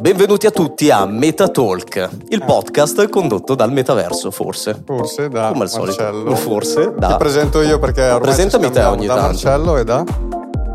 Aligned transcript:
Benvenuti 0.00 0.46
a 0.46 0.50
tutti 0.50 0.90
a 0.90 1.04
Metatalk, 1.06 2.08
il 2.28 2.44
podcast 2.44 3.08
condotto 3.08 3.54
dal 3.54 3.72
metaverso, 3.72 4.30
forse. 4.30 4.80
Forse 4.84 5.28
da 5.28 5.48
Come 5.52 5.64
al 5.64 5.70
Marcello. 5.76 5.92
solito. 5.92 6.36
Forse 6.36 6.94
da. 6.96 7.08
Ti 7.08 7.16
presento 7.16 7.60
io 7.62 7.78
perché 7.78 8.02
ormai 8.02 8.20
Presentami 8.20 8.70
te 8.70 8.82
ogni 8.82 9.06
da 9.06 9.14
tanto. 9.14 9.28
Marcello 9.28 9.76
e 9.76 9.84
da... 9.84 10.04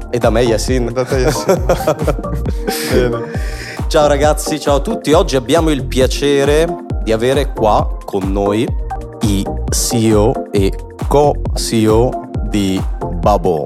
E 0.10 0.18
da 0.18 0.30
me, 0.30 0.42
Yasin. 0.42 0.92
da 0.92 1.06
te, 1.06 1.16
Yasin. 1.20 1.66
Bene. 2.92 3.22
Ciao 3.88 4.08
ragazzi, 4.08 4.60
ciao 4.60 4.76
a 4.76 4.80
tutti. 4.82 5.14
Oggi 5.14 5.36
abbiamo 5.38 5.70
il 5.72 5.86
piacere 5.86 6.68
di 7.04 7.12
avere 7.12 7.54
qua 7.54 7.98
con 8.04 8.32
noi 8.32 8.68
i 9.22 9.44
CEO 9.70 10.52
e 10.52 10.72
co-CEO 11.08 12.30
di 12.50 12.82
Bubble. 13.20 13.64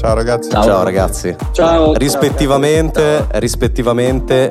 Ciao 0.00 0.14
ragazzi. 0.14 0.48
Ciao, 0.48 0.82
ragazzi. 0.82 1.36
Ciao. 1.52 1.92
Rispettivamente, 1.92 3.26
rispettivamente 3.32 4.50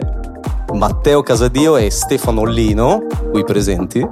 Matteo 0.73 1.23
Casadio 1.23 1.75
e 1.75 1.89
Stefano 1.89 2.43
Lino, 2.45 2.99
qui 3.31 3.43
presenti. 3.43 4.07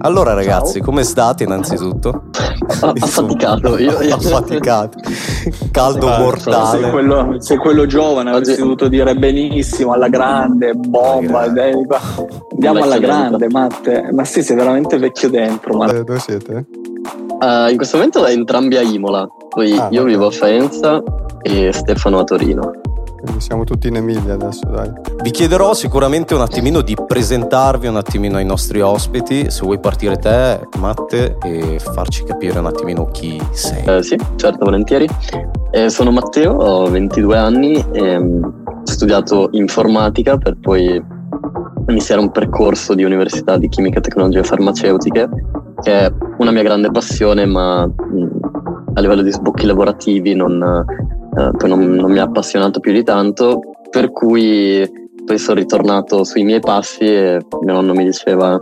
Allora 0.00 0.34
ragazzi, 0.34 0.80
come 0.80 1.02
state 1.02 1.44
innanzitutto? 1.44 2.24
Affaticato. 3.00 3.78
Io, 3.78 4.02
io- 4.02 4.14
Affaticati. 4.16 4.98
Caldo 5.72 6.06
Sei 6.08 6.18
mortale. 6.22 6.90
quello, 6.90 7.36
sei 7.40 7.56
quello 7.56 7.86
giovane, 7.86 8.28
Oggi- 8.28 8.38
avresti 8.40 8.60
dovuto 8.60 8.88
dire 8.88 9.14
benissimo, 9.16 9.92
alla 9.94 10.08
grande, 10.08 10.74
bomba. 10.74 11.40
Andiamo 11.40 12.82
alla 12.82 12.98
grande, 12.98 13.48
Matte. 13.48 14.10
Ma 14.12 14.24
sì, 14.24 14.42
sei 14.42 14.56
veramente 14.56 14.98
vecchio 14.98 15.30
dentro. 15.30 15.74
Ma... 15.78 15.86
Eh, 15.86 16.04
dove 16.04 16.18
siete? 16.18 16.66
Eh, 17.40 17.70
in 17.70 17.76
questo 17.76 17.96
momento 17.96 18.24
è 18.24 18.32
entrambi 18.32 18.76
a 18.76 18.82
Imola, 18.82 19.26
poi 19.48 19.76
Ah, 19.76 19.88
io 19.90 20.04
vivo 20.04 20.26
a 20.26 20.30
Faenza 20.30 21.02
e 21.42 21.72
Stefano 21.72 22.18
a 22.18 22.24
Torino. 22.24 22.72
Quindi 23.20 23.40
siamo 23.40 23.64
tutti 23.64 23.88
in 23.88 23.96
Emilia 23.96 24.34
adesso, 24.34 24.64
dai. 24.66 24.90
Vi 25.22 25.30
chiederò 25.32 25.74
sicuramente 25.74 26.34
un 26.34 26.40
attimino 26.40 26.82
di 26.82 26.96
presentarvi 27.04 27.88
un 27.88 27.96
attimino 27.96 28.36
ai 28.36 28.44
nostri 28.44 28.80
ospiti, 28.80 29.50
se 29.50 29.62
vuoi 29.64 29.80
partire 29.80 30.16
te, 30.18 30.60
Matte, 30.78 31.36
e 31.42 31.80
farci 31.80 32.22
capire 32.22 32.60
un 32.60 32.66
attimino 32.66 33.06
chi 33.06 33.40
sei. 33.50 33.82
Eh, 33.84 34.02
sì, 34.04 34.16
certo, 34.36 34.64
volentieri. 34.64 35.08
Eh, 35.72 35.90
sono 35.90 36.12
Matteo, 36.12 36.52
ho 36.52 36.88
22 36.88 37.36
anni, 37.36 37.84
e, 37.90 38.18
mm, 38.18 38.44
ho 38.44 38.50
studiato 38.84 39.48
informatica 39.50 40.36
per 40.38 40.56
poi 40.60 41.02
iniziare 41.92 42.20
un 42.20 42.30
percorso 42.30 42.94
di 42.94 43.04
università 43.04 43.56
di 43.56 43.68
chimica, 43.68 44.00
tecnologie 44.00 44.42
farmaceutiche, 44.42 45.28
che 45.80 46.06
è 46.06 46.12
una 46.38 46.50
mia 46.50 46.62
grande 46.62 46.90
passione, 46.90 47.46
ma 47.46 47.86
mm, 47.86 48.26
a 48.94 49.00
livello 49.00 49.22
di 49.22 49.30
sbocchi 49.30 49.66
lavorativi 49.66 50.34
non, 50.34 50.62
eh, 50.62 51.50
poi 51.56 51.68
non, 51.68 51.80
non 51.90 52.10
mi 52.10 52.18
ha 52.18 52.24
appassionato 52.24 52.80
più 52.80 52.92
di 52.92 53.02
tanto, 53.02 53.60
per 53.90 54.10
cui 54.10 55.06
poi 55.24 55.38
sono 55.38 55.58
ritornato 55.58 56.24
sui 56.24 56.42
miei 56.44 56.60
passi 56.60 57.04
e 57.04 57.38
mio 57.62 57.74
nonno 57.74 57.92
mi 57.92 58.04
diceva 58.04 58.58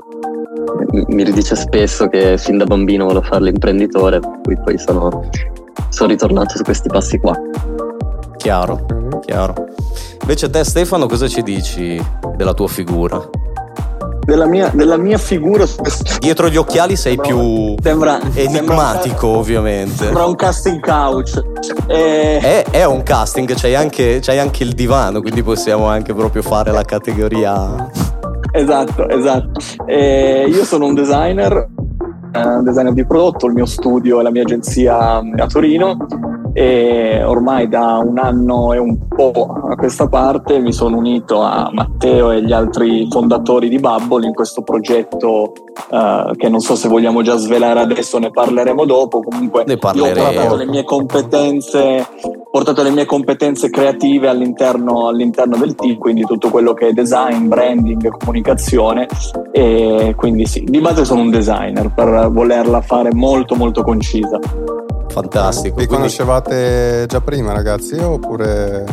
mi- 1.08 1.24
ridice 1.24 1.54
spesso 1.54 2.08
che 2.08 2.36
fin 2.38 2.58
da 2.58 2.64
bambino 2.64 3.04
volevo 3.04 3.24
fare 3.24 3.44
l'imprenditore, 3.44 4.20
per 4.20 4.40
cui 4.42 4.56
poi 4.62 4.78
sono, 4.78 5.28
sono 5.90 6.08
ritornato 6.10 6.56
su 6.56 6.62
questi 6.62 6.88
passi 6.88 7.18
qua. 7.18 7.34
Chiaro, 8.36 8.84
Ok. 9.12 9.26
chiaro. 9.26 9.54
Invece 10.26 10.50
te 10.50 10.64
Stefano 10.64 11.06
cosa 11.06 11.28
ci 11.28 11.40
dici 11.40 12.04
della 12.34 12.52
tua 12.52 12.66
figura? 12.66 13.30
Della, 14.24 14.46
mia, 14.46 14.72
della 14.74 14.96
mia 14.96 15.18
figura 15.18 15.64
Dietro 16.18 16.48
gli 16.48 16.56
occhiali 16.56 16.96
sei 16.96 17.16
più 17.16 17.76
sembra, 17.80 18.18
enigmatico 18.34 19.28
ovviamente. 19.28 20.06
Sembra 20.06 20.24
un 20.24 20.34
casting 20.34 20.80
couch. 20.80 21.40
Eh, 21.86 22.38
È, 22.40 22.64
è 22.72 22.84
un 22.84 23.04
casting, 23.04 23.54
c'hai 23.54 23.76
anche, 23.76 24.18
c'hai 24.20 24.40
anche 24.40 24.64
il 24.64 24.72
divano, 24.72 25.20
quindi 25.20 25.44
possiamo 25.44 25.86
anche 25.86 26.12
proprio 26.12 26.42
fare 26.42 26.72
la 26.72 26.82
categoria... 26.82 27.88
Esatto, 28.50 29.08
esatto. 29.08 29.60
Eh, 29.86 30.46
io 30.48 30.64
sono 30.64 30.86
un 30.86 30.94
designer, 30.94 31.68
eh, 32.32 32.44
un 32.44 32.64
designer 32.64 32.92
di 32.94 33.06
prodotto, 33.06 33.46
il 33.46 33.52
mio 33.52 33.66
studio 33.66 34.18
è 34.18 34.24
la 34.24 34.32
mia 34.32 34.42
agenzia 34.42 35.22
mm, 35.22 35.34
a 35.38 35.46
Torino 35.46 35.96
e 36.58 37.22
ormai 37.22 37.68
da 37.68 37.98
un 38.02 38.16
anno 38.16 38.72
e 38.72 38.78
un 38.78 39.08
po' 39.08 39.46
a 39.68 39.76
questa 39.76 40.08
parte 40.08 40.58
mi 40.58 40.72
sono 40.72 40.96
unito 40.96 41.42
a 41.42 41.68
Matteo 41.70 42.30
e 42.30 42.42
gli 42.42 42.52
altri 42.52 43.06
fondatori 43.10 43.68
di 43.68 43.78
Bubble 43.78 44.24
in 44.26 44.32
questo 44.32 44.62
progetto 44.62 45.52
eh, 45.90 46.30
che 46.34 46.48
non 46.48 46.60
so 46.60 46.74
se 46.74 46.88
vogliamo 46.88 47.20
già 47.20 47.36
svelare 47.36 47.80
adesso, 47.80 48.18
ne 48.18 48.30
parleremo 48.30 48.86
dopo. 48.86 49.20
Comunque 49.20 49.64
Ne 49.66 49.72
io 49.74 49.76
ho 49.76 49.80
parleremo. 49.80 50.24
portato 50.24 50.56
le 50.56 50.64
mie 50.64 50.84
competenze 50.84 52.06
portato 52.50 52.82
le 52.82 52.90
mie 52.90 53.04
competenze 53.04 53.68
creative 53.68 54.26
all'interno, 54.26 55.08
all'interno 55.08 55.58
del 55.58 55.74
team, 55.74 55.98
quindi 55.98 56.24
tutto 56.24 56.48
quello 56.48 56.72
che 56.72 56.86
è 56.86 56.92
design, 56.92 57.48
branding, 57.48 58.08
comunicazione 58.16 59.06
e 59.52 60.14
quindi 60.16 60.46
sì, 60.46 60.64
di 60.64 60.80
base 60.80 61.04
sono 61.04 61.20
un 61.20 61.28
designer 61.28 61.92
per 61.92 62.30
volerla 62.30 62.80
fare 62.80 63.12
molto 63.12 63.56
molto 63.56 63.82
concisa. 63.82 64.40
Fantastico. 65.20 65.76
Vi 65.76 65.86
quindi- 65.86 65.94
conoscevate 65.94 67.06
già 67.08 67.22
prima 67.22 67.52
ragazzi 67.54 67.96
oppure 67.96 68.84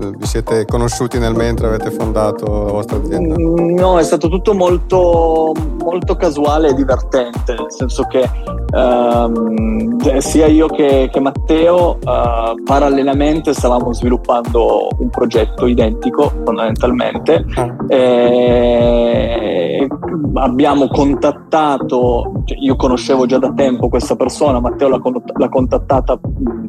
eh, 0.00 0.10
vi 0.16 0.26
siete 0.26 0.64
conosciuti 0.66 1.20
nel 1.20 1.34
mentre 1.34 1.68
avete 1.68 1.92
fondato 1.92 2.64
la 2.64 2.72
vostra 2.72 2.96
azienda? 2.96 3.36
Mm, 3.38 3.76
No, 3.76 3.96
è 4.00 4.02
stato 4.02 4.28
tutto 4.28 4.54
molto, 4.54 5.52
molto 5.80 6.16
casuale 6.16 6.70
e 6.70 6.74
divertente, 6.74 7.54
nel 7.54 7.66
senso 7.68 8.02
che 8.04 8.28
ehm, 8.74 9.98
eh, 10.04 10.20
sia 10.20 10.46
io 10.46 10.66
che, 10.66 11.08
che 11.12 11.20
Matteo 11.20 11.98
eh, 12.00 12.54
parallelamente 12.64 13.52
stavamo 13.52 13.92
sviluppando 13.92 14.88
un 14.98 15.10
progetto 15.10 15.66
identico 15.66 16.32
fondamentalmente. 16.44 17.44
Ah, 17.54 17.74
Eh, 17.88 19.86
abbiamo 20.34 20.88
contattato, 20.88 22.42
cioè 22.44 22.58
io 22.58 22.76
conoscevo 22.76 23.26
già 23.26 23.38
da 23.38 23.52
tempo 23.52 23.88
questa 23.88 24.16
persona, 24.16 24.60
Matteo 24.60 24.88
l'ha, 24.88 24.98
con- 24.98 25.22
l'ha 25.36 25.48
contattata 25.48 26.18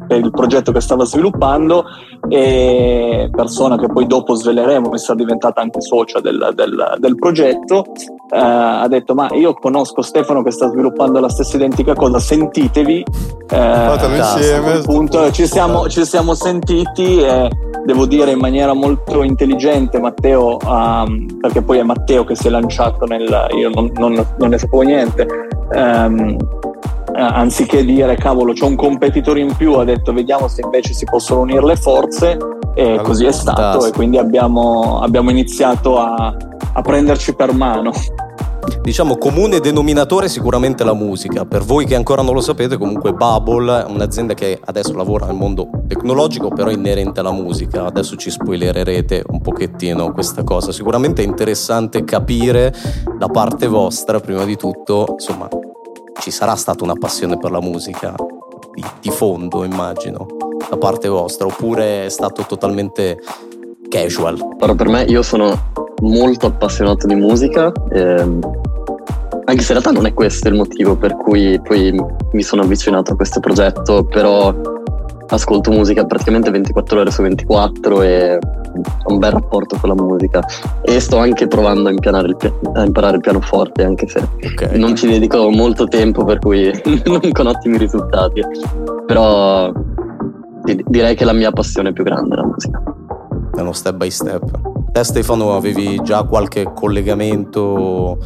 per 0.06 0.18
il 0.18 0.30
progetto 0.30 0.70
che 0.72 0.80
stava 0.80 1.04
sviluppando 1.04 1.84
e 2.28 3.30
persona 3.34 3.76
che 3.78 3.86
poi 3.88 4.06
dopo 4.06 4.34
sveleremo, 4.34 4.92
è 4.92 4.98
stata 4.98 5.18
diventata 5.18 5.60
anche 5.60 5.80
socia 5.80 6.20
del, 6.20 6.52
del- 6.54 6.96
del 6.98 7.14
progetto, 7.16 7.84
eh, 8.30 8.38
ha 8.38 8.86
detto 8.88 9.14
ma 9.14 9.28
io 9.32 9.54
conosco 9.54 10.02
Stefano 10.02 10.42
che 10.42 10.50
sta 10.50 10.68
sviluppando 10.68 11.20
la 11.20 11.28
stessa 11.28 11.56
identica 11.56 11.93
cosa, 11.94 12.18
sentitevi. 12.18 13.04
Eh, 13.50 13.56
Fatelo 13.56 14.14
insieme. 14.16 14.72
appunto 14.74 15.30
ci 15.30 15.46
siamo, 15.46 15.88
ci 15.88 16.04
siamo 16.04 16.34
sentiti 16.34 17.20
e 17.20 17.50
devo 17.84 18.06
dire 18.06 18.30
in 18.32 18.38
maniera 18.38 18.72
molto 18.72 19.22
intelligente 19.22 20.00
Matteo 20.00 20.58
ehm, 20.58 21.38
perché 21.40 21.60
poi 21.60 21.78
è 21.78 21.82
Matteo 21.82 22.24
che 22.24 22.34
si 22.34 22.46
è 22.46 22.50
lanciato 22.50 23.04
nel 23.04 23.46
io 23.54 23.68
non, 23.68 23.90
non- 23.96 24.26
non 24.38 24.48
ne 24.48 24.56
sapevo 24.58 24.80
niente 24.80 25.26
eh, 25.70 26.36
anziché 27.16 27.84
dire 27.84 28.16
cavolo 28.16 28.54
c'è 28.54 28.64
un 28.64 28.76
competitore 28.76 29.40
in 29.40 29.54
più 29.54 29.74
ha 29.74 29.84
detto 29.84 30.12
vediamo 30.14 30.48
se 30.48 30.62
invece 30.62 30.94
si 30.94 31.04
possono 31.04 31.40
unire 31.40 31.64
le 31.64 31.76
forze 31.76 32.38
e 32.74 32.82
Allora, 32.88 33.02
così 33.02 33.26
è 33.26 33.32
stato 33.32 33.60
fantastico. 33.60 33.92
e 33.92 33.96
quindi 33.96 34.18
abbiamo, 34.18 35.00
abbiamo 35.00 35.30
iniziato 35.30 35.98
a, 35.98 36.34
a 36.72 36.80
prenderci 36.82 37.34
per 37.34 37.52
mano 37.52 37.92
Diciamo 38.82 39.16
comune 39.16 39.60
denominatore 39.60 40.28
sicuramente 40.28 40.84
la 40.84 40.94
musica. 40.94 41.44
Per 41.44 41.62
voi 41.62 41.86
che 41.86 41.94
ancora 41.94 42.22
non 42.22 42.34
lo 42.34 42.40
sapete, 42.40 42.76
comunque 42.76 43.12
Bubble 43.12 43.82
è 43.82 43.90
un'azienda 43.90 44.34
che 44.34 44.60
adesso 44.64 44.94
lavora 44.94 45.26
nel 45.26 45.36
mondo 45.36 45.68
tecnologico, 45.86 46.48
però 46.48 46.68
è 46.70 46.74
inerente 46.74 47.20
alla 47.20 47.32
musica. 47.32 47.86
Adesso 47.86 48.16
ci 48.16 48.30
spoilererete 48.30 49.24
un 49.28 49.40
pochettino 49.40 50.12
questa 50.12 50.44
cosa. 50.44 50.72
Sicuramente 50.72 51.22
è 51.22 51.26
interessante 51.26 52.04
capire 52.04 52.74
da 53.18 53.28
parte 53.28 53.66
vostra, 53.66 54.20
prima 54.20 54.44
di 54.44 54.56
tutto, 54.56 55.06
insomma, 55.12 55.48
ci 56.20 56.30
sarà 56.30 56.54
stata 56.54 56.84
una 56.84 56.94
passione 56.94 57.38
per 57.38 57.50
la 57.50 57.60
musica 57.60 58.14
di, 58.74 58.84
di 59.00 59.10
fondo, 59.10 59.64
immagino, 59.64 60.26
da 60.68 60.76
parte 60.76 61.08
vostra, 61.08 61.46
oppure 61.46 62.06
è 62.06 62.08
stato 62.08 62.44
totalmente 62.46 63.18
casual. 63.88 64.56
Però 64.58 64.74
per 64.74 64.88
me 64.88 65.02
io 65.02 65.22
sono 65.22 65.72
molto 66.02 66.46
appassionato 66.46 67.06
di 67.06 67.14
musica, 67.14 67.72
ehm, 67.92 68.40
anche 69.46 69.62
se 69.62 69.72
in 69.72 69.78
realtà 69.78 69.90
non 69.90 70.06
è 70.06 70.14
questo 70.14 70.48
il 70.48 70.54
motivo 70.54 70.96
per 70.96 71.16
cui 71.16 71.60
poi 71.62 71.94
mi 72.32 72.42
sono 72.42 72.62
avvicinato 72.62 73.12
a 73.12 73.16
questo 73.16 73.40
progetto, 73.40 74.04
però 74.04 74.54
ascolto 75.28 75.70
musica 75.70 76.04
praticamente 76.04 76.50
24 76.50 77.00
ore 77.00 77.10
su 77.10 77.22
24 77.22 78.02
e 78.02 78.38
ho 78.38 79.12
un 79.12 79.18
bel 79.18 79.32
rapporto 79.32 79.76
con 79.80 79.88
la 79.88 79.94
musica 80.00 80.42
e 80.82 81.00
sto 81.00 81.16
anche 81.18 81.46
provando 81.46 81.88
a, 81.88 81.92
impianare 81.92 82.28
il 82.28 82.36
pia- 82.36 82.52
a 82.74 82.84
imparare 82.84 83.16
il 83.16 83.20
pianoforte 83.20 83.84
anche 83.84 84.06
se 84.06 84.18
Ok. 84.20 84.72
non 84.72 84.94
ci 84.96 85.06
dedico 85.06 85.48
molto 85.50 85.86
tempo 85.86 86.24
per 86.24 86.40
cui 86.40 86.70
non 87.06 87.20
con 87.32 87.46
ottimi 87.46 87.78
risultati 87.78 88.42
però 89.06 89.72
di- 90.64 90.84
direi 90.88 91.14
che 91.14 91.24
la 91.24 91.32
mia 91.32 91.52
passione 91.52 91.92
più 91.92 92.04
grande 92.04 92.34
è 92.34 92.38
la 92.38 92.46
musica 92.46 92.82
è 93.56 93.60
uno 93.60 93.72
step 93.72 93.94
by 93.94 94.10
step. 94.10 94.42
Te 94.94 95.02
Stefano 95.02 95.56
avevi 95.56 96.00
già 96.04 96.22
qualche 96.22 96.70
collegamento 96.72 98.16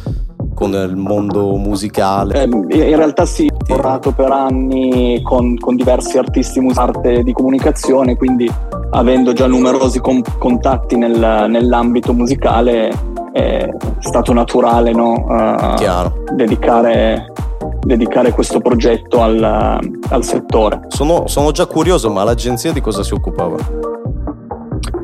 con 0.53 0.71
il 0.73 0.95
mondo 0.95 1.55
musicale? 1.55 2.43
Eh, 2.43 2.43
in 2.43 2.95
realtà 2.95 3.25
sì, 3.25 3.47
ho 3.51 3.65
lavorato 3.69 4.11
per 4.11 4.29
anni 4.29 5.19
con, 5.23 5.57
con 5.57 5.75
diversi 5.75 6.19
artisti 6.19 6.59
musicali 6.59 7.23
di 7.23 7.33
comunicazione, 7.33 8.15
quindi 8.15 8.47
avendo 8.91 9.33
già 9.33 9.47
numerosi 9.47 9.99
com- 9.99 10.21
contatti 10.37 10.95
nel, 10.95 11.47
nell'ambito 11.49 12.13
musicale 12.13 12.89
è 13.31 13.67
stato 13.97 14.31
naturale 14.31 14.91
no? 14.91 15.25
uh, 15.27 16.35
dedicare, 16.35 17.33
dedicare, 17.81 18.31
questo 18.31 18.59
progetto 18.59 19.23
al, 19.23 19.43
al 20.09 20.23
settore. 20.23 20.81
Sono, 20.89 21.25
sono, 21.25 21.49
già 21.49 21.65
curioso, 21.65 22.11
ma 22.11 22.23
l'agenzia 22.23 22.71
di 22.71 22.79
cosa 22.79 23.01
si 23.01 23.15
occupava? 23.15 23.57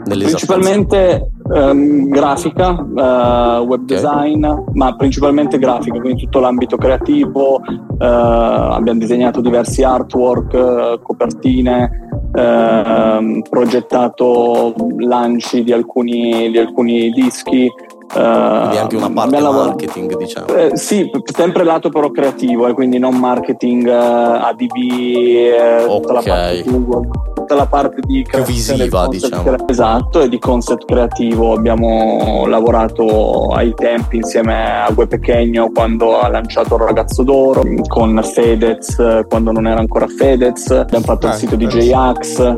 Principalmente 0.04 1.32
um, 1.54 2.10
grafica, 2.10 2.72
uh, 2.72 3.66
web 3.66 3.84
okay. 3.84 3.96
design, 3.96 4.46
ma 4.74 4.96
principalmente 4.96 5.58
grafica, 5.58 6.00
quindi 6.00 6.24
tutto 6.24 6.40
l'ambito 6.40 6.78
creativo. 6.78 7.56
Uh, 7.56 8.04
abbiamo 8.04 9.00
disegnato 9.00 9.42
diversi 9.42 9.84
artwork, 9.84 10.54
uh, 10.54 11.02
copertine, 11.02 12.06
ehm, 12.36 13.42
progettato 13.50 14.76
lanci 15.00 15.64
di 15.64 15.72
alcuni, 15.72 16.50
di 16.52 16.58
alcuni 16.58 17.10
dischi. 17.12 17.72
Quindi 18.08 18.78
anche 18.78 18.96
una 18.96 19.12
parte 19.12 19.40
marketing, 19.40 20.18
diciamo. 20.18 20.48
Eh, 20.48 20.72
sì, 20.76 21.10
sempre 21.34 21.64
lato 21.64 21.90
però 21.90 22.12
creativo, 22.12 22.68
eh, 22.68 22.74
quindi 22.74 22.98
non 22.98 23.16
marketing 23.16 23.88
eh, 23.88 23.94
ADV, 23.94 24.76
eh, 24.76 25.84
okay. 25.84 26.00
tutta 26.00 26.14
la 26.14 26.22
parte 26.22 26.64
Google 26.66 27.10
tutta 27.46 27.56
la 27.56 27.68
parte 27.68 28.02
di 28.02 28.26
più 28.28 28.42
visiva, 28.42 29.08
diciamo. 29.08 29.56
esatto, 29.68 30.22
e 30.22 30.30
di 30.30 30.40
concept 30.40 30.86
creativo. 30.86 31.54
Abbiamo 31.54 32.46
lavorato 32.48 33.50
ai 33.50 33.74
tempi 33.76 34.18
insieme 34.18 34.82
a 34.82 34.92
Gue 34.92 35.06
Pechegno 35.06 35.70
quando 35.72 36.20
ha 36.20 36.28
lanciato 36.28 36.76
il 36.76 36.82
ragazzo 36.82 37.22
d'oro, 37.22 37.62
con 37.88 38.20
Fedez 38.24 39.24
quando 39.30 39.52
non 39.52 39.68
era 39.68 39.80
ancora 39.80 40.08
Fedez. 40.08 40.72
Abbiamo 40.72 41.06
fatto 41.06 41.28
ah, 41.28 41.30
il 41.30 41.36
sito 41.36 41.56
di 41.56 41.68
J-Ax. 41.68 42.56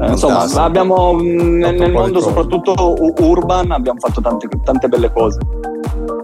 Eh, 0.00 0.10
insomma, 0.10 0.44
abbiamo 0.62 1.16
nel, 1.20 1.74
nel 1.74 1.92
mondo 1.92 2.20
soprattutto 2.20 2.94
urban 3.18 3.70
abbiamo 3.70 3.98
fatto 3.98 4.20
tante, 4.20 4.48
tante 4.64 4.88
belle 4.88 5.12
cose. 5.12 5.38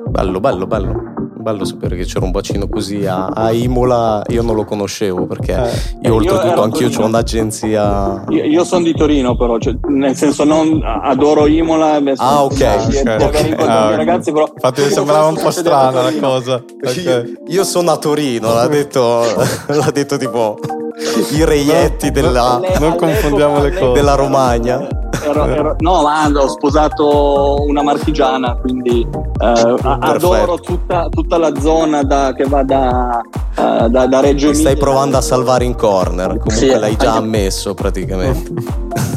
Bello, 0.09 0.41
bello, 0.41 0.67
bello 0.67 1.19
bello 1.49 1.65
sapere 1.65 1.97
che 1.97 2.05
c'era 2.05 2.27
un 2.27 2.31
bacino 2.31 2.69
così 2.69 3.07
a, 3.07 3.27
a 3.27 3.51
Imola, 3.53 4.23
io 4.29 4.43
non 4.43 4.55
lo 4.55 4.65
conoscevo 4.65 5.27
perché 5.27 5.55
eh, 5.55 6.09
io 6.09 6.15
oltretutto 6.15 6.63
anch'io 6.63 6.91
ho 6.95 7.07
un'agenzia. 7.07 8.25
Io, 8.29 8.45
io 8.45 8.65
sono 8.65 8.85
di 8.85 8.93
Torino 8.95 9.35
però, 9.35 9.59
cioè, 9.59 9.75
nel 9.89 10.15
senso 10.15 10.45
non 10.45 10.83
adoro 10.85 11.47
Imola. 11.47 12.01
Ah 12.17 12.45
ok. 12.45 12.87
Di, 12.89 12.97
okay. 12.99 13.23
okay. 13.23 13.53
Ah, 13.67 13.97
ragazzi, 13.97 14.31
però, 14.31 14.47
Infatti 14.53 14.83
mi 14.83 14.91
sembrava 14.91 15.27
un 15.27 15.39
po' 15.41 15.51
strana 15.51 16.03
la 16.03 16.13
cosa. 16.21 16.63
Okay. 16.79 17.03
Io, 17.03 17.25
io, 17.49 17.65
sono 17.65 17.91
a 17.91 17.97
Torino, 17.97 18.55
l'ha 18.55 18.69
detto, 18.69 19.23
l'ha 19.67 19.91
detto 19.91 20.17
tipo 20.17 20.59
i 21.31 21.45
reietti 21.45 22.11
della, 22.11 22.61
non 22.81 22.97
confondiamo 22.97 23.63
le 23.63 23.73
cose. 23.73 23.93
della 23.93 24.15
Romagna. 24.15 24.87
Ero, 25.23 25.47
ero, 25.47 25.77
no, 25.81 26.03
ma 26.03 26.27
ho 26.27 26.49
sposato 26.49 27.57
una 27.67 27.83
marchigiana, 27.83 28.57
quindi 28.57 29.07
eh, 29.41 29.75
adoro 29.83 30.59
tutta, 30.59 31.09
tutta, 31.11 31.37
la 31.39 31.53
zona 31.61 32.03
da, 32.03 32.33
che 32.35 32.45
va 32.45 32.63
da, 32.63 33.21
uh, 33.57 33.89
da, 33.89 34.07
da 34.07 34.21
Reggio 34.21 34.47
Emilia. 34.47 34.71
Stai 34.71 34.77
provando 34.77 35.17
a 35.17 35.21
salvare 35.21 35.65
in 35.65 35.75
corner, 35.75 36.29
comunque 36.29 36.55
sì, 36.55 36.67
l'hai 36.69 36.97
già 36.97 37.15
anche... 37.15 37.25
ammesso 37.25 37.75
praticamente. 37.75 38.53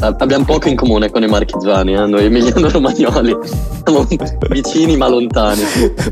Abbiamo 0.18 0.44
poco 0.44 0.68
in 0.68 0.76
comune 0.76 1.10
con 1.10 1.22
i 1.22 1.28
marchigiani, 1.28 1.94
eh? 1.94 2.06
noi 2.06 2.24
emiliano-romagnoli. 2.24 3.36
Siamo 3.84 4.06
vicini 4.50 4.96
ma 4.96 5.08
lontani. 5.08 5.62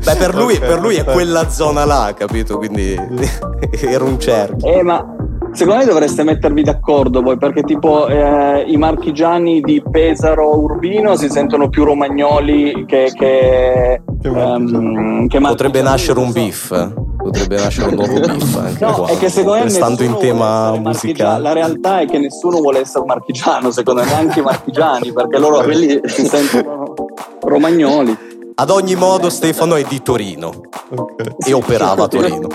Beh, 0.03 0.15
per 0.15 0.33
lui, 0.33 0.55
okay, 0.55 0.67
per 0.67 0.79
lui 0.79 0.95
è 0.95 1.03
quella 1.03 1.49
zona 1.49 1.83
là, 1.85 2.13
capito? 2.17 2.57
Quindi 2.57 2.95
era 3.81 4.03
un 4.03 4.17
cerchio. 4.19 4.65
Eh, 4.65 4.81
ma 4.81 5.05
Secondo 5.53 5.79
me 5.79 5.85
dovreste 5.85 6.23
mettervi 6.23 6.63
d'accordo 6.63 7.21
voi, 7.21 7.37
perché 7.37 7.63
tipo 7.63 8.07
eh, 8.07 8.63
i 8.67 8.77
marchigiani 8.77 9.59
di 9.61 9.83
Pesaro 9.89 10.57
Urbino 10.57 11.15
si 11.15 11.29
sentono 11.29 11.67
più 11.67 11.83
romagnoli 11.83 12.85
che, 12.87 13.11
che, 13.13 14.01
che, 14.21 14.29
um, 14.29 15.27
che 15.27 15.39
Potrebbe 15.39 15.81
nascere 15.81 16.19
un 16.19 16.31
beef. 16.31 16.93
Potrebbe 17.17 17.57
nascere 17.57 17.89
un 17.89 17.95
nuovo 17.95 18.19
beef 18.19 18.55
anche 18.55 18.85
no, 18.85 18.93
qua. 18.93 19.07
È 19.07 19.17
che 19.17 19.29
secondo 19.29 19.57
me 19.57 19.63
Restando 19.65 20.03
in 20.03 20.17
tema 20.17 20.75
musicale. 20.77 21.41
La 21.41 21.53
realtà 21.53 21.99
è 21.99 22.05
che 22.05 22.17
nessuno 22.17 22.59
vuole 22.59 22.79
essere 22.79 23.05
marchigiano, 23.05 23.71
secondo 23.71 24.01
me, 24.01 24.07
neanche 24.07 24.39
i 24.39 24.43
marchigiani, 24.43 25.11
perché 25.11 25.37
loro 25.37 25.61
quelli 25.61 25.99
si 26.05 26.25
sentono 26.25 26.93
romagnoli. 27.41 28.17
Ad 28.55 28.69
ogni 28.69 28.95
modo 28.95 29.29
Stefano 29.29 29.75
è 29.75 29.83
di 29.87 30.01
Torino 30.01 30.51
okay. 30.95 31.27
e 31.45 31.53
operava 31.53 32.05
a 32.05 32.07
Torino. 32.09 32.47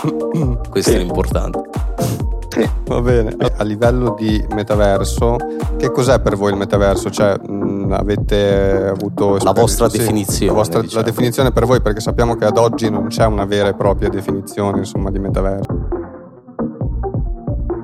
Questo 0.71 0.91
sì. 0.91 0.97
è 0.97 0.99
l'importante. 0.99 2.26
Sì. 2.49 2.69
Va 2.87 3.01
bene. 3.01 3.37
A 3.57 3.65
livello 3.65 4.15
di 4.19 4.43
metaverso, 4.55 5.37
che 5.77 5.91
cos'è 5.91 6.21
per 6.21 6.37
voi 6.37 6.53
il 6.53 6.57
metaverso? 6.57 7.11
Cioè, 7.11 7.39
mh, 7.39 7.93
avete 7.93 8.87
avuto 8.89 9.39
la 9.43 9.53
vostra 9.53 9.89
sì, 9.89 9.99
definizione? 9.99 10.53
La, 10.53 10.57
vostra, 10.57 10.81
diciamo. 10.81 11.03
la, 11.03 11.11
definizione 11.11 11.53
per 11.53 11.67
voi, 11.67 11.81
perché 11.81 12.01
sappiamo 12.01 12.35
che 12.37 12.45
ad 12.45 12.57
oggi 12.57 12.91
non 12.91 13.09
c'è 13.09 13.27
una 13.27 13.45
vera 13.45 13.69
e 13.69 13.75
propria 13.75 14.09
definizione, 14.09 14.79
insomma, 14.79 15.11
di 15.11 15.19
metaverso. 15.19 15.89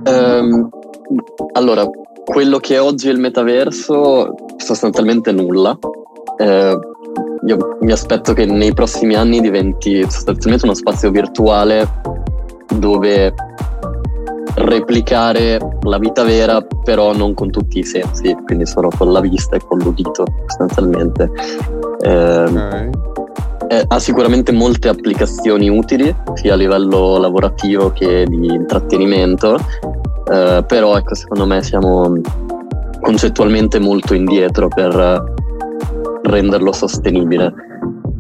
Um, 0.05 0.69
allora, 1.53 1.89
quello 2.25 2.59
che 2.59 2.79
oggi 2.79 3.09
è 3.09 3.13
il 3.13 3.19
metaverso, 3.19 4.35
sostanzialmente 4.57 5.33
nulla. 5.33 5.77
Uh, 6.39 6.91
io 7.45 7.77
mi 7.81 7.93
aspetto 7.93 8.33
che 8.33 8.47
nei 8.47 8.73
prossimi 8.73 9.15
anni 9.17 9.41
diventi 9.41 10.03
sostanzialmente 10.09 10.65
uno 10.65 10.75
spazio 10.75 11.11
virtuale 11.11 12.01
dove 12.79 13.35
replicare 14.55 15.59
la 15.83 15.99
vita 15.99 16.25
vera, 16.25 16.65
però 16.85 17.15
non 17.15 17.35
con 17.35 17.51
tutti 17.51 17.79
i 17.79 17.85
sensi, 17.85 18.37
quindi 18.45 18.67
solo 18.67 18.91
con 18.97 19.13
la 19.13 19.21
vista 19.21 19.57
e 19.57 19.61
con 19.67 19.79
l'udito 19.79 20.25
sostanzialmente. 20.47 21.31
Eh, 22.01 22.43
okay. 22.43 22.91
eh, 23.69 23.85
ha 23.87 23.99
sicuramente 23.99 24.53
molte 24.53 24.89
applicazioni 24.89 25.69
utili, 25.69 26.15
sia 26.35 26.55
a 26.55 26.57
livello 26.57 27.17
lavorativo 27.19 27.93
che 27.93 28.27
di 28.29 28.47
intrattenimento, 28.47 29.57
eh, 30.31 30.65
però 30.67 30.97
ecco, 30.97 31.15
secondo 31.15 31.47
me 31.47 31.63
siamo 31.63 32.13
concettualmente 33.01 33.79
molto 33.79 34.15
indietro 34.15 34.69
per 34.69 35.35
renderlo 36.23 36.73
sostenibile. 36.73 37.53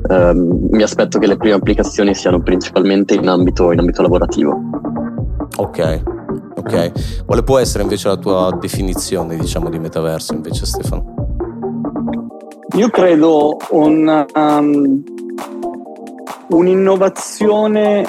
Eh, 0.08 0.32
mi 0.34 0.82
aspetto 0.82 1.18
che 1.18 1.26
le 1.26 1.36
prime 1.36 1.54
applicazioni 1.54 2.14
siano 2.14 2.40
principalmente 2.40 3.14
in 3.14 3.28
ambito, 3.28 3.70
in 3.70 3.78
ambito 3.78 4.02
lavorativo. 4.02 4.60
Ok, 5.56 6.02
Ok, 6.64 7.24
quale 7.24 7.42
può 7.42 7.58
essere 7.58 7.82
invece 7.82 8.06
la 8.06 8.16
tua 8.16 8.56
definizione, 8.58 9.36
diciamo, 9.36 9.68
di 9.68 9.80
metaverso 9.80 10.32
invece 10.32 10.64
Stefano? 10.64 11.14
Io 12.76 12.88
credo 12.88 13.56
un, 13.70 14.26
um, 14.32 15.02
un'innovazione 16.50 18.02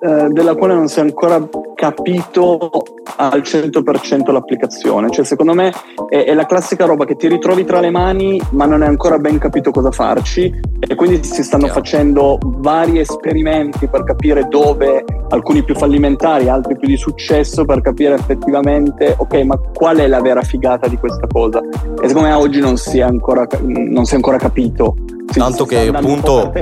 eh, 0.00 0.28
della 0.30 0.54
quale 0.54 0.74
non 0.74 0.88
si 0.88 1.00
è 1.00 1.02
ancora 1.02 1.46
capito 1.78 2.82
al 3.18 3.40
100% 3.40 4.32
l'applicazione. 4.32 5.10
Cioè, 5.10 5.24
secondo 5.24 5.54
me 5.54 5.72
è, 6.08 6.24
è, 6.24 6.34
la 6.34 6.44
classica 6.44 6.86
roba 6.86 7.04
che 7.04 7.14
ti 7.14 7.28
ritrovi 7.28 7.64
tra 7.64 7.78
le 7.78 7.90
mani, 7.90 8.40
ma 8.50 8.66
non 8.66 8.82
hai 8.82 8.88
ancora 8.88 9.18
ben 9.18 9.38
capito 9.38 9.70
cosa 9.70 9.92
farci. 9.92 10.52
E 10.80 10.94
quindi 10.96 11.22
si 11.22 11.44
stanno 11.44 11.68
facendo 11.68 12.40
vari 12.42 12.98
esperimenti 12.98 13.86
per 13.86 14.02
capire 14.02 14.48
dove, 14.48 15.04
alcuni 15.28 15.62
più 15.62 15.76
fallimentari, 15.76 16.48
altri 16.48 16.76
più 16.76 16.88
di 16.88 16.96
successo, 16.96 17.64
per 17.64 17.80
capire 17.80 18.14
effettivamente, 18.14 19.14
ok, 19.16 19.34
ma 19.42 19.56
qual 19.72 19.98
è 19.98 20.08
la 20.08 20.20
vera 20.20 20.42
figata 20.42 20.88
di 20.88 20.96
questa 20.96 21.28
cosa? 21.32 21.60
E 21.60 22.08
secondo 22.08 22.28
me 22.28 22.34
oggi 22.34 22.58
non 22.58 22.76
si 22.76 22.98
è 22.98 23.02
ancora, 23.02 23.46
non 23.62 24.04
si 24.04 24.14
è 24.14 24.16
ancora 24.16 24.36
capito 24.36 24.96
Tanto 25.32 25.66
che 25.66 25.88
appunto 25.88 26.52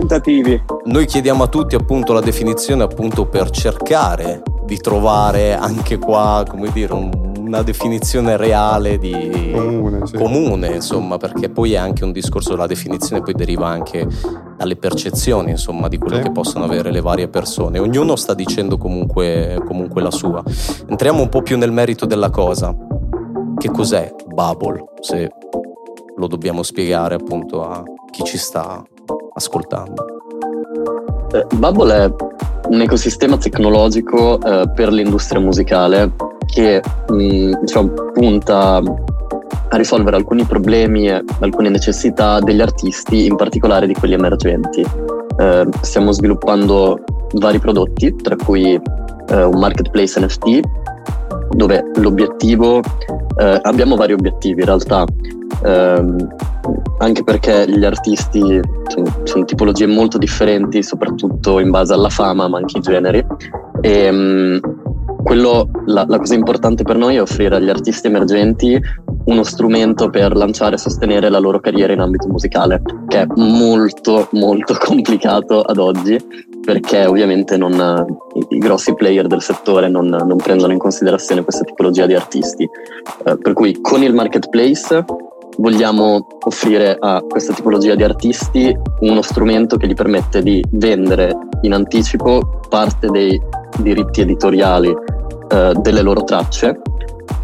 noi 0.86 1.06
chiediamo 1.06 1.44
a 1.44 1.46
tutti 1.46 1.76
appunto 1.76 2.12
la 2.12 2.20
definizione 2.20 2.82
appunto 2.82 3.26
per 3.26 3.48
cercare 3.50 4.42
di 4.66 4.76
trovare 4.78 5.54
anche 5.54 5.98
qua, 5.98 6.44
come 6.46 6.70
dire, 6.72 6.92
un, 6.92 7.10
una 7.38 7.62
definizione 7.62 8.36
reale 8.36 8.98
di 8.98 9.52
comune, 9.54 10.06
sì. 10.06 10.16
comune, 10.16 10.74
insomma, 10.74 11.16
perché 11.16 11.48
poi 11.48 11.74
è 11.74 11.76
anche 11.76 12.02
un 12.02 12.10
discorso 12.10 12.50
della 12.50 12.66
definizione, 12.66 13.22
poi 13.22 13.34
deriva 13.34 13.68
anche 13.68 14.06
dalle 14.56 14.76
percezioni, 14.76 15.50
insomma, 15.50 15.86
di 15.86 15.98
quello 15.98 16.16
sì. 16.16 16.22
che 16.22 16.32
possono 16.32 16.64
avere 16.64 16.90
le 16.90 17.00
varie 17.00 17.28
persone. 17.28 17.78
Ognuno 17.78 18.16
sta 18.16 18.34
dicendo 18.34 18.76
comunque, 18.76 19.62
comunque 19.64 20.02
la 20.02 20.10
sua. 20.10 20.42
Entriamo 20.88 21.22
un 21.22 21.28
po' 21.28 21.42
più 21.42 21.56
nel 21.56 21.72
merito 21.72 22.04
della 22.04 22.30
cosa. 22.30 22.74
Che 23.56 23.70
cos'è 23.70 24.12
Bubble? 24.26 24.84
Se 25.00 25.30
lo 26.16 26.26
dobbiamo 26.26 26.62
spiegare 26.62 27.14
appunto 27.14 27.62
a 27.62 27.82
chi 28.10 28.24
ci 28.24 28.36
sta 28.36 28.82
ascoltando. 29.34 30.04
Eh, 31.32 31.46
Bubble 31.54 32.04
è 32.04 32.12
un 32.68 32.80
ecosistema 32.80 33.36
tecnologico 33.36 34.40
eh, 34.40 34.68
per 34.74 34.92
l'industria 34.92 35.40
musicale 35.40 36.12
che 36.46 36.82
mh, 37.08 37.14
mm, 37.14 37.52
diciamo, 37.60 37.92
punta 38.12 38.82
a 39.68 39.76
risolvere 39.76 40.16
alcuni 40.16 40.44
problemi 40.44 41.08
e 41.08 41.22
alcune 41.40 41.68
necessità 41.68 42.40
degli 42.40 42.60
artisti, 42.60 43.26
in 43.26 43.36
particolare 43.36 43.86
di 43.86 43.94
quelli 43.94 44.14
emergenti. 44.14 44.84
Eh, 45.38 45.68
stiamo 45.80 46.12
sviluppando 46.12 46.98
vari 47.34 47.58
prodotti, 47.58 48.14
tra 48.16 48.36
cui 48.36 48.72
eh, 48.74 49.42
un 49.42 49.58
marketplace 49.58 50.20
NFT, 50.20 50.60
dove 51.50 51.90
l'obiettivo 51.96 52.80
eh, 53.38 53.58
abbiamo 53.62 53.96
vari 53.96 54.12
obiettivi 54.12 54.60
in 54.60 54.66
realtà, 54.66 55.04
ehm, 55.64 56.28
anche 56.98 57.22
perché 57.22 57.66
gli 57.68 57.84
artisti 57.84 58.60
sono, 58.86 59.20
sono, 59.24 59.44
tipologie 59.44 59.86
molto 59.86 60.18
differenti, 60.18 60.82
soprattutto 60.82 61.58
in 61.58 61.70
base 61.70 61.92
alla 61.92 62.08
fama, 62.08 62.48
ma 62.48 62.58
anche 62.58 62.78
i 62.78 62.80
generi. 62.80 63.24
E, 63.80 63.90
ehm, 63.90 64.60
quello, 65.26 65.68
la, 65.86 66.04
la 66.06 66.18
cosa 66.18 66.34
importante 66.34 66.84
per 66.84 66.96
noi 66.96 67.16
è 67.16 67.20
offrire 67.20 67.56
agli 67.56 67.68
artisti 67.68 68.06
emergenti 68.06 68.80
uno 69.24 69.42
strumento 69.42 70.08
per 70.08 70.36
lanciare 70.36 70.76
e 70.76 70.78
sostenere 70.78 71.28
la 71.30 71.40
loro 71.40 71.58
carriera 71.58 71.92
in 71.92 71.98
ambito 71.98 72.28
musicale, 72.28 72.80
che 73.08 73.22
è 73.22 73.26
molto 73.34 74.28
molto 74.30 74.76
complicato 74.78 75.62
ad 75.62 75.78
oggi 75.78 76.16
perché 76.64 77.06
ovviamente 77.06 77.56
non, 77.56 78.06
i, 78.50 78.58
grossi 78.58 78.94
player 78.94 79.26
del 79.26 79.42
settore 79.42 79.88
non, 79.88 80.06
non, 80.06 80.36
prendono 80.36 80.72
in 80.72 80.78
considerazione 80.78 81.42
questa 81.42 81.64
tipologia 81.64 82.06
di 82.06 82.14
artisti. 82.14 82.62
Eh, 82.62 83.36
per 83.36 83.52
cui 83.52 83.80
con 83.80 84.04
il 84.04 84.14
marketplace 84.14 85.04
vogliamo 85.58 86.24
offrire 86.44 86.96
a 87.00 87.20
questa 87.28 87.52
tipologia 87.52 87.96
di 87.96 88.04
artisti 88.04 88.76
uno 89.00 89.22
strumento 89.22 89.76
che 89.76 89.88
gli 89.88 89.94
permette 89.94 90.40
di 90.40 90.64
vendere 90.70 91.36
in 91.62 91.72
anticipo 91.72 92.60
parte 92.68 93.08
dei 93.08 93.40
diritti 93.78 94.20
editoriali 94.20 94.94
eh, 95.48 95.72
delle 95.80 96.02
loro 96.02 96.24
tracce 96.24 96.80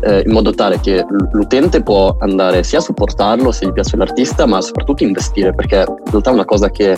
eh, 0.05 0.23
in 0.27 0.33
modo 0.33 0.53
tale 0.53 0.81
che 0.81 1.05
l'utente 1.33 1.83
può 1.83 2.17
andare 2.19 2.63
sia 2.63 2.79
a 2.79 2.83
supportarlo 2.83 3.53
se 3.53 3.67
gli 3.67 3.73
piace 3.73 3.97
l'artista, 3.97 4.47
ma 4.47 4.61
soprattutto 4.61 5.05
investire, 5.05 5.55
perché 5.55 5.85
in 5.87 6.11
realtà 6.11 6.31
una 6.31 6.45
cosa 6.45 6.71
che, 6.71 6.97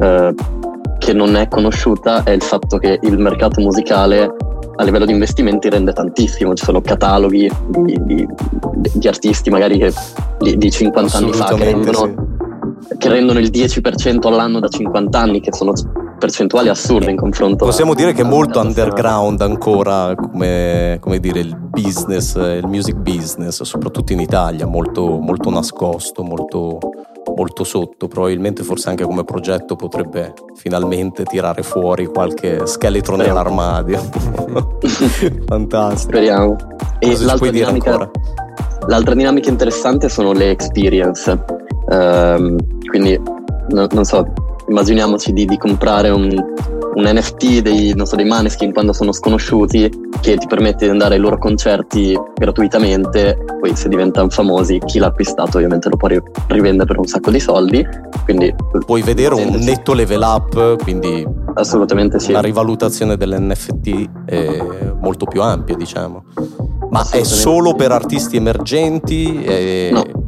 eh, 0.00 0.34
che 0.98 1.12
non 1.12 1.36
è 1.36 1.48
conosciuta 1.48 2.22
è 2.22 2.30
il 2.30 2.42
fatto 2.42 2.78
che 2.78 2.98
il 3.02 3.18
mercato 3.18 3.60
musicale 3.60 4.34
a 4.78 4.84
livello 4.84 5.06
di 5.06 5.12
investimenti 5.12 5.70
rende 5.70 5.92
tantissimo, 5.92 6.54
ci 6.54 6.64
sono 6.64 6.80
cataloghi 6.80 7.50
di, 7.68 7.98
di, 8.04 8.28
di 8.92 9.08
artisti 9.08 9.48
magari 9.48 9.78
che, 9.78 9.92
di, 10.38 10.56
di 10.56 10.70
50 10.70 11.16
anni 11.16 11.32
fa 11.32 11.54
che 11.54 11.64
rendono, 11.64 12.14
sì. 12.88 12.96
che 12.98 13.08
rendono 13.08 13.38
il 13.38 13.50
10% 13.50 14.26
all'anno 14.26 14.60
da 14.60 14.68
50 14.68 15.18
anni, 15.18 15.40
che 15.40 15.52
sono 15.52 15.72
percentuali 16.16 16.68
assurde 16.68 17.10
in 17.10 17.16
confronto. 17.16 17.64
Possiamo 17.64 17.94
dire 17.94 18.12
che 18.12 18.22
è 18.22 18.24
molto 18.24 18.60
underground 18.60 19.40
ancora 19.40 20.14
come, 20.14 20.98
come, 21.00 21.18
dire 21.18 21.40
il 21.40 21.56
business, 21.56 22.34
il 22.36 22.66
music 22.66 22.96
business, 22.96 23.62
soprattutto 23.62 24.12
in 24.12 24.20
Italia, 24.20 24.66
molto, 24.66 25.18
molto 25.18 25.50
nascosto, 25.50 26.22
molto, 26.22 26.78
molto 27.36 27.64
sotto. 27.64 28.08
Probabilmente 28.08 28.62
forse 28.62 28.88
anche 28.88 29.04
come 29.04 29.24
progetto 29.24 29.76
potrebbe 29.76 30.32
finalmente 30.54 31.24
tirare 31.24 31.62
fuori 31.62 32.06
qualche 32.06 32.66
scheletro 32.66 33.14
Speriamo. 33.14 33.38
nell'armadio. 33.38 34.00
Fantastico. 35.46 36.12
Speriamo. 36.12 36.56
E 36.98 37.08
Cosa 37.08 37.24
l'altra 37.26 37.50
dinamica, 37.50 38.10
l'altra 38.86 39.14
dinamica 39.14 39.50
interessante 39.50 40.08
sono 40.08 40.32
le 40.32 40.50
experience. 40.50 41.44
Um, 41.88 42.56
quindi 42.88 43.20
no, 43.68 43.86
non 43.92 44.04
so, 44.04 44.26
immaginiamoci 44.68 45.32
di, 45.32 45.44
di 45.44 45.56
comprare 45.56 46.10
un, 46.10 46.30
un, 46.94 47.04
NFT 47.04 47.60
dei, 47.60 47.94
so, 48.04 48.16
dei 48.16 48.24
Maneskin 48.24 48.72
quando 48.72 48.92
sono 48.92 49.12
sconosciuti 49.12 49.90
che 50.20 50.36
ti 50.36 50.46
permette 50.46 50.86
di 50.86 50.90
andare 50.90 51.14
ai 51.14 51.20
loro 51.20 51.38
concerti 51.38 52.18
gratuitamente, 52.34 53.38
poi 53.60 53.74
se 53.76 53.88
diventano 53.88 54.28
famosi 54.28 54.78
chi 54.84 54.98
l'ha 54.98 55.06
acquistato 55.06 55.56
ovviamente 55.56 55.88
lo 55.88 55.96
può 55.96 56.08
rivendere 56.48 56.86
per 56.86 56.98
un 56.98 57.06
sacco 57.06 57.30
di 57.30 57.40
soldi. 57.40 57.86
Quindi, 58.24 58.54
Puoi 58.84 59.02
vedere 59.02 59.34
un 59.34 59.56
netto 59.60 59.92
level 59.92 60.22
up, 60.22 60.82
quindi 60.82 61.26
assolutamente 61.54 62.18
sì. 62.18 62.32
La 62.32 62.40
rivalutazione 62.40 63.16
dell'NFT 63.16 64.08
è 64.26 64.64
molto 65.00 65.26
più 65.26 65.42
ampia, 65.42 65.76
diciamo. 65.76 66.24
Ma 66.90 67.06
è 67.10 67.22
solo 67.24 67.74
per 67.74 67.92
artisti 67.92 68.36
emergenti? 68.36 69.42
E... 69.44 69.90
No 69.92 70.24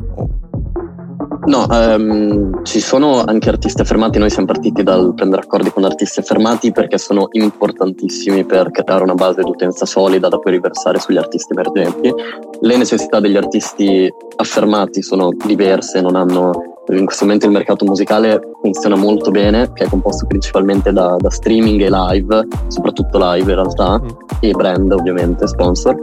No, 1.49 1.67
um, 1.71 2.63
ci 2.63 2.79
sono 2.79 3.25
anche 3.25 3.49
artisti 3.49 3.81
affermati, 3.81 4.19
noi 4.19 4.29
siamo 4.29 4.45
partiti 4.45 4.83
dal 4.83 5.15
prendere 5.15 5.41
accordi 5.41 5.71
con 5.71 5.83
artisti 5.83 6.21
affermati 6.21 6.73
perché 6.73 6.99
sono 6.99 7.29
importantissimi 7.31 8.45
per 8.45 8.71
creare 8.71 9.03
una 9.03 9.15
base 9.15 9.43
di 9.43 9.49
utenza 9.49 9.87
solida 9.87 10.29
da 10.29 10.39
poi 10.39 10.53
riversare 10.53 10.99
sugli 10.99 11.17
artisti 11.17 11.55
emergenti. 11.55 12.13
Le 12.61 12.77
necessità 12.77 13.19
degli 13.19 13.39
artisti 13.39 14.13
affermati 14.37 15.01
sono 15.01 15.31
diverse, 15.43 16.03
non 16.03 16.17
hanno 16.17 16.78
in 16.97 17.05
questo 17.05 17.25
momento 17.25 17.47
il 17.47 17.53
mercato 17.53 17.85
musicale 17.85 18.41
funziona 18.63 18.97
molto 18.97 19.31
bene, 19.31 19.71
che 19.73 19.85
è 19.85 19.89
composto 19.89 20.27
principalmente 20.27 20.93
da, 20.93 21.17
da 21.19 21.31
streaming 21.31 21.81
e 21.83 21.91
live, 21.91 22.47
soprattutto 22.69 23.19
live 23.19 23.51
in 23.51 23.57
realtà, 23.57 24.01
mm. 24.01 24.07
e 24.41 24.51
brand 24.53 24.93
ovviamente, 24.93 25.47
sponsor, 25.47 25.97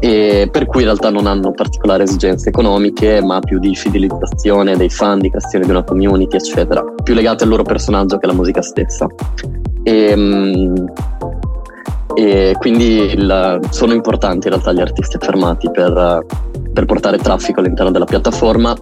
e 0.00 0.48
per 0.50 0.66
cui 0.66 0.80
in 0.80 0.86
realtà 0.86 1.10
non 1.10 1.26
hanno 1.26 1.52
particolari 1.52 2.04
esigenze 2.04 2.48
economiche, 2.48 3.20
ma 3.22 3.40
più 3.40 3.58
di 3.58 3.74
fidelizzazione 3.74 4.76
dei 4.76 4.90
fan, 4.90 5.18
di 5.18 5.28
creazione 5.28 5.64
di 5.64 5.70
una 5.70 5.82
community, 5.82 6.36
eccetera, 6.36 6.84
più 7.02 7.14
legate 7.14 7.44
al 7.44 7.50
loro 7.50 7.62
personaggio 7.62 8.18
che 8.18 8.26
alla 8.26 8.34
musica 8.34 8.62
stessa. 8.62 9.06
E, 9.82 10.16
mm, 10.16 10.86
e 12.14 12.54
quindi 12.58 13.12
il, 13.14 13.60
sono 13.70 13.92
importanti 13.92 14.46
in 14.46 14.52
realtà 14.52 14.72
gli 14.72 14.80
artisti 14.80 15.16
affermati 15.16 15.70
per, 15.70 16.24
per 16.72 16.84
portare 16.84 17.18
traffico 17.18 17.60
all'interno 17.60 17.90
della 17.90 18.04
piattaforma 18.04 18.74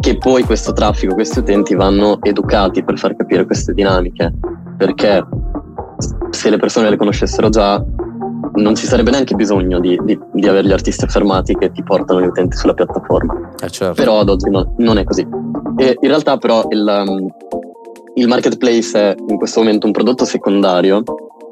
che 0.00 0.16
poi 0.16 0.44
questo 0.44 0.72
traffico, 0.72 1.14
questi 1.14 1.40
utenti 1.40 1.74
vanno 1.74 2.18
educati 2.22 2.84
per 2.84 2.98
far 2.98 3.16
capire 3.16 3.44
queste 3.44 3.74
dinamiche, 3.74 4.32
perché 4.76 5.26
se 6.30 6.50
le 6.50 6.56
persone 6.56 6.88
le 6.88 6.96
conoscessero 6.96 7.48
già 7.48 7.84
non 8.54 8.74
ci 8.74 8.86
sarebbe 8.86 9.10
neanche 9.10 9.34
bisogno 9.34 9.80
di, 9.80 9.98
di, 10.04 10.18
di 10.32 10.48
avere 10.48 10.66
gli 10.66 10.72
artisti 10.72 11.04
affermati 11.04 11.54
che 11.54 11.70
ti 11.72 11.82
portano 11.82 12.20
gli 12.20 12.26
utenti 12.26 12.56
sulla 12.56 12.74
piattaforma. 12.74 13.50
Eh 13.60 13.70
certo. 13.70 13.94
Però 13.94 14.20
ad 14.20 14.28
oggi 14.28 14.50
no, 14.50 14.74
non 14.78 14.98
è 14.98 15.04
così. 15.04 15.26
E 15.76 15.96
in 16.00 16.08
realtà 16.08 16.36
però 16.38 16.66
il, 16.70 17.04
um, 17.06 17.28
il, 18.14 18.28
marketplace 18.28 18.98
è 18.98 19.14
in 19.28 19.36
questo 19.36 19.60
momento 19.60 19.86
un 19.86 19.92
prodotto 19.92 20.24
secondario, 20.24 21.02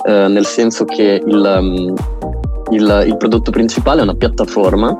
eh, 0.04 0.28
nel 0.28 0.46
senso 0.46 0.84
che 0.84 1.22
il, 1.24 1.56
um, 1.58 1.94
il, 2.70 3.04
il 3.06 3.16
prodotto 3.16 3.50
principale 3.50 4.00
è 4.00 4.02
una 4.02 4.14
piattaforma 4.14 4.96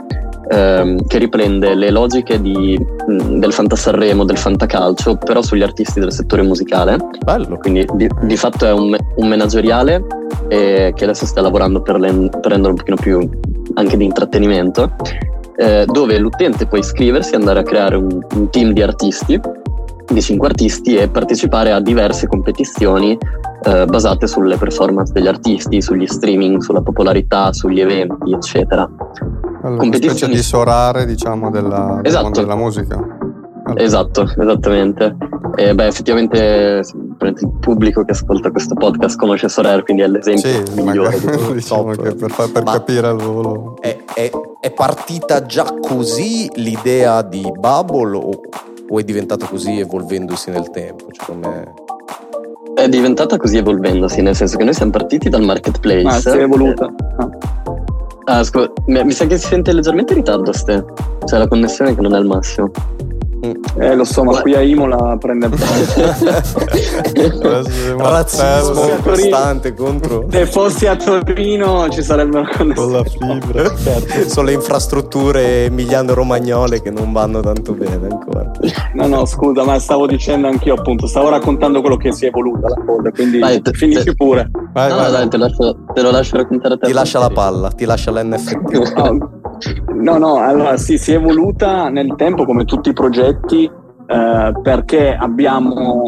ehm, 0.49 1.07
che 1.07 1.19
riprende 1.19 1.75
le 1.75 1.91
logiche 1.91 2.41
di, 2.41 2.79
del 3.07 3.53
Fantasarremo, 3.53 4.25
del 4.25 4.39
Fantacalcio, 4.39 5.17
però 5.17 5.43
sugli 5.43 5.63
artisti 5.63 6.01
del 6.01 6.13
settore 6.13 6.43
musicale. 6.43 6.99
Bello. 7.25 7.57
Quindi 7.59 7.87
di, 7.95 8.09
di 8.23 8.37
fatto 8.37 8.67
è 8.67 8.73
un, 8.73 8.97
un 9.17 9.29
manageriale 9.29 10.05
eh, 10.49 10.93
che 10.95 11.05
adesso 11.05 11.27
sta 11.27 11.41
lavorando 11.41 11.83
per, 11.83 11.99
le, 11.99 12.11
per 12.11 12.53
renderlo 12.53 12.71
un 12.71 12.77
pochino 12.77 12.97
più 12.97 13.29
anche 13.75 13.97
di 13.97 14.05
intrattenimento, 14.05 14.95
eh, 15.57 15.85
dove 15.87 16.19
l'utente 16.19 16.67
può 16.67 16.79
iscriversi, 16.79 17.35
andare 17.35 17.61
a 17.61 17.63
creare 17.63 17.97
un, 17.97 18.25
un 18.35 18.51
team 18.51 18.73
di 18.73 18.83
artisti 18.83 19.41
di 20.09 20.23
cinque 20.23 20.49
artisti 20.49 20.97
e 20.97 21.09
partecipare 21.09 21.73
a 21.73 21.81
diverse 21.81 22.29
competizioni 22.29 23.19
eh, 23.65 23.85
basate 23.87 24.27
sulle 24.27 24.57
performance 24.57 25.13
degli 25.13 25.27
artisti, 25.27 25.83
sugli 25.83 26.07
streaming, 26.07 26.61
sulla 26.61 26.81
popolarità, 26.81 27.53
sugli 27.53 27.81
eventi, 27.81 28.33
eccetera. 28.33 28.89
Allora, 29.67 29.83
una 29.83 29.97
specie 29.97 30.29
di 30.29 30.43
sorare, 30.43 31.05
diciamo, 31.07 31.51
della, 31.51 31.99
esatto. 32.05 32.41
della 32.41 32.55
musica. 32.55 32.95
Allora. 32.95 33.83
Esatto, 33.83 34.23
esattamente. 34.23 35.17
E 35.57 35.75
beh, 35.75 35.87
effettivamente 35.87 36.83
il 37.19 37.53
pubblico 37.59 38.05
che 38.05 38.13
ascolta 38.13 38.53
questo 38.53 38.75
podcast 38.75 39.19
conosce 39.19 39.49
Sorare, 39.49 39.83
quindi 39.83 40.03
è 40.03 40.07
l'esempio 40.07 40.65
sì, 40.65 40.81
migliore. 40.81 41.19
Magari, 41.19 41.53
diciamo 41.59 41.91
che 41.91 42.15
per, 42.15 42.51
per 42.53 42.63
capire 42.63 43.09
al 43.09 43.17
volo. 43.17 43.77
È, 43.81 43.97
è, 44.15 44.31
è, 44.61 44.71
partita 44.71 45.45
già 45.45 45.65
così 45.81 46.49
l'idea 46.55 47.23
di 47.23 47.43
Bubble 47.59 48.17
o, 48.17 48.41
o, 48.89 48.99
è 49.01 49.03
diventata 49.03 49.47
così 49.47 49.81
evolvendosi 49.81 50.51
nel 50.51 50.71
tempo? 50.71 51.07
Cioè, 51.11 51.27
come... 51.27 51.75
È 52.73 52.89
diventata 52.89 53.37
così 53.37 53.57
evolvendosi, 53.57 54.23
nel 54.23 54.37
senso 54.37 54.59
che 54.59 54.65
noi 54.65 54.75
siamo 54.75 54.93
partiti 54.93 55.29
dal 55.29 55.43
marketplace. 55.43 56.07
Ah, 56.07 56.21
si 56.21 56.29
è 56.29 56.43
evoluta. 56.43 56.85
Ah. 57.17 57.56
Ah, 58.29 58.43
scusa, 58.43 58.73
mi 58.87 59.13
sa 59.13 59.25
che 59.27 59.39
si 59.39 59.47
sente 59.47 59.73
leggermente 59.73 60.13
in 60.13 60.19
ritardo, 60.19 60.53
Ste. 60.53 60.85
Cioè 61.27 61.39
la 61.39 61.47
connessione 61.47 61.95
che 61.95 62.01
non 62.01 62.13
è 62.13 62.17
al 62.17 62.27
massimo. 62.27 62.71
Eh, 63.79 63.95
lo 63.95 64.05
so, 64.05 64.25
ma 64.25 64.41
qui 64.41 64.55
a 64.55 64.61
Imola 64.61 65.17
prende 65.19 65.49
razzismo 67.97 68.99
costante 69.03 69.75
contro. 69.75 70.27
Se 70.31 70.47
fossi 70.47 70.87
a 70.87 70.97
Torino 70.97 71.89
ci 71.89 72.03
sarebbero 72.03 72.47
con 72.75 72.93
la 72.93 73.05
fibra. 73.05 73.75
certo. 73.77 74.29
Sono 74.29 74.47
le 74.47 74.53
infrastrutture 74.53 75.65
emiliano-romagnole 75.67 76.83
che 76.83 76.91
non 76.91 77.13
vanno 77.13 77.41
tanto 77.41 77.73
bene 77.75 78.07
ancora. 78.11 78.51
No, 78.95 79.07
no, 79.07 79.25
scusa, 79.27 79.65
ma 79.65 79.79
stavo 79.79 80.07
dicendo 80.07 80.49
anch'io, 80.49 80.75
appunto, 80.75 81.07
stavo 81.07 81.29
raccontando 81.29 81.81
quello 81.81 81.97
che 81.97 82.13
si 82.13 82.25
è 82.25 82.29
evoluta 82.29 82.69
la 82.69 82.83
cosa, 82.85 83.11
quindi 83.11 83.39
vai, 83.39 83.61
te, 83.61 83.73
finisci 83.73 84.05
te, 84.05 84.15
pure. 84.15 84.51
Vai, 84.73 84.91
no, 84.91 84.97
vai, 84.97 85.11
dai, 85.11 85.29
te, 85.29 85.37
lascio, 85.37 85.77
te, 85.95 86.01
lo 86.03 86.11
lascio 86.11 86.37
raccontare 86.37 86.75
a 86.75 86.79
te. 86.79 86.87
Ti 86.87 86.93
lascia 86.93 87.19
la 87.19 87.31
palla, 87.31 87.71
ti 87.71 87.85
lascia 87.85 88.11
l'NFT. 88.11 88.95
No, 88.97 90.19
no, 90.19 90.19
no, 90.19 90.37
allora 90.39 90.77
sì, 90.77 90.99
si 90.99 91.13
è 91.13 91.17
evoluta 91.17 91.89
nel 91.89 92.15
tempo 92.17 92.45
come 92.45 92.65
tutti 92.65 92.91
i 92.91 92.93
progetti 92.93 93.36
eh, 93.45 94.53
perché 94.63 95.17
abbiamo 95.19 96.03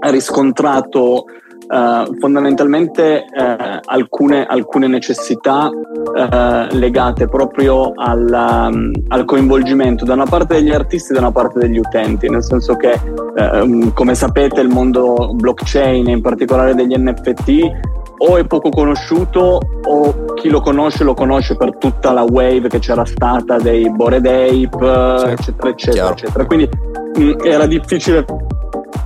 riscontrato 0.00 1.24
uh, 1.68 2.14
fondamentalmente 2.18 3.24
uh, 3.28 3.78
alcune, 3.84 4.46
alcune, 4.46 4.86
necessità 4.86 5.68
uh, 5.68 6.76
legate 6.76 7.28
proprio 7.28 7.92
al, 7.94 8.68
um, 8.70 8.92
al, 9.08 9.24
coinvolgimento 9.24 10.04
da 10.04 10.14
una 10.14 10.26
parte 10.26 10.54
degli 10.54 10.72
artisti 10.72 11.12
e 11.12 11.14
da 11.14 11.20
una 11.20 11.32
parte 11.32 11.58
degli 11.58 11.78
utenti, 11.78 12.28
nel 12.28 12.42
senso 12.42 12.76
che 12.76 12.98
um, 13.36 13.92
come 13.92 14.14
sapete 14.14 14.60
il 14.60 14.68
mondo 14.68 15.32
blockchain 15.34 16.08
e 16.08 16.12
in 16.12 16.20
particolare 16.20 16.74
degli 16.74 16.94
NFT 16.96 18.04
o 18.18 18.36
è 18.36 18.46
poco 18.46 18.70
conosciuto 18.70 19.60
o 19.84 20.24
chi 20.34 20.48
lo 20.48 20.60
conosce 20.60 21.04
lo 21.04 21.14
conosce 21.14 21.56
per 21.56 21.76
tutta 21.76 22.12
la 22.12 22.22
wave 22.22 22.68
che 22.68 22.78
c'era 22.78 23.04
stata 23.04 23.58
dei 23.58 23.90
Bored 23.90 24.26
Ape, 24.26 25.18
sì, 25.18 25.26
eccetera, 25.28 25.68
eccetera, 25.68 26.10
eccetera. 26.10 26.46
Quindi 26.46 26.68
mh, 27.16 27.36
era 27.44 27.66
difficile 27.66 28.24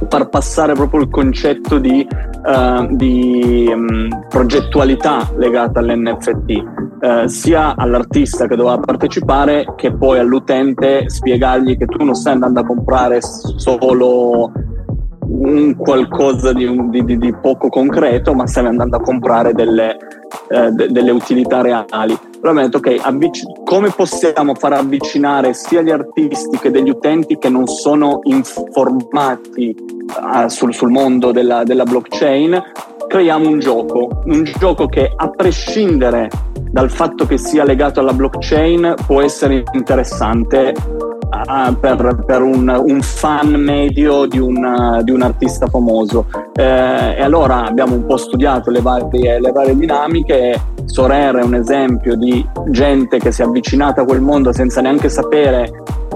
far 0.08 0.28
passare 0.28 0.74
proprio 0.74 1.02
il 1.02 1.10
concetto 1.10 1.78
di, 1.78 2.06
uh, 2.06 2.96
di 2.96 3.70
um, 3.72 4.08
progettualità 4.28 5.30
legata 5.36 5.80
all'NFT, 5.80 6.50
uh, 6.50 7.04
eh, 7.04 7.28
sia 7.28 7.76
all'artista 7.76 8.46
che 8.46 8.56
doveva 8.56 8.78
partecipare 8.78 9.74
che 9.76 9.92
poi 9.94 10.18
all'utente 10.18 11.08
spiegargli 11.08 11.76
che 11.76 11.86
tu 11.86 12.04
non 12.04 12.14
stai 12.14 12.34
andando 12.34 12.60
a 12.60 12.66
comprare 12.66 13.20
solo 13.20 14.52
qualcosa 15.76 16.52
di, 16.52 16.68
di, 16.88 17.04
di, 17.04 17.18
di, 17.18 17.34
poco 17.40 17.68
concreto, 17.68 18.34
ma 18.34 18.46
stai 18.46 18.66
andando 18.66 18.96
a 18.96 19.00
comprare 19.00 19.52
delle, 19.52 19.96
eh, 20.48 20.70
de, 20.70 20.88
delle 20.88 21.10
utilità 21.10 21.60
reali. 21.60 22.18
Allora 22.42 22.52
mi 22.52 22.60
ha 22.60 22.62
detto, 22.68 22.78
ok, 22.78 23.00
avvic- 23.02 23.64
come 23.64 23.90
possiamo 23.90 24.54
far 24.54 24.72
avvicinare 24.72 25.52
sia 25.52 25.82
gli 25.82 25.90
artisti 25.90 26.58
che 26.58 26.70
degli 26.70 26.90
utenti 26.90 27.38
che 27.38 27.48
non 27.48 27.66
sono 27.66 28.20
informati 28.24 29.74
uh, 29.76 30.48
sul, 30.48 30.74
sul, 30.74 30.90
mondo 30.90 31.32
della, 31.32 31.64
della 31.64 31.84
blockchain? 31.84 32.62
Creiamo 33.06 33.48
un 33.48 33.58
gioco, 33.58 34.22
un 34.26 34.44
gioco 34.58 34.86
che 34.86 35.12
a 35.14 35.28
prescindere 35.30 36.30
dal 36.70 36.90
fatto 36.90 37.26
che 37.26 37.38
sia 37.38 37.64
legato 37.64 38.00
alla 38.00 38.12
blockchain 38.12 38.94
può 39.06 39.20
essere 39.20 39.64
interessante 39.72 40.74
uh, 41.30 41.78
per, 41.78 42.22
per 42.26 42.42
un, 42.42 42.68
un, 42.68 43.00
fan 43.00 43.52
medio 43.54 44.26
di 44.26 44.38
un, 44.38 45.00
di 45.02 45.10
un 45.10 45.22
artista 45.22 45.66
famoso. 45.66 46.26
Eh, 46.54 46.62
e 47.18 47.22
allora 47.22 47.66
abbiamo 47.66 47.94
un 47.94 48.04
po' 48.06 48.16
studiato 48.16 48.70
le 48.70 48.80
varie, 48.80 49.40
le 49.40 49.52
varie 49.52 49.76
dinamiche. 49.76 50.60
Sorere 50.84 51.40
è 51.40 51.44
un 51.44 51.54
esempio 51.54 52.16
di 52.16 52.44
gente 52.68 53.18
che 53.18 53.30
si 53.30 53.42
è 53.42 53.44
avvicinata 53.44 54.02
a 54.02 54.04
quel 54.04 54.20
mondo 54.20 54.52
senza 54.52 54.80
neanche 54.80 55.08
sapere 55.08 55.70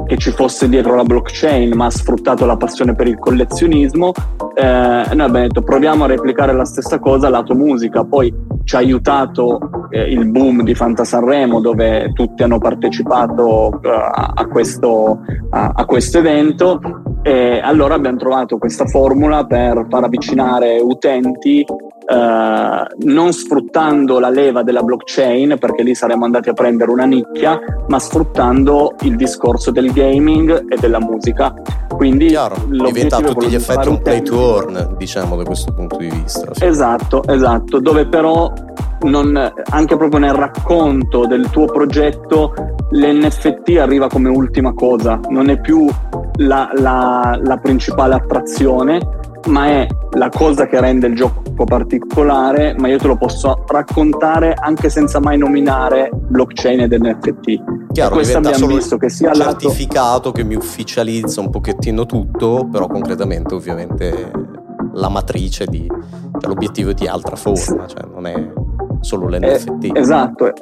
che 0.07 0.17
ci 0.17 0.31
fosse 0.31 0.69
dietro 0.69 0.95
la 0.95 1.03
blockchain, 1.03 1.73
ma 1.75 1.87
ha 1.87 1.91
sfruttato 1.91 2.45
la 2.47 2.57
passione 2.57 2.95
per 2.95 3.07
il 3.07 3.19
collezionismo. 3.19 4.13
Eh, 4.55 4.63
noi 4.63 5.09
abbiamo 5.09 5.41
detto 5.41 5.63
proviamo 5.63 6.05
a 6.05 6.07
replicare 6.07 6.53
la 6.53 6.65
stessa 6.65 6.99
cosa 6.99 7.29
lato 7.29 7.55
musica. 7.55 8.05
Poi 8.05 8.33
ci 8.65 8.77
ha 8.77 8.79
aiutato 8.79 9.89
eh, 9.91 10.11
il 10.11 10.27
boom 10.27 10.63
di 10.63 10.75
Fanta 10.75 11.05
Sanremo, 11.05 11.61
dove 11.61 12.13
tutti 12.13 12.43
hanno 12.43 12.59
partecipato 12.59 13.69
uh, 13.69 13.81
a, 13.83 14.47
questo, 14.51 15.21
a, 15.51 15.73
a 15.75 15.85
questo 15.85 16.19
evento. 16.19 16.81
E 17.23 17.61
allora 17.63 17.95
abbiamo 17.95 18.19
trovato 18.19 18.59
questa 18.59 18.87
formula 18.87 19.45
per 19.47 19.87
far 19.89 20.05
avvicinare 20.05 20.79
utenti 20.81 21.65
Uh, 22.07 22.85
non 23.07 23.33
sfruttando 23.33 24.19
la 24.19 24.29
leva 24.29 24.63
della 24.63 24.83
blockchain, 24.83 25.57
perché 25.59 25.83
lì 25.83 25.95
saremmo 25.95 26.27
andati 26.27 26.51
a 26.51 26.53
prendere 26.53 26.91
una 26.91 27.07
nicchia, 27.07 27.59
ma 27.89 27.99
sfruttando 27.99 28.95
il 29.03 29.17
discorso 29.17 29.71
del 29.71 29.91
gaming 29.91 30.67
e 30.69 30.77
della 30.77 31.01
musica. 31.01 31.55
Quindi 31.97 32.27
Chiaro, 32.27 32.57
diventa 32.69 33.17
a 33.17 33.21
tutti 33.21 33.47
gli 33.47 33.55
effetti 33.55 33.89
un 33.89 34.03
play 34.03 34.23
to 34.23 34.57
earn, 34.57 34.97
diciamo 34.99 35.37
da 35.37 35.45
questo 35.45 35.73
punto 35.73 35.97
di 35.97 36.11
vista. 36.11 36.53
Sì. 36.53 36.65
Esatto, 36.67 37.23
esatto, 37.27 37.79
dove 37.79 38.07
però 38.07 38.53
non, 39.03 39.53
anche 39.71 39.97
proprio 39.97 40.19
nel 40.19 40.35
racconto 40.35 41.27
del 41.27 41.49
tuo 41.51 41.67
progetto 41.67 42.53
l'NFT 42.91 43.77
arriva 43.79 44.09
come 44.09 44.29
ultima 44.29 44.73
cosa, 44.75 45.21
non 45.29 45.49
è 45.49 45.61
più 45.61 45.89
la, 46.37 46.71
la, 46.75 47.39
la 47.43 47.57
principale 47.59 48.15
attrazione, 48.15 49.01
ma 49.47 49.67
è 49.67 49.87
la 50.13 50.29
cosa 50.29 50.67
che 50.67 50.81
rende 50.81 51.07
il 51.07 51.15
gioco 51.15 51.65
particolare, 51.65 52.75
ma 52.79 52.89
io 52.89 52.99
te 52.99 53.07
lo 53.07 53.17
posso 53.17 53.65
raccontare 53.67 54.55
anche 54.55 54.89
senza 54.89 55.21
mai 55.21 55.39
nominare 55.39 56.11
blockchain 56.13 56.81
ed 56.81 56.93
NFT. 56.93 57.93
Chiaro, 57.93 58.15
questo 58.15 58.39
abbiamo 58.39 58.67
visto 58.67 58.97
che 58.97 59.09
sia 59.09 59.33
certificato 59.33 60.29
lato... 60.29 60.33
che 60.33 60.45
mi 60.45 60.55
ufficializza 60.55 61.41
un 61.41 61.51
pochettino 61.51 62.07
tutto, 62.07 62.69
però 62.71 62.87
concretamente 62.87 63.55
ovviamente 63.55 64.31
la 64.95 65.09
matrice 65.09 65.67
di 65.67 65.87
cioè 65.87 66.49
l'obiettivo 66.49 66.91
è 66.91 66.95
di 66.95 67.07
altra 67.07 67.37
forma, 67.37 67.87
cioè 67.87 68.05
non 68.13 68.27
è 68.27 68.53
solo 69.01 69.29
l'NFT. 69.29 69.85
Eh, 69.85 69.99
esatto. 69.99 70.53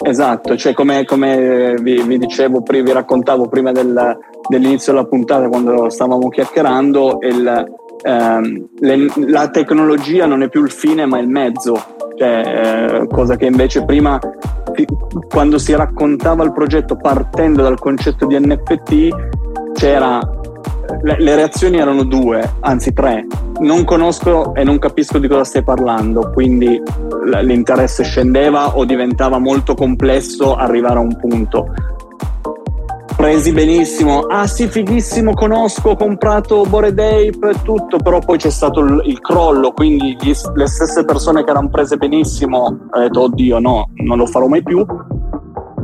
Esatto, 0.00 0.56
cioè 0.56 0.74
come, 0.74 1.04
come 1.04 1.74
vi, 1.82 2.00
vi, 2.02 2.18
dicevo, 2.18 2.62
vi 2.64 2.92
raccontavo 2.92 3.48
prima 3.48 3.72
del, 3.72 4.16
dell'inizio 4.48 4.92
della 4.92 5.06
puntata 5.06 5.48
quando 5.48 5.90
stavamo 5.90 6.28
chiacchierando, 6.28 7.18
il, 7.22 7.66
ehm, 8.02 8.68
le, 8.80 9.06
la 9.26 9.48
tecnologia 9.48 10.26
non 10.26 10.42
è 10.42 10.48
più 10.48 10.62
il 10.62 10.70
fine 10.70 11.06
ma 11.06 11.18
il 11.18 11.28
mezzo, 11.28 11.74
cioè, 12.16 13.00
eh, 13.02 13.06
cosa 13.08 13.36
che 13.36 13.46
invece 13.46 13.84
prima 13.84 14.18
quando 15.28 15.58
si 15.58 15.74
raccontava 15.74 16.44
il 16.44 16.52
progetto 16.52 16.96
partendo 16.96 17.62
dal 17.62 17.78
concetto 17.78 18.26
di 18.26 18.38
NFT 18.38 19.08
c'era 19.72 20.20
le, 21.02 21.16
le, 21.18 21.34
reazioni 21.34 21.78
erano 21.78 22.04
due, 22.04 22.54
anzi 22.60 22.92
tre. 22.92 23.26
Non 23.60 23.84
conosco 23.84 24.54
e 24.54 24.64
non 24.64 24.78
capisco 24.78 25.18
di 25.18 25.28
cosa 25.28 25.44
stai 25.44 25.62
parlando, 25.62 26.30
quindi 26.32 26.80
l'interesse 27.42 28.04
scendeva 28.04 28.76
o 28.76 28.84
diventava 28.84 29.38
molto 29.38 29.74
complesso 29.74 30.54
arrivare 30.54 30.96
a 30.96 31.02
un 31.02 31.16
punto 31.16 31.74
presi 33.16 33.52
benissimo. 33.52 34.20
Ah 34.20 34.46
sì, 34.46 34.68
fighissimo, 34.68 35.34
conosco, 35.34 35.90
ho 35.90 35.96
comprato 35.96 36.62
Bored 36.62 36.98
Ape 36.98 37.50
e 37.50 37.62
tutto, 37.62 37.98
però 37.98 38.18
poi 38.18 38.38
c'è 38.38 38.50
stato 38.50 38.80
il, 38.80 39.02
il 39.04 39.20
crollo, 39.20 39.72
quindi 39.72 40.16
gli, 40.20 40.32
le 40.54 40.66
stesse 40.66 41.04
persone 41.04 41.44
che 41.44 41.50
erano 41.50 41.68
prese 41.68 41.96
benissimo 41.96 42.66
hanno 42.66 43.04
detto 43.04 43.22
oddio 43.22 43.58
no, 43.58 43.90
non 43.94 44.18
lo 44.18 44.26
farò 44.26 44.46
mai 44.46 44.62
più, 44.62 44.84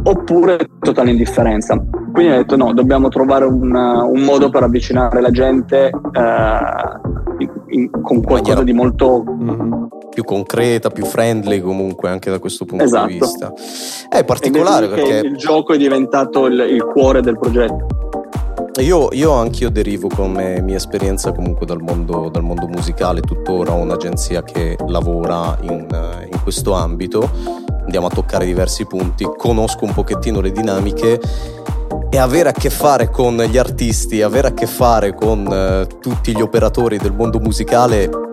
oppure 0.04 0.68
totale 0.78 1.10
indifferenza. 1.10 1.82
Quindi 2.12 2.32
ho 2.32 2.36
detto 2.36 2.56
no, 2.56 2.72
dobbiamo 2.72 3.08
trovare 3.08 3.44
un, 3.44 3.74
un 3.74 4.20
modo 4.20 4.50
per 4.50 4.62
avvicinare 4.62 5.20
la 5.20 5.30
gente 5.30 5.86
eh, 5.86 5.90
in, 7.38 7.50
in, 7.68 7.90
con 8.02 8.22
qualcosa 8.22 8.62
di 8.62 8.72
molto... 8.72 9.24
Mm-hmm 9.24 9.84
più 10.14 10.24
concreta, 10.24 10.88
più 10.90 11.04
friendly 11.04 11.60
comunque 11.60 12.08
anche 12.08 12.30
da 12.30 12.38
questo 12.38 12.64
punto 12.64 12.84
esatto. 12.84 13.06
di 13.08 13.18
vista. 13.18 13.52
È 14.08 14.24
particolare 14.24 14.88
perché 14.88 15.26
il 15.26 15.36
gioco 15.36 15.74
è 15.74 15.76
diventato 15.76 16.46
il, 16.46 16.58
il 16.70 16.84
cuore 16.84 17.20
del 17.20 17.38
progetto. 17.38 17.86
Io, 18.80 19.08
io 19.12 19.32
anch'io 19.32 19.70
derivo 19.70 20.08
come 20.08 20.60
mia 20.60 20.76
esperienza 20.76 21.32
comunque 21.32 21.64
dal 21.64 21.80
mondo, 21.80 22.28
dal 22.28 22.42
mondo 22.42 22.66
musicale, 22.66 23.20
tuttora 23.20 23.72
ho 23.72 23.76
un'agenzia 23.76 24.42
che 24.42 24.76
lavora 24.88 25.56
in, 25.60 25.86
in 26.32 26.42
questo 26.42 26.72
ambito, 26.72 27.30
andiamo 27.82 28.06
a 28.06 28.10
toccare 28.10 28.44
diversi 28.44 28.84
punti, 28.84 29.28
conosco 29.36 29.84
un 29.84 29.94
pochettino 29.94 30.40
le 30.40 30.50
dinamiche 30.50 31.20
e 32.10 32.18
avere 32.18 32.48
a 32.48 32.52
che 32.52 32.68
fare 32.68 33.10
con 33.10 33.36
gli 33.36 33.58
artisti, 33.58 34.22
avere 34.22 34.48
a 34.48 34.52
che 34.54 34.66
fare 34.66 35.14
con 35.14 35.46
uh, 35.46 36.00
tutti 36.00 36.34
gli 36.34 36.40
operatori 36.40 36.98
del 36.98 37.12
mondo 37.12 37.38
musicale 37.38 38.32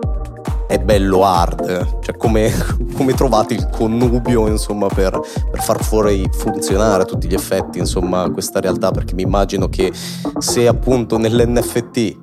è 0.72 0.78
bello 0.78 1.22
hard, 1.22 2.00
cioè 2.00 2.16
come, 2.16 2.50
come 2.96 3.12
trovate 3.12 3.52
il 3.52 3.68
connubio 3.68 4.48
insomma 4.48 4.86
per, 4.86 5.20
per, 5.50 5.62
far 5.62 5.84
fuori 5.84 6.26
funzionare 6.32 7.02
a 7.02 7.04
tutti 7.04 7.28
gli 7.28 7.34
effetti 7.34 7.78
insomma 7.78 8.30
questa 8.30 8.58
realtà 8.58 8.90
perché 8.90 9.14
mi 9.14 9.20
immagino 9.20 9.68
che 9.68 9.92
se 10.38 10.66
appunto 10.66 11.18
nell'NFT 11.18 12.20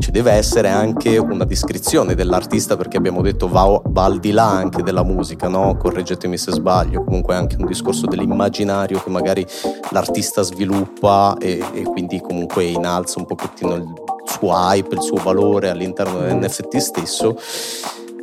ci 0.00 0.10
deve 0.10 0.32
essere 0.32 0.68
anche 0.68 1.16
una 1.16 1.44
descrizione 1.44 2.14
dell'artista 2.14 2.76
perché 2.76 2.98
abbiamo 2.98 3.22
detto 3.22 3.48
va, 3.48 3.80
va 3.86 4.04
al 4.04 4.18
di 4.18 4.32
là 4.32 4.50
anche 4.50 4.82
della 4.82 5.02
musica, 5.02 5.48
no? 5.48 5.74
correggetemi 5.78 6.36
se 6.36 6.52
sbaglio, 6.52 7.04
comunque 7.04 7.36
anche 7.36 7.56
un 7.58 7.64
discorso 7.64 8.06
dell'immaginario 8.06 9.00
che 9.02 9.08
magari 9.08 9.46
l'artista 9.92 10.42
sviluppa 10.42 11.38
e, 11.40 11.64
e 11.72 11.82
quindi 11.84 12.20
comunque 12.20 12.64
innalza 12.64 13.18
un 13.18 13.24
pochettino 13.24 13.74
il 13.74 13.94
suo 14.28 14.52
hype, 14.52 14.94
il 14.94 15.02
suo 15.02 15.16
valore 15.16 15.68
all'interno 15.70 16.20
dell'NFT 16.20 16.76
stesso, 16.76 17.36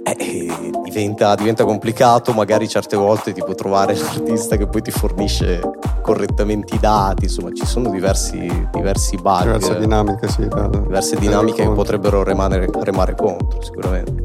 eh, 0.08 0.72
diventa, 0.84 1.34
diventa, 1.34 1.66
complicato 1.66 2.32
magari 2.32 2.68
certe 2.68 2.96
volte 2.96 3.34
tipo 3.34 3.56
trovare 3.56 3.96
l'artista 3.98 4.56
che 4.56 4.68
poi 4.68 4.84
ti 4.84 4.92
fornisce 4.92 5.60
correttamente 6.02 6.76
i 6.76 6.80
dati, 6.80 7.24
insomma 7.24 7.52
ci 7.52 7.66
sono 7.66 7.90
diversi, 7.90 8.68
diversi 8.72 9.16
bug. 9.16 9.44
Diverse 9.44 9.80
dinamiche, 9.80 10.28
sì. 10.28 10.48
Da, 10.48 10.68
diverse 10.68 11.16
dinamiche 11.18 11.64
che 11.64 11.72
potrebbero 11.72 12.24
remare, 12.24 12.70
remare 12.82 13.16
contro 13.16 13.62
sicuramente. 13.64 14.24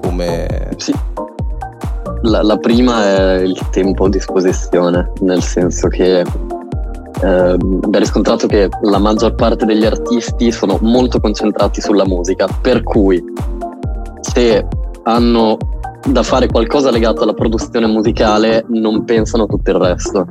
Come... 0.00 0.70
Sì. 0.78 0.94
La, 2.22 2.42
la, 2.42 2.56
prima 2.56 3.04
è 3.04 3.34
il 3.42 3.68
tempo 3.70 4.06
a 4.06 4.08
disposizione, 4.08 5.12
nel 5.20 5.42
senso 5.42 5.86
che 5.88 6.24
eh, 7.22 7.56
da 7.58 7.98
riscontrato 7.98 8.46
che 8.46 8.68
la 8.82 8.98
maggior 8.98 9.34
parte 9.34 9.64
degli 9.64 9.84
artisti 9.84 10.52
sono 10.52 10.78
molto 10.80 11.20
concentrati 11.20 11.80
sulla 11.80 12.06
musica, 12.06 12.46
per 12.60 12.82
cui 12.82 13.22
se 14.20 14.66
hanno 15.04 15.56
da 16.06 16.22
fare 16.22 16.46
qualcosa 16.46 16.90
legato 16.90 17.22
alla 17.22 17.34
produzione 17.34 17.86
musicale 17.86 18.64
non 18.68 19.04
pensano 19.04 19.44
a 19.44 19.46
tutto 19.46 19.70
il 19.70 19.76
resto. 19.76 20.26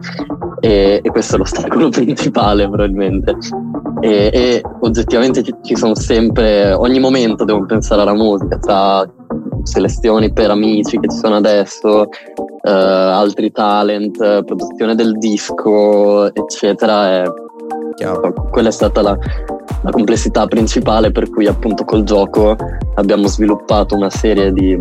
E, 0.60 1.00
e 1.04 1.10
questo 1.10 1.36
è 1.36 1.38
l'ostacolo 1.38 1.90
principale 1.90 2.68
probabilmente. 2.68 3.36
E, 4.02 4.30
e 4.32 4.62
oggettivamente 4.82 5.44
ci, 5.44 5.54
ci, 5.64 5.76
sono 5.76 5.96
sempre 5.96 6.72
ogni 6.74 7.00
momento 7.00 7.44
devono 7.46 7.66
pensare 7.66 8.02
alla 8.02 8.14
musica 8.14 8.58
tra 8.58 9.12
selezioni 9.64 10.32
per 10.32 10.52
amici 10.52 11.00
che 11.00 11.08
ci 11.10 11.18
sono 11.18 11.36
adesso 11.36 12.08
eh, 12.62 12.72
altri 12.72 13.52
talent 13.52 14.44
produzione 14.44 14.96
del 14.96 15.18
disco 15.18 16.34
eccetera 16.34 17.24
e, 17.24 17.32
quella 18.52 18.70
è 18.70 18.72
stata 18.72 19.02
la, 19.02 19.18
la 19.82 19.90
complessità 19.90 20.46
principale 20.46 21.12
per 21.12 21.30
cui 21.30 21.48
appunto 21.48 21.84
col 21.84 22.04
gioco 22.04 22.56
abbiamo 22.96 23.28
sviluppato 23.28 23.96
una 23.96 24.12
serie 24.12 24.54
di 24.54 24.78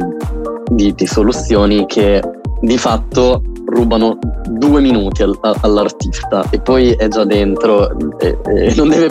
di, 0.70 0.94
di 0.94 1.06
soluzioni 1.06 1.86
che 1.86 2.22
di 2.60 2.78
fatto 2.78 3.42
rubano 3.76 4.18
due 4.48 4.80
minuti 4.80 5.22
al, 5.22 5.36
a, 5.40 5.54
all'artista 5.60 6.44
e 6.50 6.60
poi 6.60 6.92
è 6.92 7.08
già 7.08 7.24
dentro 7.24 7.90
e, 8.18 8.38
e 8.44 8.74
non 8.74 8.88
deve 8.88 9.10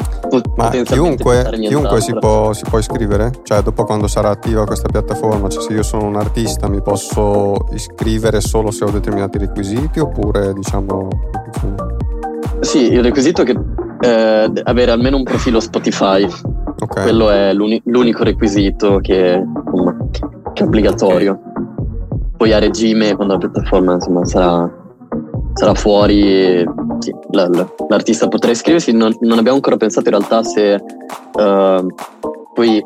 ma 0.55 0.69
chiunque, 0.69 1.49
chiunque 1.61 2.01
si, 2.01 2.13
può, 2.17 2.51
si, 2.53 2.63
può, 2.67 2.79
iscrivere? 2.79 3.31
cioè 3.43 3.61
dopo 3.61 3.83
quando 3.83 4.07
sarà 4.07 4.29
attiva 4.29 4.65
questa 4.65 4.89
piattaforma 4.89 5.47
cioè 5.49 5.61
se 5.61 5.73
io 5.73 5.83
sono 5.83 6.05
un 6.05 6.15
artista 6.15 6.67
mi 6.67 6.81
posso 6.81 7.67
iscrivere 7.73 8.41
solo 8.41 8.71
se 8.71 8.83
ho 8.83 8.89
determinati 8.89 9.37
requisiti 9.37 9.99
oppure 9.99 10.53
diciamo 10.53 11.07
sì 12.59 12.91
il 12.91 13.03
requisito 13.03 13.43
è 13.43 13.45
che 13.45 13.57
eh, 14.01 14.51
avere 14.63 14.91
almeno 14.91 15.17
un 15.17 15.23
profilo 15.23 15.59
Spotify 15.59 16.27
okay. 16.79 17.03
quello 17.03 17.29
è 17.29 17.53
l'uni- 17.53 17.81
l'unico 17.85 18.23
requisito 18.23 18.99
che, 18.99 19.43
che 20.53 20.63
è 20.63 20.65
obbligatorio. 20.65 21.31
Okay. 21.31 21.54
Poi 22.37 22.51
a 22.53 22.59
regime, 22.59 23.15
quando 23.15 23.33
la 23.33 23.39
piattaforma 23.39 23.93
insomma, 23.93 24.25
sarà, 24.25 24.69
sarà 25.53 25.73
fuori, 25.73 26.63
sì, 26.99 27.13
l'artista 27.87 28.27
potrà 28.27 28.51
iscriversi. 28.51 28.91
Non, 28.91 29.15
non, 29.21 29.37
abbiamo 29.37 29.57
ancora 29.57 29.77
pensato 29.77 30.09
in 30.09 30.15
realtà 30.15 30.43
se 30.43 30.75
uh, 30.75 31.87
poi 32.53 32.83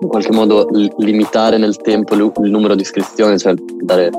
in 0.00 0.08
qualche 0.08 0.32
modo 0.32 0.68
limitare 0.98 1.58
nel 1.58 1.76
tempo 1.76 2.14
il 2.14 2.50
numero 2.50 2.74
di 2.74 2.82
iscrizioni, 2.82 3.38
cioè 3.38 3.54
dare 3.82 4.10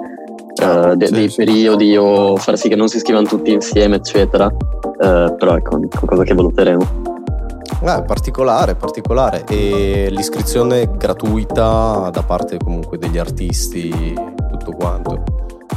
uh, 0.62 0.96
de- 0.96 1.08
sì, 1.08 1.14
dei 1.14 1.30
sì. 1.30 1.36
periodi 1.36 1.98
o 1.98 2.36
far 2.38 2.58
sì 2.58 2.70
che 2.70 2.76
non 2.76 2.88
si 2.88 2.98
iscrivano 2.98 3.28
tutti 3.28 3.52
insieme, 3.52 3.98
eccetera. 3.98 4.46
Uh, 4.48 5.36
però 5.36 5.56
ecco, 5.56 5.82
è 5.82 5.88
qualcosa 5.88 6.24
che 6.24 6.34
valuteremo. 6.34 7.12
Eh, 7.86 8.02
particolare, 8.04 8.76
particolare. 8.76 9.44
E 9.50 10.08
l'iscrizione 10.10 10.90
gratuita 10.96 12.10
da 12.14 12.24
parte 12.24 12.58
comunque 12.58 12.98
degli 12.98 13.18
artisti, 13.18 14.16
tutto 14.64 14.78
quanto. 14.78 15.24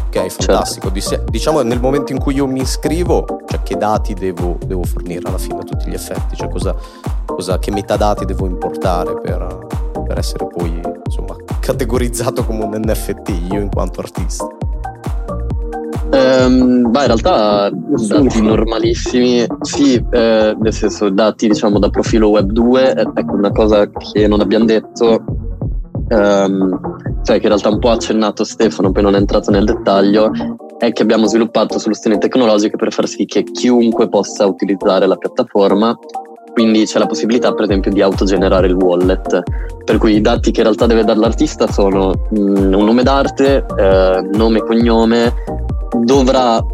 Ok, 0.07 0.29
fantastico. 0.29 0.93
Certo. 0.93 1.31
Diciamo 1.31 1.63
nel 1.63 1.81
momento 1.81 2.13
in 2.13 2.19
cui 2.19 2.35
io 2.35 2.47
mi 2.47 2.61
iscrivo, 2.61 3.25
cioè 3.47 3.63
che 3.63 3.77
dati 3.77 4.15
devo, 4.15 4.57
devo 4.65 4.85
fornire 4.85 5.27
alla 5.27 5.39
fine 5.39 5.59
a 5.59 5.63
tutti 5.63 5.91
gli 5.91 5.95
effetti, 5.95 6.37
cioè 6.37 6.49
cosa, 6.49 6.75
cosa, 7.27 7.59
che 7.59 7.71
metadati 7.71 8.25
devo 8.25 8.47
importare 8.47 9.21
per, 9.21 9.67
per 10.07 10.19
essere 10.19 10.47
poi 10.47 10.81
insomma 11.05 11.37
categorizzato 11.61 12.45
come 12.45 12.65
un 12.65 12.81
NFT 12.85 13.29
io 13.51 13.61
in 13.61 13.69
quanto 13.69 14.01
artista. 14.01 14.47
Um, 16.09 16.91
beh, 16.91 17.01
in 17.01 17.07
realtà 17.07 17.69
dati 17.71 18.41
normalissimi, 18.41 19.45
sì, 19.63 20.03
eh, 20.11 20.57
nel 20.59 20.73
senso 20.73 21.11
dati 21.11 21.49
diciamo 21.49 21.79
da 21.81 21.91
profilo 21.91 22.29
web 22.29 22.51
2, 22.53 22.95
eh, 22.95 23.01
ecco 23.13 23.35
una 23.35 23.51
cosa 23.51 23.91
che 23.91 24.27
non 24.29 24.41
abbiamo 24.41 24.65
detto, 24.65 25.25
um, 26.09 26.81
cioè 27.23 27.37
che 27.37 27.43
in 27.43 27.49
realtà 27.49 27.69
un 27.69 27.79
po' 27.79 27.91
ha 27.91 27.95
accennato 27.95 28.45
Stefano, 28.45 28.93
poi 28.93 29.03
non 29.03 29.15
è 29.15 29.19
entrato 29.19 29.51
nel 29.51 29.65
dettaglio, 29.65 30.31
è 30.79 30.93
che 30.93 31.03
abbiamo 31.03 31.27
sviluppato 31.27 31.79
soluzioni 31.79 32.19
tecnologiche 32.19 32.77
per 32.77 32.93
far 32.93 33.09
sì 33.09 33.25
che 33.25 33.43
chiunque 33.45 34.09
possa 34.09 34.47
utilizzare 34.47 35.07
la 35.07 35.17
piattaforma 35.17 35.97
quindi 36.57 36.87
c'è 36.87 36.99
la 36.99 37.05
possibilità 37.05 37.53
per 37.53 37.65
esempio 37.65 37.93
di 37.93 38.01
autogenerare 38.01 38.67
il 38.67 38.73
wallet. 38.73 39.43
Per 39.85 39.99
cui 39.99 40.15
i 40.15 40.23
dati 40.23 40.51
che 40.53 40.61
in 40.61 40.65
realtà 40.65 40.87
deve 40.87 41.05
dare 41.05 41.19
l'artista 41.19 41.71
sono 41.71 42.15
mm, 42.35 42.73
un 42.73 42.83
nome 42.83 43.03
d'arte, 43.03 43.67
eh, 43.77 44.27
nome 44.33 44.59
e 44.61 44.63
cognome 44.63 45.35
dovrà 46.01 46.65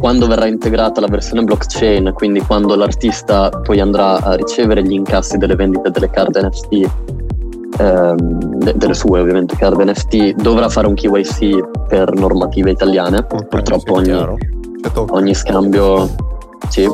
quando 0.00 0.26
verrà 0.26 0.46
integrata 0.46 1.02
la 1.02 1.08
versione 1.08 1.42
blockchain, 1.42 2.12
quindi 2.14 2.40
quando 2.40 2.74
l'artista 2.74 3.50
poi 3.50 3.80
andrà 3.80 4.18
a 4.22 4.34
ricevere 4.34 4.82
gli 4.82 4.92
incassi 4.92 5.36
delle 5.36 5.56
vendite 5.56 5.90
delle 5.90 6.08
card 6.08 6.34
NFT, 6.34 6.90
ehm, 7.78 8.72
delle 8.74 8.94
sue 8.94 9.20
ovviamente 9.20 9.56
card 9.56 9.80
NFT, 9.80 10.34
dovrà 10.34 10.68
fare 10.68 10.86
un 10.86 10.94
KYC 10.94 11.86
per 11.88 12.12
normative 12.12 12.70
italiane. 12.70 13.18
Okay, 13.18 13.46
Purtroppo 13.48 14.02
sì, 14.02 14.10
ogni, 14.10 14.36
ogni 15.10 15.34
scambio 15.34 16.08
sì. 16.68 16.88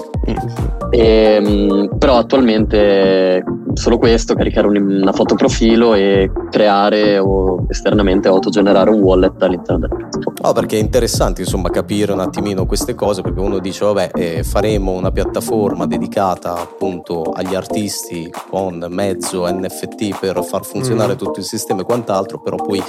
E, 0.90 1.40
ehm, 1.40 1.96
però 1.98 2.18
attualmente 2.18 3.42
solo 3.74 3.98
questo, 3.98 4.34
caricare 4.34 4.66
una 4.66 5.12
foto 5.12 5.34
profilo 5.34 5.94
e 5.94 6.30
creare 6.50 7.18
o 7.18 7.66
esternamente 7.68 8.28
autogenerare 8.28 8.90
un 8.90 9.00
wallet 9.00 9.42
all'interno 9.42 9.86
piattaforma. 9.88 10.48
Oh, 10.48 10.52
perché 10.52 10.76
è 10.76 10.80
interessante 10.80 11.42
insomma 11.42 11.70
capire 11.70 12.12
un 12.12 12.20
attimino 12.20 12.66
queste 12.66 12.94
cose 12.94 13.22
perché 13.22 13.40
uno 13.40 13.58
dice 13.58 13.84
vabbè 13.84 14.10
eh, 14.14 14.42
faremo 14.44 14.92
una 14.92 15.10
piattaforma 15.10 15.86
dedicata 15.86 16.52
appunto 16.60 17.22
agli 17.22 17.54
artisti 17.54 18.30
con 18.50 18.84
mezzo 18.88 19.50
NFT 19.50 20.18
per 20.18 20.42
far 20.44 20.64
funzionare 20.64 21.14
mm. 21.14 21.16
tutto 21.16 21.38
il 21.40 21.44
sistema 21.46 21.80
e 21.82 21.84
quant'altro, 21.84 22.40
però 22.40 22.56
poi 22.56 22.82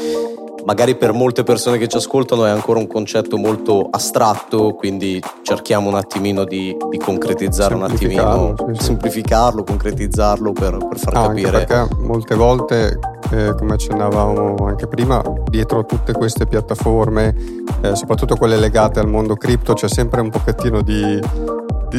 magari 0.66 0.96
per 0.96 1.14
molte 1.14 1.44
persone 1.44 1.78
che 1.78 1.88
ci 1.88 1.98
ascoltano 1.98 2.46
è 2.46 2.50
ancora 2.50 2.80
un 2.80 2.88
concetto 2.88 3.38
molto 3.38 3.88
astratto, 3.90 4.74
quindi 4.74 5.22
cerchiamo 5.44 5.90
un 5.90 5.96
attimino 5.96 6.44
di, 6.44 6.76
di 6.90 6.98
concretizzare 6.98 7.76
un 7.76 7.84
attimino, 7.84 8.56
sì, 8.58 8.74
sì. 8.74 8.86
semplificarlo, 8.86 9.64
concretizzarlo 9.64 10.52
per, 10.52 10.78
per 10.78 10.98
far 10.98 11.16
ah, 11.16 11.28
capire. 11.28 11.66
perché 11.66 11.96
molte 12.00 12.36
volte, 12.36 13.00
eh, 13.32 13.54
come 13.56 13.74
accennavamo 13.74 14.56
anche 14.66 14.88
prima, 14.88 15.22
dietro 15.50 15.86
tutte 15.86 16.14
queste 16.14 16.48
piattaforme, 16.48 17.36
eh, 17.82 17.96
soprattutto 17.96 18.36
quelle 18.36 18.58
legate 18.58 19.00
al 19.00 19.08
mondo 19.08 19.36
cripto, 19.36 19.74
c'è 19.74 19.88
sempre 19.88 20.22
un 20.22 20.30
pochettino 20.30 20.82
di 20.82 21.20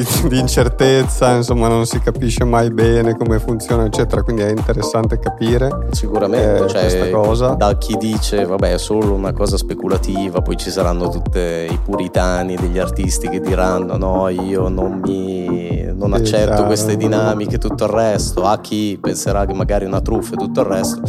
di, 0.03 0.29
di, 0.29 0.39
incertezza, 0.39 1.35
insomma 1.35 1.69
non 1.69 1.87
si 1.87 2.01
capisce 2.01 2.45
mai 2.45 2.71
bene 2.71 3.17
come 3.17 3.39
funziona, 3.39 3.85
eccetera, 3.85 4.23
quindi 4.23 4.43
è 4.43 4.51
interessante 4.51 5.19
capire 5.19 5.89
sicuramente 5.91 6.65
eh, 6.65 6.69
cioè, 6.69 6.81
questa 6.81 7.11
cosa. 7.11 7.49
Da 7.55 7.77
chi 7.77 7.97
dice, 7.97 8.45
vabbè, 8.45 8.73
è 8.73 8.79
solo 8.79 9.13
una 9.13 9.33
cosa 9.33 9.57
speculativa, 9.57 10.43
poi 10.43 10.57
ci 10.57 10.71
saranno 10.71 11.09
tutti 11.09 11.39
i 11.39 11.79
puritani 11.83 12.57
degli 12.57 12.79
artisti 12.79 13.29
che 13.29 13.41
diranno 13.41 13.97
no, 13.97 14.29
io 14.29 14.69
non 14.69 15.01
mi 15.03 15.77
non 15.97 16.13
accetto 16.13 16.53
esatto. 16.53 16.65
queste 16.67 16.97
dinamiche 16.97 17.59
tutto 17.59 17.85
il 17.85 17.91
resto, 17.91 18.45
a 18.45 18.59
chi 18.61 18.99
penserà 19.01 19.47
che 19.47 19.55
magari 19.55 19.85
è 19.85 19.89
una 19.89 20.01
truffa 20.01 20.35
e 20.35 20.37
tutto 20.37 20.61
il 20.61 20.67
resto. 20.67 21.01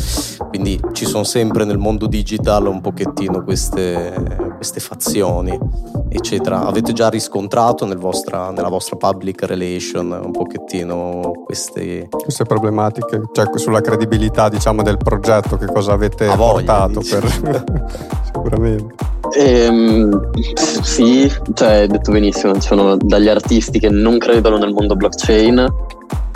Quindi 0.47 0.79
ci 0.93 1.05
sono 1.05 1.23
sempre 1.23 1.65
nel 1.65 1.77
mondo 1.77 2.07
digitale 2.07 2.69
un 2.69 2.81
pochettino 2.81 3.43
queste, 3.43 4.53
queste 4.55 4.79
fazioni, 4.79 5.57
eccetera. 6.09 6.65
Avete 6.65 6.93
già 6.93 7.09
riscontrato 7.09 7.85
nel 7.85 7.97
vostra, 7.97 8.49
nella 8.49 8.69
vostra 8.69 8.76
public 8.97 9.43
relation 9.43 10.11
un 10.11 10.31
pochettino 10.31 11.31
queste... 11.45 12.07
queste 12.09 12.43
problematiche, 12.43 13.21
cioè 13.31 13.45
sulla 13.55 13.81
credibilità 13.81 14.49
diciamo 14.49 14.83
del 14.83 14.97
progetto, 14.97 15.57
che 15.57 15.65
cosa 15.65 15.93
avete 15.93 16.27
voglia, 16.35 16.87
portato 16.87 17.01
per... 17.01 17.63
sicuramente. 18.25 18.95
Ehm, 19.35 20.31
sì, 20.81 21.31
cioè 21.53 21.69
hai 21.69 21.87
detto 21.87 22.11
benissimo, 22.11 22.53
ci 22.53 22.67
sono 22.67 22.95
dagli 22.95 23.27
artisti 23.27 23.79
che 23.79 23.89
non 23.89 24.17
credono 24.17 24.57
nel 24.57 24.73
mondo 24.73 24.95
blockchain 24.95 25.65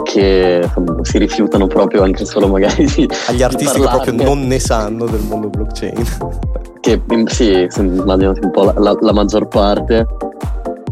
che 0.04 0.68
si 1.04 1.18
rifiutano 1.18 1.68
proprio 1.68 2.04
anche 2.04 2.26
solo 2.26 2.48
magari 2.48 2.86
di 2.86 3.08
agli 3.28 3.44
artisti 3.44 3.80
che 3.80 3.88
proprio 3.88 4.14
non 4.14 4.48
ne 4.48 4.60
sanno 4.60 5.06
del 5.06 5.22
mondo 5.22 5.50
blockchain. 5.50 6.04
Che 6.80 7.02
sì, 7.28 7.68
immagino 7.78 8.34
un 8.42 8.52
po' 8.52 8.64
la, 8.64 8.74
la, 8.78 8.98
la 9.00 9.14
maggior 9.14 9.48
parte 9.48 10.08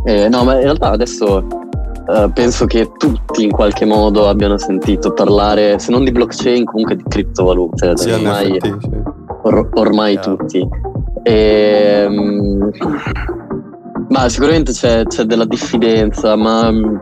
eh, 0.06 0.30
no 0.30 0.44
ma 0.44 0.56
in 0.56 0.62
realtà 0.62 0.92
adesso 0.92 1.46
uh, 2.08 2.32
penso 2.34 2.66
che 2.66 2.92
tutti 2.98 3.44
in 3.44 3.52
qualche 3.52 3.86
modo 3.86 4.28
abbiano 4.28 4.58
sentito 4.58 5.14
parlare 5.14 5.80
se 5.80 5.92
non 5.92 6.04
di 6.04 6.12
blockchain 6.12 6.66
comunque 6.66 6.96
di 6.96 7.04
criptovalute 7.08 7.98
sì, 7.98 8.12
ormai, 8.12 8.52
NFT, 8.52 8.80
sì. 8.80 8.90
or, 9.44 9.70
ormai 9.74 10.14
yeah. 10.14 10.22
tutti 10.22 10.68
e, 11.24 12.06
um, 12.08 12.72
ma 14.10 14.30
sicuramente 14.30 14.72
c'è, 14.72 15.04
c'è, 15.06 15.24
della 15.24 15.46
diffidenza 15.46 16.36
ma 16.36 16.70
um, 16.70 17.02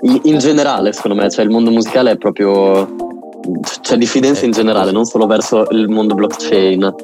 in 0.00 0.38
generale 0.38 0.92
secondo 0.92 1.20
me 1.20 1.30
cioè 1.30 1.44
il 1.44 1.50
mondo 1.50 1.70
musicale 1.70 2.12
è 2.12 2.16
proprio 2.16 3.12
c'è 3.80 3.96
diffidenza 3.96 4.44
in 4.44 4.52
generale, 4.52 4.90
non 4.90 5.04
solo 5.04 5.26
verso 5.26 5.66
il 5.70 5.88
mondo 5.88 6.14
blockchain. 6.14 6.94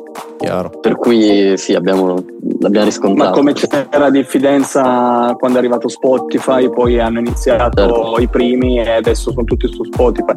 Chiaro. 0.41 0.71
Per 0.81 0.97
cui 0.97 1.53
sì, 1.59 1.75
abbiamo, 1.75 2.15
l'abbiamo 2.61 2.87
riscontrato. 2.87 3.29
Ma 3.29 3.37
come 3.37 3.53
c'era 3.53 4.09
diffidenza 4.09 5.37
quando 5.39 5.59
è 5.59 5.61
arrivato 5.61 5.89
Spotify, 5.89 6.71
poi 6.71 6.99
hanno 6.99 7.19
iniziato 7.19 7.83
certo. 7.83 8.19
i 8.21 8.27
primi 8.27 8.79
e 8.79 8.91
adesso 8.91 9.33
sono 9.33 9.45
tutti 9.45 9.69
su 9.71 9.85
Spotify. 9.85 10.35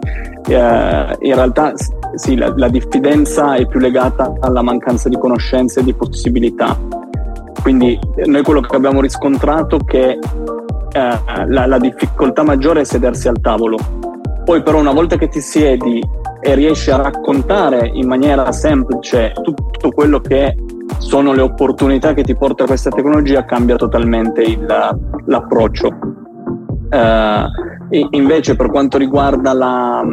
Eh, 0.49 1.17
in 1.21 1.35
realtà 1.35 1.71
sì, 2.15 2.35
la, 2.35 2.51
la 2.53 2.67
diffidenza 2.67 3.55
è 3.55 3.65
più 3.65 3.79
legata 3.79 4.33
alla 4.41 4.61
mancanza 4.61 5.07
di 5.07 5.17
conoscenze 5.17 5.79
e 5.79 5.83
di 5.85 5.93
possibilità. 5.93 6.77
Quindi 7.61 7.97
noi 8.25 8.43
quello 8.43 8.59
che 8.59 8.75
abbiamo 8.75 8.99
riscontrato 8.99 9.77
è 9.77 9.85
che 9.85 10.09
eh, 10.09 11.19
la, 11.47 11.65
la 11.65 11.77
difficoltà 11.77 12.43
maggiore 12.43 12.81
è 12.81 12.83
sedersi 12.83 13.29
al 13.29 13.39
tavolo. 13.39 13.77
Poi 14.43 14.61
però 14.63 14.79
una 14.79 14.91
volta 14.91 15.15
che 15.15 15.29
ti 15.29 15.39
siedi 15.39 16.01
e 16.43 16.56
riesci 16.56 16.91
a 16.91 16.97
raccontare 16.97 17.89
in 17.93 18.06
maniera 18.06 18.51
semplice 18.51 19.32
tutto 19.41 19.91
quello 19.91 20.19
che 20.19 20.56
sono 20.97 21.34
le 21.34 21.41
opportunità 21.41 22.13
che 22.13 22.23
ti 22.23 22.36
porta 22.36 22.65
questa 22.65 22.89
tecnologia, 22.89 23.45
cambia 23.45 23.77
totalmente 23.77 24.41
il, 24.41 24.65
l'approccio. 25.25 25.88
Uh, 26.93 27.47
invece 28.12 28.56
per 28.56 28.69
quanto 28.69 28.97
riguarda 28.97 29.53
la... 29.53 30.03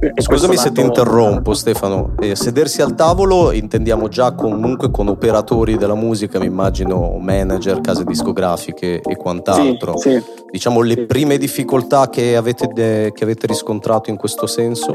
Eh, 0.00 0.20
Scusami 0.20 0.56
se 0.56 0.72
ti 0.72 0.80
interrompo 0.80 1.54
Stefano, 1.54 2.14
eh, 2.18 2.34
sedersi 2.34 2.82
al 2.82 2.94
tavolo 2.94 3.52
intendiamo 3.52 4.08
già 4.08 4.32
comunque 4.34 4.90
con 4.90 5.08
operatori 5.08 5.76
della 5.76 5.94
musica, 5.94 6.38
mi 6.38 6.46
immagino 6.46 7.16
manager, 7.18 7.80
case 7.80 8.04
discografiche 8.04 9.00
e 9.00 9.16
quant'altro. 9.16 9.96
Sì, 9.96 10.10
sì. 10.10 10.22
Diciamo 10.50 10.80
le 10.82 11.06
prime 11.06 11.38
difficoltà 11.38 12.08
che 12.08 12.36
avete, 12.36 12.68
de- 12.72 13.12
che 13.14 13.24
avete 13.24 13.46
riscontrato 13.46 14.10
in 14.10 14.16
questo 14.16 14.46
senso? 14.46 14.92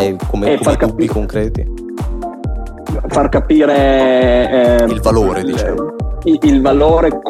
Cioè 0.00 0.16
come, 0.28 0.56
come 0.56 0.76
dubbi 0.76 0.76
capi- 0.76 1.06
concreti? 1.06 1.78
Far 3.08 3.28
capire... 3.28 4.80
Eh, 4.80 4.84
il 4.84 5.00
valore, 5.00 5.42
diciamo 5.42 5.98
il 6.24 6.60
valore, 6.60 7.20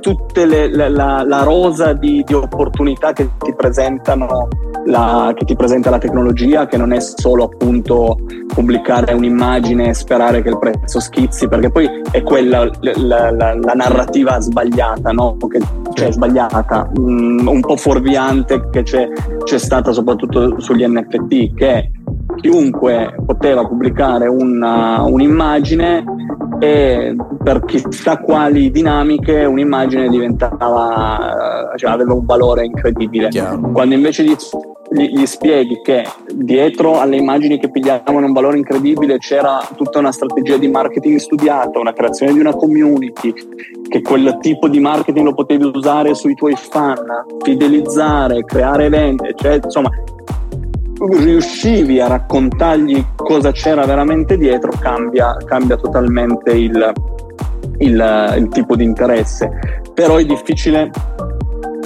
tutta 0.00 0.44
la, 0.44 1.22
la, 1.22 1.42
rosa 1.44 1.92
di, 1.92 2.24
di, 2.24 2.34
opportunità 2.34 3.12
che 3.12 3.30
ti 3.38 3.54
presentano 3.54 4.48
la, 4.86 5.32
che 5.36 5.44
ti 5.44 5.54
presenta 5.54 5.90
la 5.90 5.98
tecnologia, 5.98 6.66
che 6.66 6.76
non 6.76 6.92
è 6.92 7.00
solo 7.00 7.44
appunto 7.44 8.18
pubblicare 8.52 9.12
un'immagine 9.12 9.90
e 9.90 9.94
sperare 9.94 10.42
che 10.42 10.48
il 10.48 10.58
prezzo 10.58 10.98
schizzi, 10.98 11.46
perché 11.46 11.70
poi 11.70 11.88
è 12.10 12.22
quella 12.22 12.68
la, 12.80 13.30
la, 13.30 13.54
la 13.54 13.72
narrativa 13.74 14.40
sbagliata, 14.40 15.12
no? 15.12 15.36
che, 15.48 15.60
cioè 15.94 16.10
sbagliata, 16.10 16.90
mm, 16.98 17.46
un 17.46 17.60
po' 17.60 17.76
fuorviante 17.76 18.68
che 18.70 18.82
c'è, 18.82 19.08
c'è 19.44 19.58
stata 19.58 19.92
soprattutto 19.92 20.58
sugli 20.60 20.84
NFT, 20.84 21.54
che 21.54 21.90
chiunque 22.36 23.14
poteva 23.24 23.66
pubblicare 23.66 24.28
una, 24.28 25.02
un'immagine 25.02 26.04
e 26.58 27.16
per 27.42 27.64
chissà 27.64 28.18
quali 28.18 28.70
dinamiche 28.70 29.44
un'immagine 29.44 30.08
diventava, 30.08 31.72
cioè 31.76 31.90
aveva 31.90 32.12
un 32.12 32.24
valore 32.24 32.66
incredibile. 32.66 33.28
Chiaro. 33.28 33.60
Quando 33.72 33.94
invece 33.94 34.24
gli, 34.24 34.36
gli, 34.90 35.24
spieghi 35.24 35.80
che 35.82 36.04
dietro 36.34 37.00
alle 37.00 37.16
immagini 37.16 37.58
che 37.58 37.70
pigliavano 37.70 38.26
un 38.26 38.32
valore 38.32 38.58
incredibile 38.58 39.16
c'era 39.18 39.66
tutta 39.74 40.00
una 40.00 40.12
strategia 40.12 40.58
di 40.58 40.68
marketing 40.68 41.16
studiata, 41.16 41.78
una 41.78 41.94
creazione 41.94 42.34
di 42.34 42.40
una 42.40 42.54
community, 42.54 43.32
che 43.88 44.02
quel 44.02 44.36
tipo 44.40 44.68
di 44.68 44.80
marketing 44.80 45.24
lo 45.24 45.34
potevi 45.34 45.64
usare 45.64 46.14
sui 46.14 46.34
tuoi 46.34 46.56
fan, 46.56 47.06
fidelizzare, 47.42 48.44
creare 48.44 48.84
eventi, 48.84 49.32
cioè, 49.34 49.60
insomma 49.62 49.90
riuscivi 51.08 52.00
a 52.00 52.08
raccontargli 52.08 53.04
cosa 53.16 53.52
c'era 53.52 53.84
veramente 53.86 54.36
dietro, 54.36 54.72
cambia, 54.78 55.36
cambia 55.44 55.76
totalmente 55.76 56.52
il, 56.52 56.92
il, 57.78 58.34
il 58.36 58.48
tipo 58.48 58.76
di 58.76 58.84
interesse. 58.84 59.80
Però 59.94 60.16
è 60.16 60.24
difficile 60.24 60.90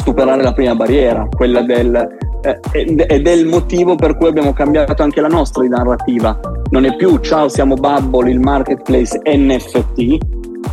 superare 0.04 0.42
la 0.42 0.52
prima 0.52 0.74
barriera, 0.74 1.26
quella 1.34 1.62
del 1.62 2.22
eh, 2.44 2.60
ed 2.72 3.26
è 3.26 3.30
il 3.30 3.46
motivo 3.46 3.94
per 3.94 4.16
cui 4.16 4.28
abbiamo 4.28 4.52
cambiato 4.52 5.02
anche 5.02 5.20
la 5.20 5.28
nostra 5.28 5.64
narrativa. 5.64 6.38
Non 6.70 6.84
è 6.84 6.94
più 6.94 7.18
ciao, 7.18 7.48
siamo 7.48 7.74
Bubble, 7.74 8.30
il 8.30 8.38
marketplace 8.38 9.18
NFT, 9.24 10.18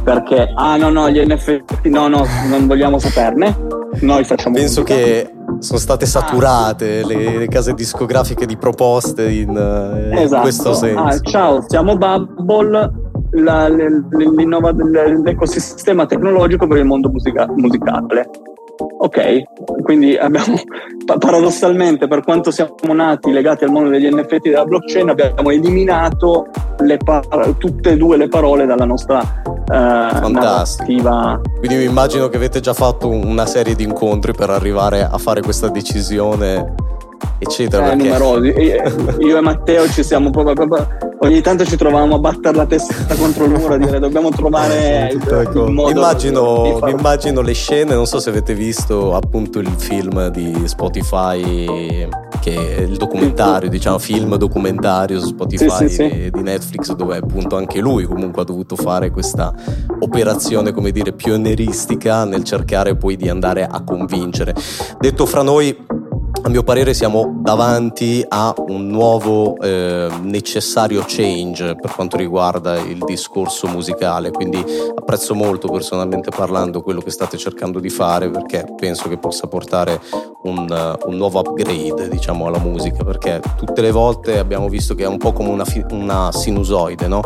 perché 0.04 0.51
ah 0.54 0.75
no 0.75 0.89
no, 0.89 1.10
gli 1.10 1.23
NFT 1.25 1.86
no 1.86 2.08
no, 2.08 2.25
non 2.49 2.67
vogliamo 2.67 2.99
saperne. 2.99 3.56
Noi 4.01 4.23
facciamo 4.25 4.56
Penso 4.56 4.84
che 4.84 5.30
sono 5.62 5.80
state 5.80 6.06
saturate 6.06 7.06
le, 7.06 7.38
le, 7.38 7.47
case 7.47 7.74
discografiche 7.74 8.45
di 8.45 8.58
proposte 8.58 9.30
in, 9.30 9.56
eh, 9.56 10.24
esatto. 10.24 10.36
in 10.36 10.41
questo 10.41 10.74
senso. 10.74 11.04
Ah, 11.04 11.19
ciao, 11.19 11.63
siamo 11.67 11.97
Bubble, 11.97 12.91
la, 13.32 13.67
l'ecosistema 15.24 16.06
tecnologico 16.06 16.67
per 16.67 16.78
il 16.78 16.86
mondo 16.86 17.10
musica, 17.10 17.47
musicale. 17.47 18.30
Ok, 19.04 19.82
quindi 19.82 20.16
abbiamo 20.16 20.60
paradossalmente, 21.18 22.08
per 22.08 22.22
quanto 22.22 22.52
siamo 22.52 22.76
nati 22.94 23.32
legati 23.32 23.64
al 23.64 23.72
mondo 23.72 23.90
degli 23.90 24.08
NFT 24.08 24.42
della 24.44 24.64
blockchain, 24.64 25.10
abbiamo 25.10 25.50
eliminato 25.50 26.46
par- 27.04 27.56
tutte 27.58 27.94
e 27.94 27.98
due 27.98 28.18
le 28.18 28.28
parole 28.28 28.68
dalla 28.68 28.86
nostra 28.86 29.42
uh, 29.44 30.28
narrativa. 30.30 31.42
Quindi 31.58 31.78
mi 31.78 31.86
immagino 31.86 32.30
che 32.30 32.38
avete 32.38 32.60
già 32.60 32.74
fatto 32.74 33.10
una 33.10 33.48
serie 33.48 33.74
di 33.74 33.84
incontri 33.84 34.34
per 34.34 34.52
arrivare 34.52 35.02
a 35.02 35.18
fare 35.18 35.42
questa 35.42 35.70
decisione 35.70 36.76
eccetera. 37.41 37.91
Eh, 37.91 37.95
perché... 37.95 38.04
numerosi. 38.04 38.54
Io 39.25 39.38
e 39.38 39.41
Matteo 39.41 39.88
ci 39.89 40.04
siamo 40.04 40.30
proprio, 40.30 40.54
proprio, 40.54 40.88
ogni 41.21 41.41
tanto 41.41 41.65
ci 41.65 41.75
trovavamo 41.75 42.15
a 42.15 42.19
battere 42.19 42.56
la 42.56 42.65
testa 42.65 43.15
contro 43.15 43.45
il 43.45 43.51
muro 43.51 43.73
a 43.73 43.77
dire 43.77 43.99
dobbiamo 43.99 44.30
trovare 44.30 45.12
il, 45.12 45.21
ecco. 45.21 45.65
il 45.65 45.71
modo 45.71 45.89
immagino, 45.89 46.80
di 46.84 46.91
immagino 46.91 47.41
le 47.41 47.54
scene, 47.54 47.95
non 47.95 48.06
so 48.06 48.19
se 48.19 48.30
avete 48.30 48.54
visto 48.54 49.15
appunto 49.15 49.60
il 49.60 49.73
film 49.77 50.27
di 50.27 50.63
Spotify 50.65 52.08
che 52.41 52.75
è 52.75 52.82
il 52.82 52.97
documentario, 52.97 53.69
diciamo 53.69 53.99
film 53.99 54.36
documentario 54.36 55.19
su 55.19 55.27
Spotify 55.27 55.88
sì, 55.88 55.89
sì, 55.89 56.30
di 56.32 56.41
Netflix 56.41 56.91
dove 56.93 57.17
appunto 57.17 57.56
anche 57.56 57.80
lui 57.80 58.06
comunque 58.06 58.41
ha 58.41 58.45
dovuto 58.45 58.75
fare 58.75 59.12
questa 59.12 59.54
operazione 59.99 60.71
come 60.71 60.91
dire 60.91 61.13
pioneristica 61.13 62.25
nel 62.25 62.43
cercare 62.43 62.95
poi 62.95 63.15
di 63.15 63.30
andare 63.30 63.67
a 63.69 63.84
convincere. 63.84 64.56
Detto 64.99 65.27
fra 65.27 65.43
noi 65.43 65.99
a 66.43 66.49
mio 66.49 66.63
parere 66.63 66.93
siamo 66.93 67.34
davanti 67.38 68.25
a 68.27 68.54
un 68.67 68.88
nuovo 68.88 69.58
eh, 69.60 70.10
necessario 70.21 71.04
change 71.06 71.75
per 71.75 71.93
quanto 71.93 72.17
riguarda 72.17 72.80
il 72.80 72.97
discorso 73.06 73.67
musicale, 73.67 74.32
quindi 74.32 74.63
apprezzo 74.95 75.36
molto 75.36 75.67
personalmente 75.69 76.32
parlando 76.32 76.82
quello 76.82 77.01
che 77.01 77.12
state 77.12 77.38
cercando 77.38 77.80
di 77.80 77.89
fare 77.89 78.30
perché 78.32 78.65
penso 78.75 79.08
che 79.08 79.17
possa 79.17 79.47
portare 79.47 80.01
un, 80.43 80.97
un 81.06 81.15
nuovo 81.15 81.39
upgrade 81.39 82.10
diciamo, 82.10 82.47
alla 82.47 82.60
musica, 82.60 83.04
perché 83.04 83.39
tutte 83.56 83.82
le 83.82 83.91
volte 83.91 84.39
abbiamo 84.39 84.67
visto 84.67 84.95
che 84.95 85.04
è 85.04 85.08
un 85.08 85.17
po' 85.17 85.34
come 85.34 85.49
una, 85.49 85.65
una 85.91 86.32
sinusoide, 86.32 87.08
no? 87.08 87.21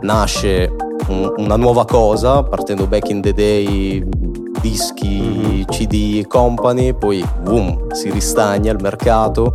nasce 0.00 0.74
un, 1.08 1.32
una 1.36 1.56
nuova 1.56 1.84
cosa 1.84 2.42
partendo 2.42 2.86
back 2.86 3.10
in 3.10 3.20
the 3.20 3.34
day 3.34 4.42
dischi, 4.64 5.20
mm-hmm. 5.20 5.62
CD 5.64 6.20
e 6.20 6.26
company, 6.26 6.94
poi 6.94 7.22
boom, 7.42 7.92
si 7.92 8.10
ristagna 8.10 8.72
il 8.72 8.78
mercato, 8.80 9.52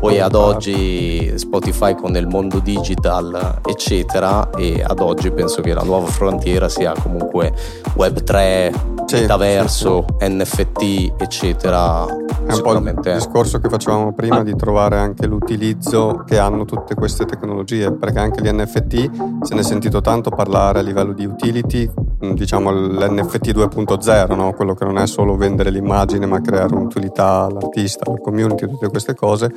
poi 0.00 0.18
ad 0.18 0.34
oggi 0.34 1.30
Spotify 1.36 1.94
con 1.94 2.16
il 2.16 2.26
mondo 2.26 2.58
digital 2.58 3.60
eccetera 3.62 4.48
e 4.56 4.82
ad 4.82 4.98
oggi 4.98 5.30
penso 5.30 5.60
che 5.60 5.74
la 5.74 5.82
nuova 5.82 6.06
frontiera 6.06 6.70
sia 6.70 6.94
comunque 6.94 7.52
Web3, 7.98 9.04
sì, 9.04 9.20
metaverso, 9.20 10.06
sì, 10.18 10.26
sì. 10.26 10.32
NFT 10.32 11.12
eccetera. 11.20 12.06
È 12.06 12.54
un 12.54 12.62
po' 12.62 12.72
il 12.72 12.94
discorso 13.02 13.58
che 13.58 13.68
facevamo 13.68 14.12
prima 14.14 14.38
ah. 14.38 14.42
di 14.42 14.56
trovare 14.56 14.96
anche 14.96 15.26
l'utilizzo 15.26 16.24
che 16.26 16.38
hanno 16.38 16.64
tutte 16.64 16.94
queste 16.94 17.26
tecnologie, 17.26 17.92
perché 17.92 18.18
anche 18.18 18.40
gli 18.40 18.50
NFT 18.50 19.42
se 19.42 19.54
ne 19.54 19.60
è 19.60 19.64
sentito 19.64 20.00
tanto 20.00 20.30
parlare 20.30 20.78
a 20.78 20.82
livello 20.82 21.12
di 21.12 21.26
utility, 21.26 21.88
diciamo 22.32 22.72
l'NFT 22.72 23.50
2.0, 23.50 24.34
no? 24.34 24.52
quello 24.52 24.74
che 24.74 24.84
non 24.84 24.96
è 24.98 25.06
solo 25.06 25.36
vendere 25.36 25.70
l'immagine 25.70 26.24
ma 26.24 26.40
creare 26.40 26.74
un'utilità 26.74 27.44
all'artista, 27.44 28.04
alla 28.06 28.18
community, 28.18 28.66
tutte 28.66 28.88
queste 28.88 29.14
cose 29.14 29.52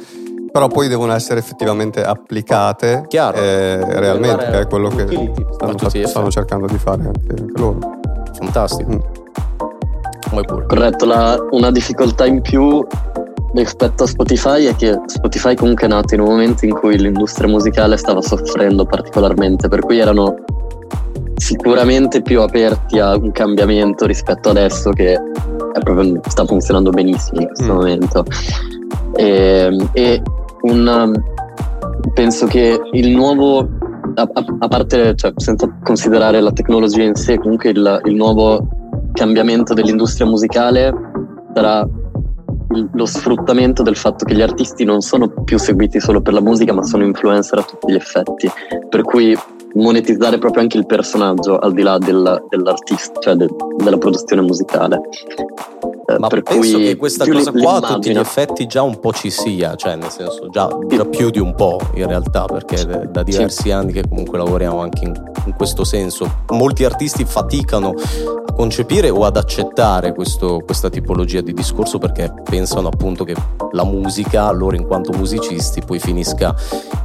però 0.53 0.67
poi 0.67 0.87
devono 0.87 1.13
essere 1.13 1.39
effettivamente 1.39 2.03
applicate 2.03 3.05
Chiaro. 3.07 3.37
Eh, 3.37 3.99
realmente, 3.99 4.45
che 4.45 4.59
è 4.59 4.67
quello 4.67 4.89
che 4.89 5.07
stanno, 5.51 6.05
stanno, 6.05 6.29
cercando 6.29 6.67
di 6.67 6.77
fare 6.77 7.01
anche, 7.07 7.41
anche 7.41 7.59
loro. 7.59 7.79
Fantastico. 8.33 8.91
Mm. 8.91 10.41
Corretto, 10.67 11.05
la, 11.05 11.35
una 11.49 11.71
difficoltà 11.71 12.27
in 12.27 12.41
più 12.41 12.85
rispetto 13.55 14.03
a 14.03 14.07
Spotify 14.07 14.65
è 14.65 14.75
che 14.75 14.99
Spotify 15.07 15.55
comunque 15.55 15.85
è 15.85 15.89
nato 15.89 16.13
in 16.13 16.21
un 16.21 16.27
momento 16.27 16.65
in 16.65 16.73
cui 16.73 16.99
l'industria 16.99 17.49
musicale 17.49 17.97
stava 17.97 18.21
soffrendo 18.21 18.85
particolarmente, 18.85 19.67
per 19.67 19.79
cui 19.79 19.97
erano 19.97 20.35
sicuramente 21.35 22.21
più 22.21 22.41
aperti 22.41 22.99
a 22.99 23.15
un 23.15 23.31
cambiamento 23.31 24.05
rispetto 24.05 24.49
adesso 24.49 24.91
che 24.91 25.19
proprio, 25.79 26.21
sta 26.27 26.45
funzionando 26.45 26.91
benissimo 26.91 27.41
in 27.41 27.47
questo 27.47 27.73
mm. 27.73 27.75
momento. 27.75 28.23
E, 29.15 29.25
ehm, 29.25 29.89
e 29.93 30.21
un, 30.63 30.87
um, 30.87 32.11
penso 32.13 32.45
che 32.45 32.79
il 32.91 33.11
nuovo, 33.11 33.59
a, 34.15 34.29
a, 34.59 34.67
parte, 34.67 35.15
cioè, 35.15 35.33
senza 35.35 35.69
considerare 35.83 36.39
la 36.41 36.51
tecnologia 36.51 37.03
in 37.03 37.15
sé, 37.15 37.37
comunque 37.37 37.69
il, 37.69 38.01
il 38.05 38.15
nuovo 38.15 38.67
cambiamento 39.13 39.73
dell'industria 39.73 40.25
musicale 40.25 40.93
sarà 41.53 41.87
lo 42.91 43.05
sfruttamento 43.05 43.83
del 43.83 43.95
fatto 43.95 44.25
che 44.25 44.33
gli 44.33 44.41
artisti 44.41 44.83
non 44.83 45.01
sono 45.01 45.29
più 45.43 45.59
seguiti 45.59 45.99
solo 45.99 46.21
per 46.21 46.33
la 46.33 46.41
musica, 46.41 46.73
ma 46.73 46.83
sono 46.83 47.03
influencer 47.03 47.59
a 47.59 47.63
tutti 47.63 47.91
gli 47.91 47.95
effetti. 47.95 48.49
Per 48.89 49.01
cui 49.03 49.37
monetizzare 49.75 50.37
proprio 50.37 50.63
anche 50.63 50.77
il 50.77 50.85
personaggio 50.85 51.59
al 51.59 51.73
di 51.73 51.81
là 51.81 51.97
del, 51.97 52.45
dell'artista, 52.49 53.19
cioè 53.19 53.35
de, 53.35 53.47
della 53.77 53.97
produzione 53.97 54.41
musicale. 54.41 55.01
Eh, 56.05 56.19
Ma 56.19 56.27
per 56.27 56.43
penso 56.43 56.75
cui 56.75 56.83
che 56.83 56.95
questa 56.97 57.25
cosa 57.25 57.51
qua 57.51 57.75
a 57.75 57.93
tutti 57.93 58.11
gli 58.11 58.17
effetti 58.17 58.65
già 58.67 58.81
un 58.81 58.99
po' 58.99 59.13
ci 59.13 59.29
sia, 59.29 59.75
cioè 59.75 59.95
nel 59.95 60.09
senso 60.09 60.49
già, 60.49 60.67
già 60.87 61.05
più 61.05 61.29
di 61.29 61.39
un 61.39 61.55
po' 61.55 61.79
in 61.93 62.07
realtà, 62.07 62.43
perché 62.43 63.07
da 63.09 63.23
diversi 63.23 63.61
sì. 63.63 63.71
anni 63.71 63.93
che 63.93 64.03
comunque 64.09 64.37
lavoriamo 64.37 64.81
anche 64.81 65.05
in, 65.05 65.13
in, 65.45 65.53
questo 65.55 65.85
senso. 65.85 66.43
Molti 66.49 66.83
artisti 66.83 67.23
faticano 67.23 67.93
a 68.45 68.52
concepire 68.55 69.09
o 69.09 69.25
ad 69.25 69.37
accettare 69.37 70.13
questo, 70.13 70.61
questa 70.63 70.89
tipologia 70.89 71.41
di 71.41 71.53
discorso 71.53 71.97
perché 71.97 72.33
pensano 72.43 72.87
appunto 72.87 73.23
che 73.23 73.35
la 73.71 73.83
musica, 73.83 74.51
loro 74.51 74.75
in 74.75 74.85
quanto 74.85 75.11
musicisti, 75.13 75.81
poi 75.85 75.99
finisca 75.99 76.55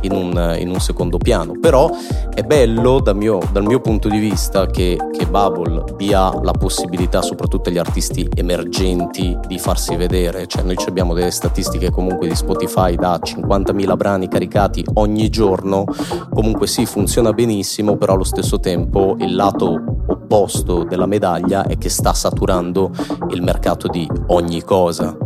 in 0.02 0.12
un, 0.12 0.56
in 0.58 0.68
un 0.68 0.80
secondo 0.80 1.18
piano. 1.18 1.54
Però 1.60 1.90
è 2.34 2.42
bello 2.42 3.00
dal 3.00 3.16
mio, 3.16 3.40
dal 3.52 3.64
mio 3.64 3.80
punto 3.80 4.08
di 4.08 4.18
vista 4.18 4.66
che, 4.66 4.96
che 5.16 5.26
Bubble 5.26 5.84
dia 5.96 6.30
la 6.42 6.52
possibilità 6.52 7.22
soprattutto 7.22 7.68
agli 7.68 7.78
artisti 7.78 8.28
emergenti 8.34 9.36
di 9.46 9.58
farsi 9.58 9.96
vedere, 9.96 10.46
cioè 10.46 10.62
noi 10.62 10.76
abbiamo 10.86 11.14
delle 11.14 11.30
statistiche 11.30 11.90
comunque 11.90 12.28
di 12.28 12.34
Spotify 12.34 12.94
da 12.94 13.18
50.000 13.22 13.96
brani 13.96 14.28
caricati 14.28 14.84
ogni 14.94 15.28
giorno, 15.28 15.84
comunque 16.30 16.66
sì 16.66 16.86
funziona 16.86 17.32
benissimo, 17.32 17.96
però 17.96 18.14
allo 18.14 18.24
stesso 18.24 18.60
tempo 18.60 19.16
il 19.18 19.34
lato 19.34 19.96
opposto 20.06 20.84
della 20.84 21.06
medaglia 21.06 21.37
è 21.46 21.78
che 21.78 21.88
sta 21.88 22.12
saturando 22.12 22.90
il 23.30 23.42
mercato 23.42 23.88
di 23.88 24.08
ogni 24.28 24.62
cosa 24.62 25.16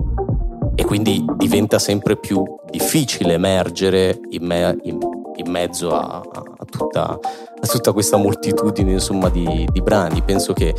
e 0.75 0.85
quindi 0.85 1.25
diventa 1.37 1.79
sempre 1.79 2.17
più 2.17 2.45
difficile 2.71 3.35
emergere 3.35 4.19
in, 4.31 4.45
me, 4.45 4.77
in, 4.83 4.99
in 5.37 5.51
mezzo 5.51 5.95
a, 5.95 6.17
a, 6.17 6.65
tutta, 6.69 7.11
a, 7.11 7.67
tutta, 7.67 7.93
questa 7.93 8.17
moltitudine 8.17 8.93
insomma, 8.93 9.29
di, 9.29 9.69
di 9.71 9.83
brani. 9.83 10.23
Penso 10.23 10.53
che 10.53 10.75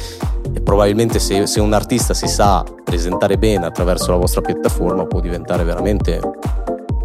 probabilmente 0.63 1.19
se, 1.19 1.45
se, 1.45 1.59
un 1.59 1.73
artista 1.73 2.13
si 2.13 2.27
sa 2.27 2.63
presentare 2.83 3.37
bene 3.37 3.65
attraverso 3.65 4.11
la 4.11 4.17
vostra 4.17 4.41
piattaforma 4.41 5.05
può 5.05 5.19
diventare 5.19 5.63
veramente 5.63 6.19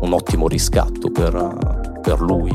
un 0.00 0.12
ottimo 0.12 0.48
riscatto 0.48 1.10
per, 1.10 1.98
per 2.00 2.20
lui. 2.20 2.50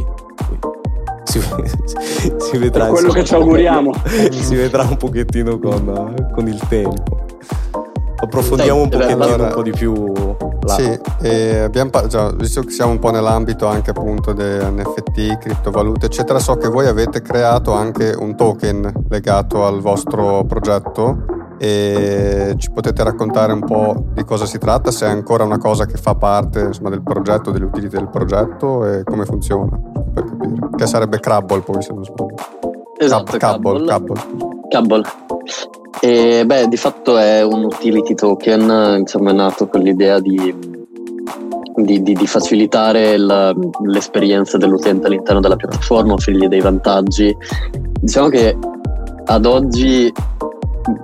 Si, 1.39 2.33
si, 2.37 2.57
vedrà, 2.57 2.87
È 2.87 2.89
quello 2.89 3.07
insomma, 3.07 3.13
che 3.13 3.23
ci 3.23 3.33
auguriamo. 3.33 3.93
si 4.31 4.55
vedrà 4.55 4.83
un 4.83 4.97
pochettino 4.97 5.57
con, 5.59 6.31
con 6.33 6.47
il 6.47 6.59
tempo 6.67 7.21
approfondiamo 8.23 8.81
un 8.81 8.89
pochettino 8.89 9.35
un 9.35 9.51
po' 9.53 9.61
di 9.61 9.71
più 9.71 10.13
là. 10.61 10.73
Sì, 10.73 10.99
abbiamo, 11.59 11.89
già, 12.07 12.31
visto 12.31 12.61
che 12.61 12.71
siamo 12.71 12.91
un 12.91 12.99
po' 12.99 13.11
nell'ambito 13.11 13.67
anche 13.67 13.91
appunto 13.91 14.33
dei 14.33 14.59
NFT, 14.59 15.37
criptovalute, 15.39 16.05
eccetera, 16.05 16.39
so 16.39 16.55
che 16.55 16.67
voi 16.67 16.87
avete 16.87 17.21
creato 17.21 17.73
anche 17.73 18.15
un 18.17 18.35
token 18.35 19.05
legato 19.09 19.65
al 19.65 19.81
vostro 19.81 20.45
progetto 20.45 21.42
e 21.63 22.55
ci 22.57 22.69
potete 22.71 23.01
raccontare 23.03 23.53
un 23.53 23.61
po' 23.61 24.07
di 24.13 24.25
cosa 24.25 24.45
si 24.45 24.57
tratta, 24.57 24.91
se 24.91 25.05
è 25.05 25.09
ancora 25.09 25.45
una 25.45 25.57
cosa 25.57 25.85
che 25.85 25.95
fa 25.95 26.13
parte 26.13 26.59
insomma, 26.59 26.89
del 26.89 27.01
progetto, 27.01 27.51
delle 27.51 27.63
utilità 27.63 27.99
del 27.99 28.09
progetto 28.09 28.85
e 28.85 29.05
come 29.05 29.23
funziona, 29.23 29.79
per 30.13 30.25
capire. 30.25 30.69
Che 30.75 30.85
sarebbe 30.85 31.21
Crabble 31.21 31.61
poi 31.61 31.81
se 31.81 31.93
non 31.93 32.03
sbaglio. 32.03 32.35
Esatto, 32.97 33.37
Cable. 33.37 33.85
Cable. 33.85 34.21
Cable. 34.67 35.03
E 36.01 36.43
beh, 36.45 36.67
di 36.67 36.75
fatto 36.75 37.17
è 37.17 37.45
un 37.45 37.63
utility 37.63 38.13
token, 38.13 38.97
insomma 38.99 39.29
è 39.29 39.33
nato 39.33 39.67
con 39.67 39.79
l'idea 39.79 40.19
di, 40.19 40.53
di, 41.77 42.03
di, 42.03 42.13
di 42.13 42.27
facilitare 42.27 43.15
la, 43.15 43.55
l'esperienza 43.85 44.57
dell'utente 44.57 45.07
all'interno 45.07 45.39
della 45.39 45.55
piattaforma, 45.55 46.11
offrirgli 46.11 46.47
dei 46.47 46.59
vantaggi. 46.59 47.33
Diciamo 48.01 48.27
che 48.27 48.57
ad 49.25 49.45
oggi, 49.45 50.11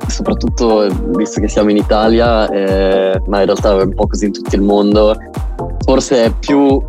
soprattutto 0.07 0.87
visto 1.15 1.39
che 1.39 1.47
siamo 1.47 1.69
in 1.69 1.77
Italia, 1.77 2.49
eh, 2.49 3.21
ma 3.27 3.39
in 3.39 3.45
realtà 3.45 3.77
è 3.77 3.83
un 3.83 3.93
po' 3.93 4.07
così 4.07 4.25
in 4.25 4.33
tutto 4.33 4.55
il 4.55 4.61
mondo, 4.61 5.15
forse 5.85 6.25
è 6.25 6.33
più 6.39 6.81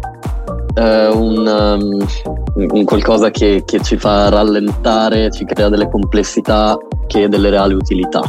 eh, 0.75 1.09
un, 1.09 1.47
um, 1.47 2.69
un, 2.71 2.85
qualcosa 2.85 3.31
che, 3.31 3.63
che, 3.65 3.81
ci 3.81 3.97
fa 3.97 4.29
rallentare, 4.29 5.31
ci 5.31 5.45
crea 5.45 5.69
delle 5.69 5.89
complessità 5.89 6.77
che 7.07 7.29
delle 7.29 7.51
reali 7.51 7.75
utilità. 7.75 8.23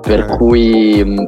Per 0.00 0.18
eh. 0.18 0.36
cui 0.36 1.02
mm, 1.04 1.24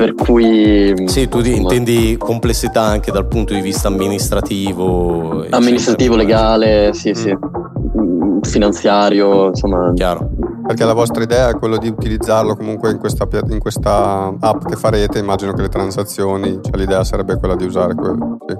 per 0.00 0.14
cui 0.14 0.94
mm, 0.98 1.06
sì 1.06 1.28
tu 1.28 1.38
insomma, 1.38 1.56
intendi 1.56 2.16
complessità 2.16 2.80
anche 2.80 3.10
dal 3.10 3.26
punto 3.26 3.52
di 3.52 3.60
vista 3.60 3.88
amministrativo 3.88 5.44
amministrativo 5.50 6.14
eccetera. 6.14 6.56
legale 6.56 6.94
sì 6.94 7.12
sì 7.12 7.36
mm, 7.36 8.40
finanziario 8.40 9.48
insomma 9.48 9.92
chiaro 9.94 10.30
perché 10.70 10.84
la 10.84 10.92
vostra 10.92 11.24
idea 11.24 11.48
è 11.48 11.54
quello 11.54 11.78
di 11.78 11.88
utilizzarlo 11.88 12.54
comunque 12.54 12.92
in 12.92 12.98
questa, 12.98 13.26
in 13.48 13.58
questa 13.58 14.32
app 14.38 14.66
che 14.66 14.76
farete, 14.76 15.18
immagino 15.18 15.52
che 15.52 15.62
le 15.62 15.68
transazioni, 15.68 16.60
cioè 16.62 16.76
l'idea 16.76 17.02
sarebbe 17.02 17.38
quella 17.38 17.56
di 17.56 17.64
usare 17.64 17.92
quello. 17.96 18.38
Sì, 18.46 18.56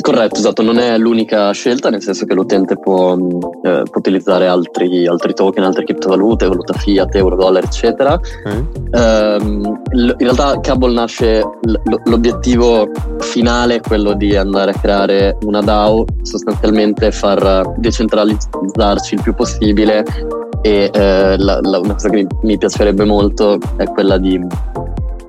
Corretto, 0.00 0.36
esatto, 0.36 0.62
non 0.62 0.78
è 0.78 0.96
l'unica 0.96 1.50
scelta, 1.50 1.90
nel 1.90 2.02
senso 2.02 2.24
che 2.24 2.34
l'utente 2.34 2.78
può, 2.78 3.14
eh, 3.14 3.82
può 3.82 3.98
utilizzare 3.98 4.46
altri, 4.46 5.08
altri, 5.08 5.34
token, 5.34 5.64
altre 5.64 5.82
criptovalute, 5.82 6.46
valuta 6.46 6.72
fiat, 6.72 7.16
euro, 7.16 7.34
dollaro, 7.34 7.66
eccetera. 7.66 8.14
Okay. 8.14 8.66
Um, 8.92 9.80
in 9.92 10.16
realtà 10.18 10.60
Cable 10.60 10.92
nasce, 10.92 11.42
l'obiettivo 12.04 12.88
finale 13.18 13.76
è 13.76 13.80
quello 13.80 14.14
di 14.14 14.36
andare 14.36 14.70
a 14.70 14.78
creare 14.78 15.36
una 15.42 15.62
DAO, 15.62 16.04
sostanzialmente 16.22 17.10
far 17.10 17.74
decentralizzarci 17.76 19.14
il 19.14 19.22
più 19.22 19.34
possibile 19.34 20.04
e 20.62 20.90
eh, 20.92 21.38
la, 21.38 21.58
la, 21.60 21.78
una 21.78 21.94
cosa 21.94 22.08
che 22.08 22.16
mi, 22.16 22.26
mi, 22.42 22.58
piacerebbe 22.58 23.04
molto 23.04 23.58
è 23.76 23.84
quella 23.84 24.18
di 24.18 24.38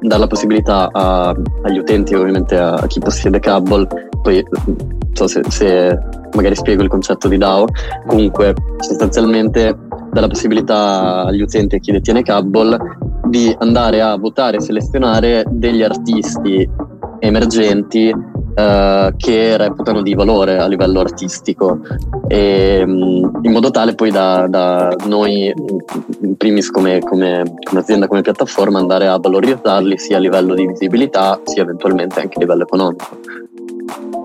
dare 0.02 0.20
la 0.20 0.28
possibilità 0.28 0.90
a, 0.92 1.36
agli 1.64 1.78
utenti, 1.78 2.14
ovviamente 2.16 2.58
a, 2.58 2.74
a, 2.74 2.88
chi 2.88 3.00
possiede 3.00 3.40
Cable, 3.40 3.88
poi 4.22 4.44
so 5.14 5.28
se, 5.28 5.42
se, 5.48 5.98
magari 6.34 6.56
spiego 6.56 6.82
il 6.84 6.90
concetto 6.90 7.28
di 7.28 7.38
DAO, 7.38 7.68
comunque 8.08 8.54
sostanzialmente 8.80 9.78
dà 10.12 10.22
la 10.22 10.28
possibilità 10.28 11.24
agli 11.26 11.42
utenti 11.42 11.76
e 11.76 11.78
a 11.78 11.82
chi 11.82 11.92
detiene 11.92 12.24
Cable 12.24 12.78
di 13.28 13.56
andare 13.60 14.02
a 14.02 14.18
votare 14.18 14.58
e 14.58 14.62
selezionare 14.62 15.46
degli 15.48 15.84
artisti 15.84 16.68
emergenti 17.20 18.14
uh, 18.56 19.16
che 19.16 19.58
reputano 19.58 20.02
di 20.02 20.14
valore 20.14 20.58
a 20.58 20.68
livello 20.68 21.00
artistico. 21.00 21.80
E, 22.28 22.84
um, 22.86 23.40
in 23.42 23.52
modo 23.52 23.72
tale 23.72 23.96
poi 23.96 24.12
da, 24.12 24.48
da 24.48 24.96
noi 25.06 25.54
in 26.22 26.36
primis 26.38 26.70
come, 26.70 27.00
come, 27.00 27.44
come, 27.64 27.80
azienda 27.80 28.08
come 28.08 28.22
piattaforma 28.22 28.80
andare 28.80 29.08
a 29.08 29.18
valorizzarli 29.18 29.98
sia 29.98 30.18
a 30.18 30.20
livello 30.20 30.54
di 30.54 30.68
visibilità 30.68 31.40
sia 31.44 31.64
eventualmente 31.64 32.20
anche 32.20 32.38
a 32.38 32.40
livello 32.40 32.64
economico. 32.64 33.20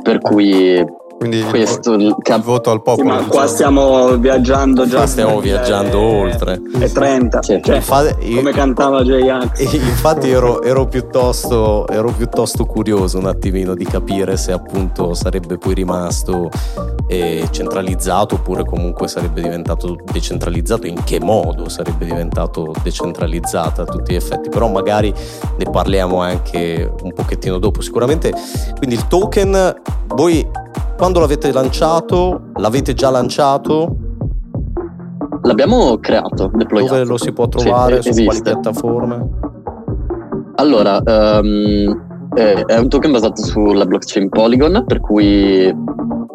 Per 0.03 0.21
cui 0.21 0.85
quindi 1.19 1.43
Questo, 1.43 1.95
il, 1.95 2.03
il 2.03 2.43
voto 2.43 2.71
al 2.71 2.83
popolo. 2.83 3.09
Sì, 3.09 3.17
ma 3.17 3.27
qua 3.27 3.47
stiamo 3.47 4.17
viaggiando 4.19 4.87
già. 4.87 4.99
Qua 4.99 5.07
stiamo 5.07 5.41
viaggiando 5.41 5.99
e, 5.99 6.21
oltre. 6.21 6.61
E 6.79 6.93
30. 6.93 7.43
Sì. 7.43 7.61
Cioè, 7.63 7.77
infatti, 7.77 8.35
come 8.35 8.53
cantava 8.53 9.03
J-Ax. 9.03 9.73
Infatti 9.73 10.31
ero, 10.31 10.63
ero, 10.63 10.87
piuttosto, 10.87 11.87
ero, 11.89 12.13
piuttosto, 12.13 12.67
curioso 12.67 13.19
un 13.19 13.27
attimino 13.27 13.75
di 13.75 13.85
capire 13.85 14.37
se 14.37 14.53
appunto 14.53 15.15
sarebbe 15.15 15.57
poi 15.57 15.75
rimasto 15.75 16.51
eh, 17.07 17.49
centralizzato 17.51 18.35
oppure 18.35 18.65
comunque 18.65 19.09
sarebbe 19.09 19.41
diventato 19.41 19.97
decentralizzato, 20.13 20.87
in 20.87 21.03
che 21.03 21.19
modo 21.21 21.69
sarebbe 21.69 22.05
diventato 22.05 22.75
decentralizzato 22.83 23.83
a 23.83 23.85
tutti 23.85 24.13
gli 24.13 24.17
effetti. 24.17 24.51
Però 24.51 24.69
magari 24.69 25.13
ne 25.57 25.65
parliamo 25.71 26.21
anche 26.21 26.93
un 27.03 27.13
pochettino 27.15 27.59
dopo. 27.59 27.81
Sicuramente, 27.81 28.35
quindi 28.77 28.97
il 28.97 29.07
token, 29.07 29.81
voi 30.09 30.47
quando 30.97 31.21
l'avete 31.21 31.53
lanciato? 31.53 32.51
L'avete 32.55 32.95
già 32.95 33.11
lanciato? 33.11 33.97
L'abbiamo 35.43 35.99
creato, 35.99 36.51
deployato. 36.53 36.95
Dove 36.95 37.07
lo 37.07 37.17
si 37.19 37.33
può 37.33 37.47
trovare? 37.49 38.03
Sì, 38.03 38.13
su 38.13 38.25
quali 38.25 38.43
piattaforme? 38.43 39.29
Allora, 40.57 41.01
um, 41.05 42.07
è 42.35 42.79
un 42.79 42.89
token 42.89 43.13
basato 43.13 43.43
sulla 43.43 43.85
blockchain 43.85 44.29
Polygon, 44.29 44.85
per 44.87 45.01
cui 45.01 45.73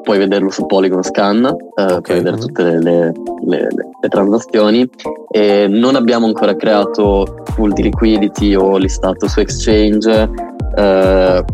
puoi 0.01 0.17
vederlo 0.17 0.49
su 0.49 0.65
Polygon 0.65 1.03
Scan, 1.03 1.45
eh, 1.45 1.83
okay. 1.83 2.01
puoi 2.01 2.17
vedere 2.17 2.37
tutte 2.37 2.63
le, 2.63 2.79
le, 2.79 3.13
le, 3.45 3.67
le, 4.01 4.09
transazioni. 4.09 4.89
E 5.29 5.67
non 5.67 5.95
abbiamo 5.95 6.25
ancora 6.25 6.55
creato 6.55 7.43
pool 7.55 7.73
di 7.73 7.83
liquidity 7.83 8.55
o 8.55 8.77
listato 8.77 9.27
su 9.27 9.39
exchange. 9.39 10.29
Eh, 10.75 11.45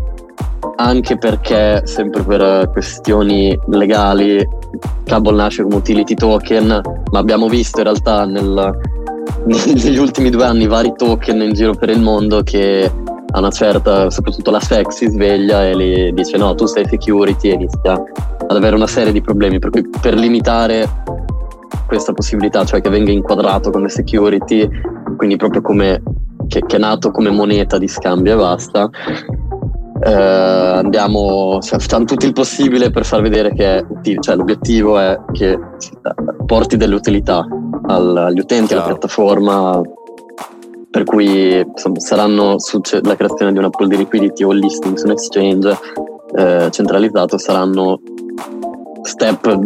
anche 0.76 1.18
perché, 1.18 1.82
sempre 1.84 2.22
per 2.22 2.70
questioni 2.70 3.58
legali, 3.68 4.46
Cable 5.04 5.36
nasce 5.36 5.62
come 5.62 5.76
utility 5.76 6.14
token, 6.14 6.80
ma 7.10 7.18
abbiamo 7.18 7.48
visto 7.48 7.78
in 7.78 7.84
realtà 7.84 8.24
nel, 8.24 8.78
negli 9.46 9.98
ultimi 9.98 10.30
due 10.30 10.44
anni 10.44 10.66
vari 10.66 10.92
token 10.96 11.42
in 11.42 11.52
giro 11.52 11.74
per 11.74 11.90
il 11.90 12.00
mondo 12.00 12.42
che 12.42 12.90
a 13.30 13.38
una 13.38 13.50
certa, 13.50 14.08
soprattutto 14.10 14.50
la 14.50 14.60
SEC 14.60 14.92
si 14.92 15.06
sveglia 15.06 15.66
e 15.66 15.74
le 15.74 16.12
dice 16.12 16.36
no, 16.38 16.54
tu 16.54 16.66
sei 16.66 16.86
security 16.86 17.50
e 17.50 17.54
inizia 17.54 17.92
ad 17.92 18.56
avere 18.56 18.74
una 18.74 18.86
serie 18.86 19.12
di 19.12 19.20
problemi, 19.20 19.58
per 19.58 19.70
cui 19.70 19.86
per 20.00 20.14
limitare 20.14 20.88
questa 21.86 22.12
possibilità, 22.12 22.64
cioè 22.64 22.80
che 22.80 22.88
venga 22.88 23.10
inquadrato 23.10 23.70
come 23.70 23.88
security, 23.88 24.68
quindi 25.16 25.36
proprio 25.36 25.60
come 25.60 26.02
che, 26.48 26.62
che 26.66 26.76
è 26.76 26.78
nato 26.78 27.10
come 27.10 27.30
moneta 27.30 27.78
di 27.78 27.88
scambio 27.88 28.32
e 28.32 28.36
basta, 28.36 28.88
eh, 30.00 30.12
andiamo, 30.12 31.58
facciamo 31.60 32.04
tutto 32.04 32.26
il 32.26 32.32
possibile 32.32 32.90
per 32.90 33.04
far 33.04 33.22
vedere 33.22 33.52
che 33.52 33.84
cioè, 34.20 34.36
l'obiettivo 34.36 34.98
è 34.98 35.18
che 35.32 35.58
porti 36.46 36.76
delle 36.76 36.94
utilità 36.94 37.46
agli 37.86 38.38
utenti, 38.38 38.74
alla 38.74 38.82
piattaforma, 38.82 39.80
per 40.90 41.04
cui 41.04 41.60
insomma, 41.60 41.98
saranno 42.00 42.56
la 43.02 43.16
creazione 43.16 43.52
di 43.52 43.58
una 43.58 43.70
pool 43.70 43.88
di 43.88 43.96
liquidity 43.96 44.44
o 44.44 44.52
listing 44.52 44.96
su 44.96 45.06
un 45.06 45.12
exchange 45.12 45.78
eh, 46.36 46.68
centralizzato 46.70 47.38
saranno 47.38 48.00
step 49.02 49.58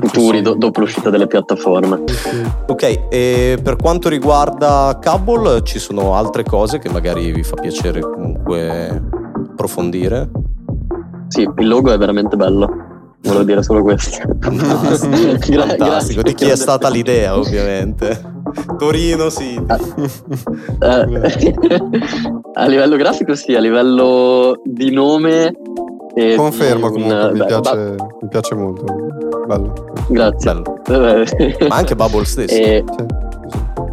futuri 0.00 0.42
do- 0.42 0.54
dopo 0.54 0.80
l'uscita 0.80 1.10
delle 1.10 1.26
piattaforme. 1.26 2.02
Ok, 2.66 3.06
e 3.08 3.58
per 3.62 3.76
quanto 3.76 4.08
riguarda 4.08 4.98
Cable 5.00 5.62
ci 5.64 5.78
sono 5.78 6.14
altre 6.14 6.44
cose 6.44 6.78
che 6.78 6.88
magari 6.88 7.32
vi 7.32 7.42
fa 7.42 7.56
piacere 7.56 8.00
comunque 8.00 9.26
approfondire? 9.58 10.30
Sì, 11.26 11.42
il 11.42 11.66
logo 11.66 11.90
è 11.90 11.98
veramente 11.98 12.36
bello. 12.36 12.86
Volevo 13.20 13.42
dire 13.42 13.62
solo 13.64 13.82
questo. 13.82 14.16
Fantastico, 14.38 15.36
Gra- 15.50 15.66
Fantastico. 15.66 16.22
di 16.22 16.34
chi 16.34 16.44
è 16.44 16.54
stata 16.54 16.88
l'idea 16.88 17.34
ovviamente. 17.36 18.36
Torino 18.78 19.28
sì. 19.28 19.60
A, 19.66 19.76
eh, 20.80 21.50
a 22.54 22.66
livello 22.66 22.96
grafico 22.96 23.34
sì, 23.34 23.54
a 23.56 23.60
livello 23.60 24.60
di 24.64 24.92
nome... 24.92 25.52
Confermo 26.34 26.90
comunque, 26.90 27.14
un, 27.14 27.30
mi, 27.32 27.46
piace, 27.46 27.60
ba- 27.60 28.08
mi, 28.22 28.28
piace, 28.28 28.54
molto. 28.56 28.84
Bello. 29.46 29.72
Grazie. 30.08 30.62
Bello. 30.84 31.24
Ma 31.68 31.76
anche 31.76 31.94
Bubble 31.94 32.24
stesso. 32.24 32.56
E... 32.56 32.82
Sì. 32.96 33.06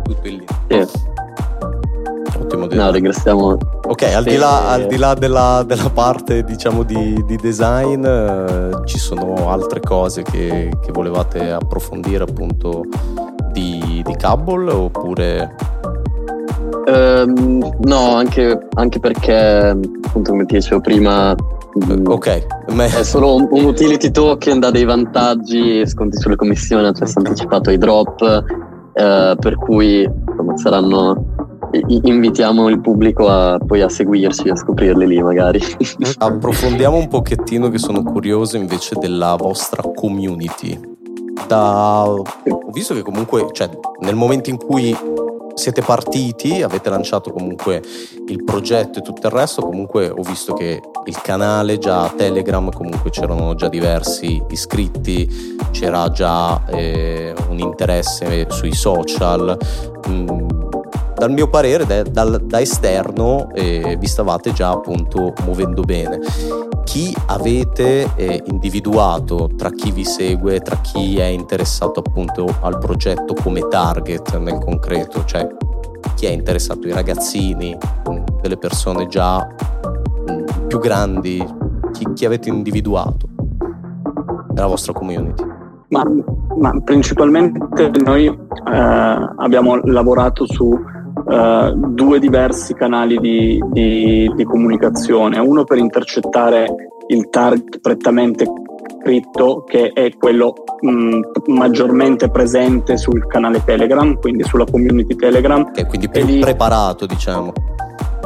Tutto 0.04 0.28
in 0.28 0.38
lì. 0.38 0.46
Sì. 0.70 0.88
Ottimo 2.40 2.66
design. 2.66 2.84
No, 2.84 2.92
ringraziamo. 2.92 3.58
Ok, 3.88 4.02
al 4.02 4.24
di 4.24 4.36
là, 4.36 4.72
al 4.72 4.88
di 4.88 4.98
là 4.98 5.14
della, 5.14 5.64
della, 5.66 5.92
parte 5.92 6.44
diciamo 6.44 6.82
di, 6.82 7.24
di 7.28 7.36
design, 7.36 8.04
eh, 8.04 8.72
ci 8.86 8.98
sono 8.98 9.52
altre 9.52 9.80
cose 9.80 10.24
che, 10.24 10.72
che 10.82 10.92
volevate 10.92 11.52
approfondire 11.52 12.24
appunto 12.24 12.84
di, 13.52 14.02
di 14.04 14.16
Cable 14.16 14.72
oppure... 14.72 15.56
Um, 16.88 17.78
no, 17.82 18.16
anche, 18.16 18.68
anche, 18.76 19.00
perché 19.00 19.36
appunto 19.36 20.32
come 20.32 20.46
ti 20.46 20.56
dicevo 20.56 20.82
prima 20.82 21.34
mm, 21.34 22.06
Ok. 22.08 22.46
Me... 22.74 22.86
È 22.86 23.04
solo 23.04 23.36
un, 23.36 23.48
un, 23.52 23.66
utility 23.66 24.10
token, 24.10 24.60
dà 24.60 24.72
dei 24.72 24.84
vantaggi, 24.84 25.86
sconti 25.88 26.18
sulle 26.18 26.36
commissioni, 26.36 26.88
accesso 26.88 27.20
okay. 27.20 27.32
anticipato 27.32 27.70
ai 27.70 27.78
drop, 27.78 28.22
eh, 28.94 29.36
per 29.40 29.56
cui 29.58 30.04
insomma, 30.04 30.58
saranno 30.58 31.34
invitiamo 31.88 32.70
il 32.70 32.80
pubblico 32.82 33.28
a, 33.28 33.58
poi 33.58 33.82
a 33.82 33.90
seguirci, 33.90 34.50
a 34.50 34.56
scoprirli 34.56 35.08
lì 35.08 35.22
magari. 35.22 35.60
Approfondiamo 36.18 36.98
un 36.98 37.08
pochettino 37.08 37.70
che 37.70 37.78
sono 37.78 38.04
curioso 38.04 38.58
invece 38.58 38.96
della 39.00 39.36
vostra 39.36 39.84
community. 39.94 40.80
Da... 41.48 42.04
Ho 42.04 42.24
visto 42.72 42.94
che 42.94 43.02
comunque, 43.02 43.48
cioè, 43.52 43.70
nel 44.02 44.16
momento 44.16 44.50
in 44.50 44.58
cui 44.58 44.96
siete 45.56 45.82
partiti, 45.82 46.62
avete 46.62 46.90
lanciato 46.90 47.32
comunque 47.32 47.82
il 48.28 48.44
progetto 48.44 49.00
e 49.00 49.02
tutto 49.02 49.28
il 49.28 49.34
resto, 49.34 49.62
comunque 49.62 50.10
ho 50.10 50.22
visto 50.22 50.54
che 50.54 50.82
il 51.06 51.22
canale 51.22 51.78
già 51.78 52.12
Telegram, 52.16 52.70
comunque 52.72 53.10
c'erano 53.10 53.56
già 53.56 53.70
diversi 53.70 54.44
iscritti, 54.50 55.58
c'era 55.72 56.10
già 56.12 56.66
eh, 56.68 57.34
un 57.50 57.60
interesse 57.60 58.48
sui 58.50 58.74
social. 58.74 59.58
Mm, 60.10 60.65
dal 61.26 61.34
mio 61.34 61.48
parere, 61.48 61.86
da, 61.88 62.04
da, 62.04 62.38
da 62.38 62.62
esterno, 62.62 63.50
eh, 63.54 63.98
vi 64.00 64.06
stavate 64.06 64.54
già 64.54 64.70
appunto 64.70 65.34
muovendo 65.44 65.82
bene. 65.82 66.20
Chi 66.84 67.16
avete 67.26 68.12
eh, 68.16 68.44
individuato 68.46 69.50
tra 69.58 69.72
chi 69.72 69.90
vi 69.90 70.06
segue, 70.06 70.60
tra 70.60 70.76
chi 70.82 71.18
è 71.18 71.26
interessato 71.26 72.02
appunto 72.02 72.46
al 72.62 72.78
progetto 72.78 73.34
come 73.34 73.68
target 73.68 74.38
nel 74.38 74.60
concreto? 74.60 75.26
Cioè, 75.26 75.48
chi 76.14 76.28
è 76.28 76.30
interessato? 76.30 76.88
I 76.88 76.92
ragazzini, 76.92 77.76
mm, 78.08 78.24
delle 78.42 78.58
persone 78.58 79.08
già 79.08 79.44
mm, 80.30 80.68
più 80.68 80.78
grandi? 80.78 81.44
Chi, 81.92 82.06
chi 82.14 82.26
avete 82.26 82.50
individuato 82.50 83.28
nella 84.54 84.68
vostra 84.68 84.94
community? 84.94 85.44
Ma, 85.88 86.04
ma, 86.60 86.82
principalmente 86.84 87.90
noi 88.04 88.28
eh, 88.28 89.30
abbiamo 89.38 89.80
lavorato 89.86 90.46
su 90.46 90.94
uh, 91.26 91.74
due 91.74 92.20
diversi 92.20 92.74
canali 92.74 93.18
di, 93.20 93.62
di, 93.72 94.32
di, 94.36 94.44
comunicazione, 94.44 95.40
uno 95.40 95.64
per 95.64 95.78
intercettare 95.78 96.66
il 97.08 97.30
target 97.30 97.80
prettamente 97.80 98.46
scritto 99.06 99.64
che 99.68 99.92
è 99.94 100.12
quello 100.18 100.54
mh, 100.82 101.20
maggiormente 101.48 102.30
presente 102.30 102.98
sul 102.98 103.28
canale 103.28 103.64
Telegram, 103.64 104.20
quindi 104.20 104.44
sulla 104.44 104.66
community 104.66 105.16
Telegram. 105.16 105.72
Che 105.72 105.82
è 105.82 105.86
quindi 105.86 106.10
più 106.10 106.26
lì, 106.26 106.40
preparato, 106.40 107.06
diciamo. 107.06 107.54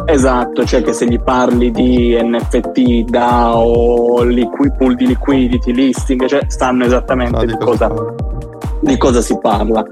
Esatto, 0.05 0.65
cioè 0.65 0.81
che 0.81 0.93
se 0.93 1.05
gli 1.05 1.19
parli 1.19 1.69
di 1.71 2.17
NFT, 2.19 3.09
DAO, 3.09 4.23
liqui, 4.23 4.71
pool 4.77 4.95
di 4.95 5.05
liquidity, 5.05 5.71
listing, 5.73 6.25
cioè 6.25 6.45
sanno 6.47 6.85
esattamente 6.85 7.45
di, 7.45 7.55
cosa, 7.57 7.91
di, 8.79 8.97
cosa, 8.97 9.21
si 9.21 9.37
parla. 9.37 9.85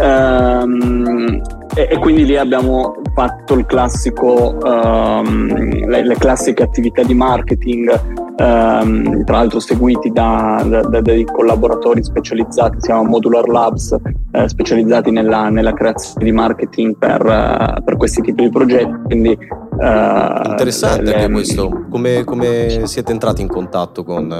Um, 0.00 1.42
e, 1.74 1.88
e, 1.90 1.98
quindi 1.98 2.24
lì 2.24 2.36
abbiamo 2.36 2.94
fatto 3.14 3.54
il 3.54 3.66
classico, 3.66 4.56
um, 4.62 5.86
le, 5.86 6.06
le, 6.06 6.14
classiche 6.16 6.62
attività 6.62 7.02
di 7.02 7.14
marketing, 7.14 8.00
um, 8.38 9.24
tra 9.24 9.38
l'altro 9.38 9.60
seguiti 9.60 10.10
da, 10.10 10.64
da, 10.66 10.82
da, 10.82 11.00
dei 11.00 11.24
collaboratori 11.24 12.02
specializzati, 12.02 12.76
si 12.80 12.86
chiama 12.86 13.08
Modular 13.08 13.48
Labs, 13.48 13.96
eh, 14.32 14.48
specializzati 14.48 15.10
nella, 15.10 15.50
nella, 15.50 15.72
creazione 15.72 16.24
di 16.24 16.32
marketing 16.32 16.96
per, 16.96 17.22
uh, 17.22 17.82
per, 17.82 17.96
questi 17.96 18.22
tipi 18.22 18.44
di 18.44 18.50
progetti. 18.50 18.94
Quindi, 19.04 19.30
uh, 19.30 20.48
Interessante 20.48 21.02
le, 21.02 21.14
anche 21.14 21.30
questo. 21.32 21.86
Come, 21.90 22.24
come, 22.24 22.82
siete 22.84 23.12
entrati 23.12 23.42
in 23.42 23.48
contatto 23.48 24.04
con 24.04 24.30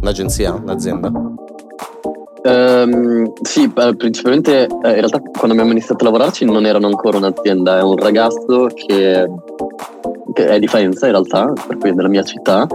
un'agenzia, 0.00 0.54
un'azienda? 0.54 1.31
Um, 2.44 3.32
sì, 3.42 3.70
principalmente 3.70 4.64
eh, 4.64 4.66
in 4.66 4.80
realtà 4.94 5.20
quando 5.20 5.52
abbiamo 5.52 5.70
iniziato 5.70 6.02
a 6.02 6.06
lavorarci 6.06 6.44
non 6.44 6.66
erano 6.66 6.88
ancora 6.88 7.18
un'azienda, 7.18 7.78
è 7.78 7.82
un 7.82 7.96
ragazzo 7.96 8.66
che, 8.74 9.30
che 10.32 10.46
è 10.46 10.58
di 10.58 10.66
Faenza 10.66 11.06
in 11.06 11.12
realtà, 11.12 11.52
per 11.68 11.78
cui 11.78 11.90
è 11.90 11.92
della 11.92 12.08
mia 12.08 12.24
città, 12.24 12.66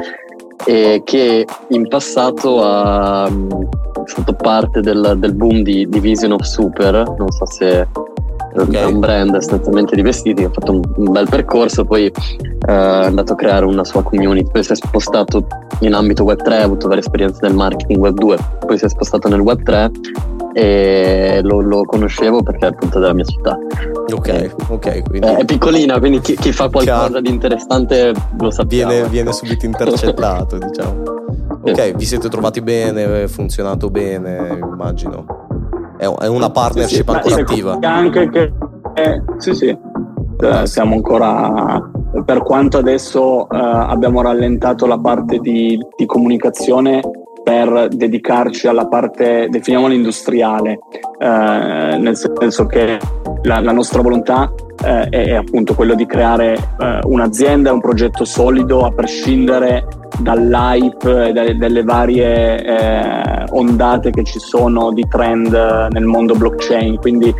e 0.66 1.02
che 1.04 1.46
in 1.70 1.88
passato 1.90 2.64
ha 2.64 3.30
fatto 4.06 4.34
parte 4.34 4.80
del, 4.80 5.16
del 5.18 5.34
boom 5.34 5.62
di, 5.64 5.86
di 5.88 6.00
Vision 6.00 6.32
of 6.32 6.42
Super, 6.44 7.04
non 7.18 7.30
so 7.32 7.46
se 7.46 7.88
okay. 8.62 8.82
è 8.82 8.86
un 8.86 9.00
brand 9.00 9.36
essenzialmente 9.36 9.96
di 9.96 10.02
vestiti, 10.02 10.44
ha 10.44 10.50
fatto 10.52 10.80
un, 10.96 11.12
bel 11.12 11.28
percorso, 11.30 11.86
poi 11.86 12.06
eh, 12.06 12.12
è 12.66 13.06
andato 13.06 13.34
a 13.34 13.36
creare 13.36 13.66
una 13.66 13.84
sua 13.84 14.04
community, 14.04 14.50
poi 14.52 14.64
si 14.64 14.72
è 14.72 14.76
spostato 14.76 15.46
in 15.80 15.94
ambito 15.94 16.24
web 16.24 16.42
3, 16.42 16.58
ha 16.58 16.64
avuto 16.64 16.88
varie 16.88 17.02
esperienze 17.02 17.40
nel 17.44 17.54
marketing 17.54 18.00
web 18.00 18.18
2, 18.18 18.38
poi 18.66 18.78
si 18.78 18.86
è 18.86 18.90
spostato 18.90 19.28
nel 19.28 19.40
web 19.40 19.62
3 19.64 19.92
e 20.54 21.42
lo, 21.44 21.62
lo 21.62 21.84
conoscevo 21.84 22.42
perché 22.42 22.66
è 22.66 22.70
appunto 22.70 23.00
della 23.00 23.14
mia 23.14 23.26
città. 23.26 23.58
Ok, 24.12 24.56
ok. 24.70 25.04
Quindi... 25.04 25.28
È 25.28 25.46
piccolina, 25.46 26.00
quindi 26.00 26.20
chi, 26.20 26.36
chi 26.36 26.52
fa 26.52 26.70
qualcosa 26.70 27.06
Chiaro. 27.06 27.22
di 27.22 27.30
interessante 27.30 28.12
lo 28.40 28.50
sappiamo. 28.50 28.92
Viene, 28.92 29.08
viene 29.08 29.34
subito 29.34 29.66
intercettato, 29.68 30.58
diciamo. 30.66 31.04
Ok, 31.62 31.96
vi 31.96 32.06
siete 32.06 32.28
trovati 32.30 32.62
bene, 32.62 33.24
è 33.24 33.28
funzionato 33.28 33.92
bene, 33.92 34.58
immagino. 34.60 35.47
È, 35.98 36.28
una 36.28 36.50
partnership 36.50 37.10
sì, 37.10 37.12
sì, 37.12 37.16
ancora 37.16 37.42
attiva. 37.42 37.78
Anche 37.82 38.30
che, 38.30 38.54
eh, 38.94 39.22
sì, 39.38 39.54
sì, 39.54 39.78
eh, 40.40 40.68
siamo 40.68 40.96
ancora 40.96 41.92
per 42.24 42.42
quanto 42.44 42.78
adesso 42.78 43.50
eh, 43.50 43.58
abbiamo 43.58 44.22
rallentato 44.22 44.86
la 44.86 44.98
parte 44.98 45.40
di, 45.40 45.80
di, 45.96 46.06
comunicazione 46.06 47.02
per 47.44 47.88
dedicarci 47.90 48.68
alla 48.68 48.88
parte, 48.88 49.48
definiamola 49.50 49.94
industriale, 49.94 50.80
eh, 51.20 51.98
nel 51.98 52.16
senso 52.16 52.66
che 52.66 53.00
la, 53.44 53.60
la, 53.60 53.72
nostra 53.72 54.02
volontà 54.02 54.52
eh, 54.84 55.10
è, 55.10 55.34
appunto 55.34 55.74
quello 55.74 55.96
di 55.96 56.06
creare 56.06 56.54
eh, 56.80 57.00
un'azienda, 57.04 57.74
un 57.74 57.82
progetto 57.82 58.26
solido 58.26 58.86
a 58.86 58.92
prescindere 58.92 59.86
dall'hype 60.20 61.28
e 61.28 61.32
dalle, 61.32 61.58
delle 61.58 61.84
varie 61.84 62.64
eh, 62.64 63.44
ondate 63.50 64.12
che 64.12 64.24
ci 64.24 64.40
sono 64.40 64.92
di 64.92 65.06
trend 65.08 65.54
nel 65.92 66.06
mondo 66.06 66.36
blockchain. 66.36 66.98
Quindi 66.98 67.34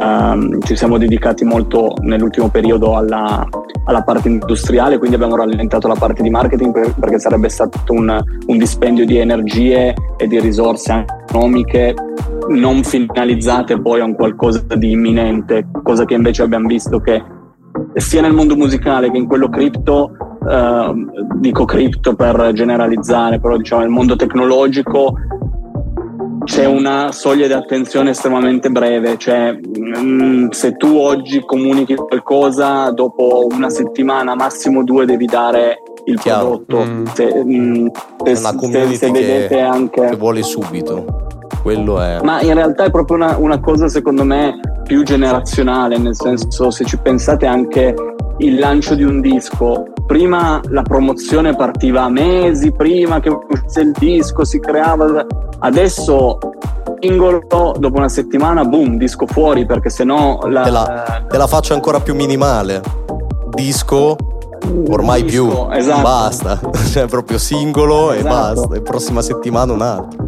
Um, 0.00 0.60
ci 0.60 0.76
siamo 0.76 0.96
dedicati 0.96 1.44
molto 1.44 1.92
nell'ultimo 2.02 2.48
periodo 2.50 2.94
alla, 2.94 3.44
alla, 3.84 4.02
parte 4.02 4.28
industriale, 4.28 4.96
quindi 4.96 5.16
abbiamo 5.16 5.34
rallentato 5.34 5.88
la 5.88 5.96
parte 5.98 6.22
di 6.22 6.30
marketing 6.30 6.72
per, 6.72 6.94
perché 6.94 7.18
sarebbe 7.18 7.48
stato 7.48 7.80
un, 7.92 8.16
un, 8.46 8.58
dispendio 8.58 9.04
di 9.04 9.16
energie 9.18 9.94
e 10.16 10.28
di 10.28 10.38
risorse 10.38 11.04
economiche 11.26 11.96
non 12.50 12.84
finalizzate 12.84 13.80
poi 13.80 13.98
a 13.98 14.04
un 14.04 14.14
qualcosa 14.14 14.62
di 14.76 14.92
imminente, 14.92 15.66
cosa 15.82 16.04
che 16.04 16.14
invece 16.14 16.42
abbiamo 16.42 16.68
visto 16.68 17.00
che 17.00 17.20
sia 17.94 18.20
nel 18.20 18.32
mondo 18.32 18.54
musicale 18.54 19.10
che 19.10 19.16
in 19.16 19.26
quello 19.26 19.48
cripto, 19.48 20.12
uh, 20.40 21.38
dico 21.40 21.64
cripto 21.64 22.14
per 22.14 22.52
generalizzare, 22.52 23.40
però 23.40 23.56
diciamo 23.56 23.82
nel 23.82 23.90
mondo 23.90 24.14
tecnologico 24.14 25.14
c'è 26.48 26.64
una 26.64 27.12
soglia 27.12 27.46
di 27.46 27.52
attenzione 27.52 28.10
estremamente 28.10 28.70
breve, 28.70 29.18
cioè 29.18 29.52
mh, 29.52 30.00
mm, 30.00 30.48
se 30.48 30.76
tu 30.76 30.96
oggi 30.96 31.42
comunichi 31.44 31.94
qualcosa, 31.94 32.90
dopo 32.90 33.46
una 33.50 33.68
settimana, 33.68 34.34
massimo 34.34 34.82
due, 34.82 35.04
devi 35.04 35.26
dare 35.26 35.82
il 36.06 36.18
Chiaro. 36.18 36.62
prodotto. 36.64 36.90
Mm. 36.90 37.04
Se, 37.12 37.44
mh, 37.44 37.54
mm, 37.54 37.86
se, 38.24 38.36
se, 38.36 38.96
se 38.96 39.46
che, 39.48 39.60
anche... 39.60 40.06
che 40.08 40.16
vuole 40.16 40.42
subito. 40.42 41.26
Quello 41.62 42.00
è... 42.00 42.20
Ma 42.22 42.40
in 42.40 42.54
realtà 42.54 42.84
è 42.84 42.90
proprio 42.90 43.18
una, 43.18 43.36
una 43.36 43.60
cosa, 43.60 43.88
secondo 43.88 44.24
me, 44.24 44.58
più 44.84 45.02
generazionale, 45.02 45.98
nel 45.98 46.16
senso, 46.16 46.70
se 46.70 46.86
ci 46.86 46.96
pensate 46.96 47.44
anche 47.44 47.94
il 48.38 48.58
lancio 48.58 48.94
di 48.94 49.04
un 49.04 49.20
disco. 49.20 49.84
Prima 50.08 50.58
la 50.70 50.80
promozione 50.80 51.54
partiva 51.54 52.08
mesi 52.08 52.72
prima 52.72 53.20
che 53.20 53.28
uscisse 53.28 53.82
il 53.82 53.92
disco, 53.92 54.42
si 54.42 54.58
creava. 54.58 55.26
Adesso 55.58 56.38
singolo, 56.98 57.44
dopo 57.78 57.98
una 57.98 58.08
settimana, 58.08 58.64
boom, 58.64 58.96
disco 58.96 59.26
fuori 59.26 59.66
perché 59.66 59.90
sennò 59.90 60.40
la, 60.48 60.62
te, 60.62 60.70
la, 60.70 61.24
te 61.28 61.36
la 61.36 61.46
faccio 61.46 61.74
ancora 61.74 62.00
più 62.00 62.14
minimale. 62.14 62.80
Disco 63.50 64.16
ormai 64.88 65.24
disco, 65.24 65.66
più 65.66 65.76
esatto. 65.76 66.02
basta 66.02 66.60
cioè 66.90 67.06
proprio 67.06 67.38
singolo 67.38 68.12
esatto. 68.12 68.26
e 68.26 68.28
basta 68.28 68.74
e 68.74 68.82
prossima 68.82 69.22
settimana 69.22 69.72
un 69.72 69.82
altro 69.82 70.26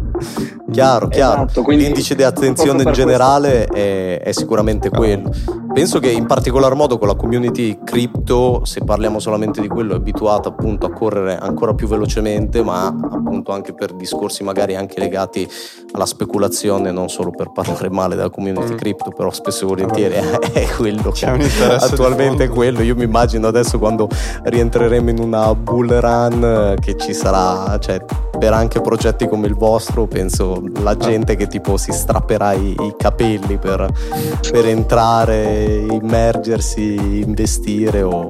chiaro 0.71 1.07
chiaro 1.09 1.45
esatto, 1.47 1.69
l'indice 1.69 2.15
di 2.15 2.23
attenzione 2.23 2.83
in 2.83 2.91
generale 2.91 3.65
è, 3.65 4.21
è, 4.21 4.31
sicuramente 4.31 4.89
quello 4.89 5.29
Penso 5.73 5.99
che 5.99 6.09
in 6.11 6.25
particolar 6.25 6.75
modo 6.75 6.97
con 6.97 7.07
la 7.07 7.15
community 7.15 7.79
crypto, 7.83 8.65
se 8.65 8.81
parliamo 8.81 9.19
solamente 9.19 9.61
di 9.61 9.69
quello, 9.69 9.93
è 9.93 9.95
abituata 9.95 10.49
appunto 10.49 10.85
a 10.85 10.91
correre 10.91 11.37
ancora 11.37 11.73
più 11.73 11.87
velocemente, 11.87 12.61
ma 12.61 12.87
appunto 12.87 13.53
anche 13.53 13.73
per 13.73 13.93
discorsi 13.93 14.43
magari 14.43 14.75
anche 14.75 14.99
legati 14.99 15.47
alla 15.93 16.05
speculazione, 16.05 16.91
non 16.91 17.07
solo 17.07 17.31
per 17.31 17.51
parlare 17.51 17.89
male 17.89 18.15
della 18.15 18.29
community 18.29 18.73
mm. 18.73 18.77
crypto, 18.77 19.11
però 19.11 19.31
spesso 19.31 19.63
e 19.63 19.67
volentieri 19.67 20.15
è, 20.15 20.39
è 20.51 20.67
quello 20.75 21.09
che 21.11 21.25
attualmente 21.25 22.45
è 22.45 22.49
quello. 22.49 22.81
Io 22.81 22.95
mi 22.95 23.05
immagino 23.05 23.47
adesso 23.47 23.79
quando 23.79 24.09
rientreremo 24.43 25.09
in 25.09 25.19
una 25.19 25.55
bull 25.55 25.99
run 25.99 26.75
che 26.81 26.97
ci 26.97 27.13
sarà, 27.13 27.79
cioè 27.79 28.03
per 28.37 28.53
anche 28.53 28.81
progetti 28.81 29.27
come 29.27 29.47
il 29.47 29.55
vostro, 29.55 30.07
penso 30.07 30.63
la 30.81 30.97
gente 30.97 31.35
che 31.35 31.47
tipo 31.47 31.77
si 31.77 31.91
strapperà 31.91 32.53
i, 32.53 32.71
i 32.71 32.95
capelli 32.97 33.57
per, 33.57 33.87
per 34.51 34.65
entrare 34.65 35.60
immergersi, 35.63 37.21
investire 37.21 38.01
o, 38.01 38.29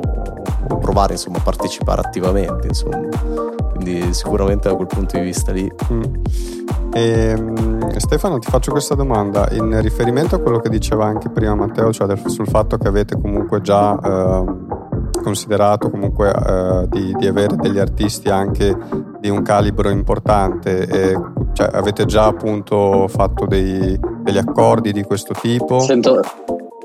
o 0.69 0.77
provare 0.77 1.13
insomma 1.13 1.38
a 1.38 1.41
partecipare 1.41 2.01
attivamente 2.01 2.67
insomma. 2.67 3.07
quindi 3.73 4.13
sicuramente 4.13 4.69
da 4.69 4.75
quel 4.75 4.88
punto 4.88 5.17
di 5.17 5.23
vista 5.23 5.51
lì 5.51 5.71
mm. 5.91 6.01
e, 6.93 7.01
ehm, 7.01 7.97
Stefano 7.97 8.39
ti 8.39 8.49
faccio 8.49 8.71
questa 8.71 8.95
domanda 8.95 9.47
in 9.51 9.82
riferimento 9.82 10.36
a 10.36 10.39
quello 10.39 10.59
che 10.59 10.69
diceva 10.69 11.05
anche 11.05 11.29
prima 11.29 11.55
Matteo 11.55 11.91
cioè 11.91 12.07
del, 12.07 12.21
sul 12.25 12.47
fatto 12.47 12.77
che 12.77 12.88
avete 12.88 13.19
comunque 13.19 13.61
già 13.61 13.97
eh, 13.99 14.79
considerato 15.21 15.89
comunque 15.89 16.32
eh, 16.34 16.88
di, 16.89 17.13
di, 17.17 17.27
avere 17.27 17.55
degli 17.55 17.79
artisti 17.79 18.29
anche 18.29 18.75
di 19.19 19.29
un 19.29 19.41
calibro 19.41 19.89
importante 19.89 20.88
e 20.88 21.19
cioè, 21.53 21.69
avete 21.71 22.05
già 22.05 22.25
appunto 22.25 23.07
fatto 23.07 23.45
dei, 23.45 23.97
degli 24.23 24.38
accordi 24.38 24.91
di 24.91 25.03
questo 25.03 25.34
tipo 25.34 25.79
Sento, 25.79 26.21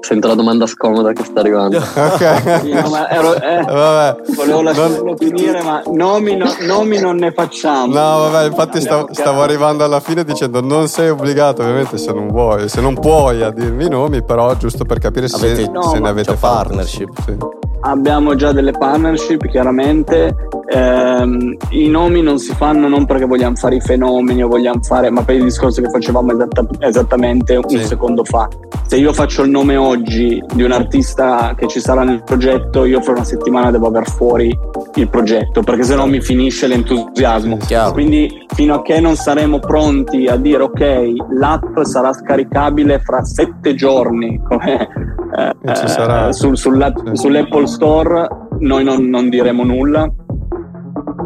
Sento 0.06 0.28
la 0.28 0.36
domanda 0.36 0.68
scomoda 0.68 1.12
che 1.12 1.24
sta 1.24 1.40
arrivando. 1.40 1.78
ok. 1.82 2.60
Sì, 2.62 2.72
no, 2.72 2.88
ma 2.90 3.10
ero, 3.10 3.34
eh, 3.34 3.60
vabbè. 3.64 4.20
Volevo 4.36 4.62
lasciarlo 4.62 5.02
non... 5.02 5.16
finire, 5.16 5.60
ma 5.64 5.82
nomi, 5.92 6.36
no, 6.36 6.46
nomi, 6.60 7.00
non 7.00 7.16
ne 7.16 7.32
facciamo. 7.32 7.86
No, 7.86 8.30
vabbè, 8.30 8.46
infatti 8.46 8.80
stavo, 8.80 9.08
stavo, 9.10 9.42
arrivando 9.42 9.82
alla 9.82 9.98
fine 9.98 10.22
dicendo 10.22 10.60
non 10.60 10.86
sei 10.86 11.08
obbligato, 11.08 11.62
ovviamente, 11.62 11.98
se 11.98 12.12
non 12.12 12.28
vuoi, 12.28 12.68
se 12.68 12.80
non 12.80 12.94
puoi 12.94 13.42
a 13.42 13.50
dirmi 13.50 13.86
i 13.86 13.88
nomi, 13.88 14.22
però 14.22 14.54
giusto 14.54 14.84
per 14.84 15.00
capire 15.00 15.26
avete, 15.26 15.64
se, 15.64 15.70
no, 15.70 15.82
se 15.82 15.98
ne 15.98 16.08
avete 16.08 16.34
partnership. 16.34 17.10
Sì. 17.24 17.65
Abbiamo 17.86 18.34
già 18.34 18.50
delle 18.50 18.72
partnership, 18.72 19.46
chiaramente. 19.46 20.34
Eh, 20.68 21.56
I 21.70 21.88
nomi 21.88 22.20
non 22.20 22.38
si 22.38 22.52
fanno 22.52 22.88
non 22.88 23.06
perché 23.06 23.26
vogliamo 23.26 23.54
fare 23.54 23.76
i 23.76 23.80
fenomeni 23.80 24.42
o 24.42 24.48
vogliamo 24.48 24.82
fare, 24.82 25.08
ma 25.08 25.22
per 25.22 25.36
il 25.36 25.44
discorso 25.44 25.80
che 25.80 25.88
facevamo 25.88 26.32
esatta, 26.32 26.66
esattamente 26.80 27.54
un 27.54 27.68
sì. 27.68 27.84
secondo 27.84 28.24
fa. 28.24 28.48
Se 28.86 28.96
io 28.96 29.12
faccio 29.12 29.44
il 29.44 29.50
nome 29.50 29.76
oggi 29.76 30.42
di 30.52 30.64
un 30.64 30.72
artista 30.72 31.54
che 31.56 31.68
ci 31.68 31.78
sarà 31.78 32.02
nel 32.02 32.24
progetto, 32.24 32.84
io 32.84 33.00
fra 33.00 33.12
una 33.12 33.24
settimana 33.24 33.70
devo 33.70 33.86
aver 33.86 34.08
fuori 34.08 34.56
il 34.96 35.08
progetto, 35.08 35.62
perché 35.62 35.84
se 35.84 35.94
no 35.94 36.06
mi 36.06 36.20
finisce 36.20 36.66
l'entusiasmo. 36.66 37.56
Chiaro. 37.58 37.92
Quindi 37.92 38.45
fino 38.56 38.76
a 38.76 38.82
che 38.82 39.00
non 39.00 39.16
saremo 39.16 39.58
pronti 39.58 40.26
a 40.26 40.36
dire 40.36 40.62
ok, 40.62 41.12
l'app 41.38 41.78
sarà 41.82 42.14
scaricabile 42.14 43.00
fra 43.00 43.22
sette 43.22 43.74
giorni, 43.74 44.40
come 44.48 44.88
eh, 45.36 45.54
eh, 45.62 46.32
sul, 46.32 46.56
sull'Apple 46.56 47.66
Store, 47.66 48.26
noi 48.60 48.82
non, 48.82 49.04
non 49.10 49.28
diremo 49.28 49.62
nulla 49.62 50.10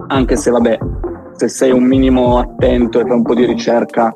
anche 0.09 0.35
se 0.35 0.51
vabbè, 0.51 0.77
se 1.37 1.49
sei 1.49 1.71
un 1.71 1.85
minimo 1.85 2.39
attento 2.39 2.99
e 2.99 3.03
fai 3.03 3.13
un 3.13 3.23
po' 3.23 3.35
di 3.35 3.45
ricerca, 3.45 4.13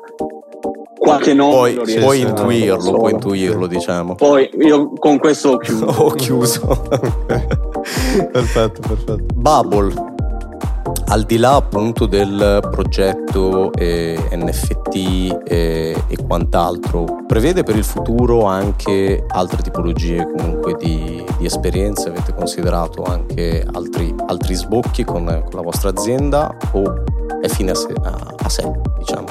qualche 0.97 1.33
nome 1.33 1.71
puoi, 1.71 1.97
puoi 1.97 2.19
intuirlo, 2.19 2.97
puoi 2.97 3.11
intuirlo, 3.13 3.65
diciamo. 3.65 4.15
Poi 4.15 4.49
io 4.59 4.89
con 4.89 5.17
questo 5.19 5.51
ho 5.51 5.57
chiuso. 5.59 5.85
ho 5.85 6.09
chiuso. 6.11 6.87
perfetto, 8.29 8.81
perfetto. 8.81 9.25
Bubble 9.35 10.14
al 11.07 11.23
di 11.23 11.37
là 11.37 11.55
appunto 11.55 12.07
del 12.07 12.67
progetto 12.71 13.71
eh, 13.73 14.17
NFT 14.31 15.43
eh, 15.47 16.03
e 16.07 16.17
quant'altro, 16.25 17.23
prevede 17.27 17.63
per 17.63 17.75
il 17.75 17.83
futuro 17.83 18.45
anche 18.45 19.23
altre 19.27 19.61
tipologie 19.61 20.25
comunque 20.35 20.75
di, 20.79 21.23
di 21.37 21.45
esperienze? 21.45 22.09
Avete 22.09 22.33
considerato 22.33 23.03
anche 23.03 23.65
altri, 23.73 24.13
altri 24.27 24.55
sbocchi 24.55 25.03
con, 25.03 25.25
con, 25.25 25.53
la 25.53 25.61
vostra 25.61 25.89
azienda 25.89 26.55
o 26.71 27.03
è 27.41 27.47
fine 27.47 27.71
a 27.71 27.75
sé, 27.75 27.93
a, 28.01 28.33
a 28.37 28.49
sé 28.49 28.71
diciamo? 28.97 29.27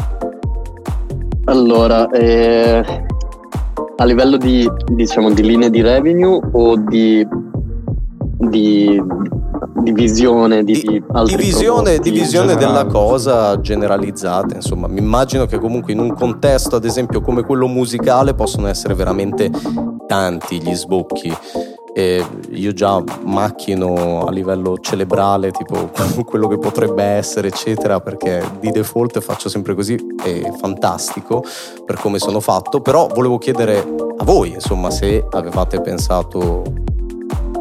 Allora, 1.47 2.09
eh, 2.11 3.05
a 3.97 4.05
livello 4.05 4.37
di, 4.37 4.69
diciamo, 4.93 5.33
di 5.33 5.43
linee 5.43 5.71
di 5.71 5.83
revenue 5.83 6.41
o 6.53 6.77
di, 6.77 7.27
di 8.39 9.03
divisione 9.85 10.65
di, 10.65 10.83
di, 10.83 11.03
divisione, 11.27 11.99
divisione 11.99 12.57
della 12.57 12.87
cosa 12.87 13.61
generalizzata 13.61 14.57
insomma 14.57 14.89
mi 14.89 14.99
immagino 14.99 15.47
che 15.47 15.59
comunque 15.59 15.93
in 15.93 16.01
un 16.01 16.13
contesto 16.15 16.77
ad 16.77 16.85
esempio 16.85 17.21
come 17.21 17.45
quello 17.45 17.69
musicale 17.69 18.35
possono 18.35 18.67
essere 18.67 18.95
veramente 18.95 19.51
tanti 20.07 20.61
gli 20.61 20.75
sbocchi. 20.75 21.37
E 21.97 22.27
io 22.51 22.73
già 22.73 23.01
macchino 23.23 24.27
a 24.27 24.31
livello 24.33 24.79
cerebrale 24.79 25.53
tipo 25.53 25.91
quello 26.27 26.49
che 26.49 26.59
potrebbe 26.59 27.05
essere 27.05 27.49
eccetera 27.49 28.01
perché 28.01 28.43
di 28.59 28.73
default 28.73 29.21
faccio 29.21 29.49
sempre 29.49 29.77
così 29.77 29.97
è 30.25 30.51
fantastico 30.59 31.45
per 31.85 32.01
come 32.01 32.19
sono 32.19 32.41
fatto. 32.41 32.81
Però 32.81 33.07
volevo 33.07 33.39
chiedere 33.39 33.79
a 33.79 34.25
voi 34.25 34.55
insomma 34.55 34.91
se 34.91 35.25
avevate 35.31 35.81
pensato 35.81 36.63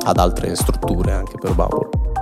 ad 0.06 0.18
altre 0.18 0.56
strutture 0.56 1.12
anche 1.12 1.38
per 1.38 1.54
Bubble 1.54 2.13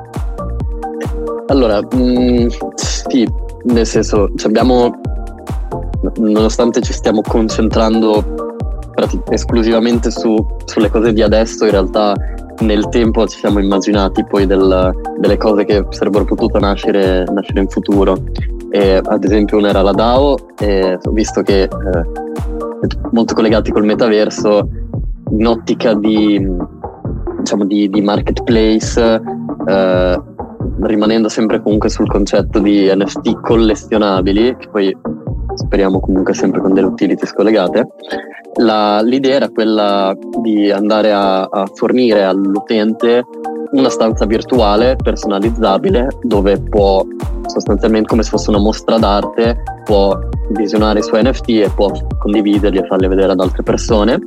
allora, 1.47 1.79
mh, 1.81 1.95
mm, 1.95 2.47
sì, 2.75 3.27
nel 3.63 3.85
senso, 3.85 4.29
abbiamo, 4.43 4.99
nonostante 6.17 6.81
ci 6.81 6.93
stiamo 6.93 7.21
concentrando 7.21 8.49
esclusivamente 9.29 10.11
su, 10.11 10.35
sulle 10.65 10.89
cose 10.89 11.13
di 11.13 11.21
adesso, 11.21 11.65
in 11.65 11.71
realtà 11.71 12.13
nel 12.59 12.89
tempo 12.89 13.25
ci 13.27 13.39
siamo 13.39 13.59
immaginati 13.59 14.23
poi 14.25 14.45
del, 14.45 14.91
delle 15.17 15.37
cose 15.37 15.65
che 15.65 15.85
sarebbero 15.89 16.25
potute 16.25 16.59
nascere, 16.59 17.23
nascere 17.31 17.61
in 17.61 17.67
futuro. 17.67 18.17
E, 18.69 19.01
ad 19.03 19.23
esempio 19.23 19.57
una 19.57 19.69
era 19.69 19.81
la 19.81 19.91
DAO, 19.91 20.37
e 20.59 20.97
visto 21.11 21.41
che 21.41 21.63
eh, 21.63 21.69
molto 23.11 23.33
collegati 23.33 23.71
col 23.71 23.85
metaverso, 23.85 24.69
in 25.31 25.47
ottica 25.47 25.93
di, 25.93 26.47
diciamo, 27.39 27.65
di, 27.65 27.89
di 27.89 28.01
marketplace, 28.01 29.21
eh, 29.65 30.21
rimanendo 30.81 31.29
sempre 31.29 31.61
comunque 31.61 31.89
sul 31.89 32.07
concetto 32.07 32.59
di 32.59 32.91
NFT 32.93 33.39
collezionabili, 33.41 34.55
che 34.57 34.67
poi 34.69 34.97
speriamo 35.55 35.99
comunque 35.99 36.33
sempre 36.33 36.61
con 36.61 36.73
delle 36.73 36.87
utility 36.87 37.25
scollegate, 37.25 37.87
la, 38.55 39.01
l'idea 39.01 39.35
era 39.35 39.49
quella 39.49 40.15
di 40.41 40.71
andare 40.71 41.11
a, 41.11 41.43
a 41.43 41.65
fornire 41.73 42.23
all'utente 42.23 43.23
una 43.71 43.89
stanza 43.89 44.25
virtuale 44.25 44.97
personalizzabile 45.01 46.07
dove 46.23 46.59
può 46.59 47.05
sostanzialmente 47.45 48.09
come 48.09 48.23
se 48.23 48.29
fosse 48.29 48.49
una 48.49 48.59
mostra 48.59 48.97
d'arte 48.97 49.63
può 49.85 50.17
visionare 50.49 50.99
i 50.99 51.03
suoi 51.03 51.23
NFT 51.23 51.49
e 51.49 51.71
può 51.73 51.89
condividerli 52.19 52.79
e 52.79 52.85
farli 52.87 53.07
vedere 53.07 53.31
ad 53.31 53.39
altre 53.39 53.63
persone. 53.63 54.19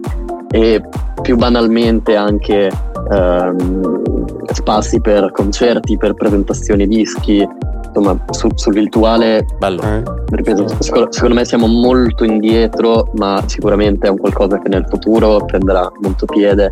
E 0.51 0.83
più 1.21 1.37
banalmente 1.37 2.17
anche 2.17 2.71
ehm, 3.11 4.45
spazi 4.53 5.01
per 5.01 5.31
concerti, 5.33 5.97
per 5.97 6.15
presentazioni 6.15 6.87
dischi, 6.87 7.47
insomma 7.95 8.19
su, 8.31 8.49
sul 8.55 8.73
virtuale 8.73 9.47
Bello. 9.59 9.81
Eh. 9.83 10.03
ripeto 10.31 10.67
secondo, 10.81 11.13
secondo, 11.13 11.35
me 11.37 11.45
siamo 11.45 11.67
molto 11.67 12.25
indietro 12.25 13.11
ma 13.15 13.43
sicuramente 13.47 14.09
è 14.09 14.11
un 14.11 14.19
qualcosa 14.19 14.59
che 14.59 14.69
nel 14.69 14.85
futuro 14.89 15.45
prenderà 15.45 15.91
molto 16.01 16.27
piede 16.27 16.71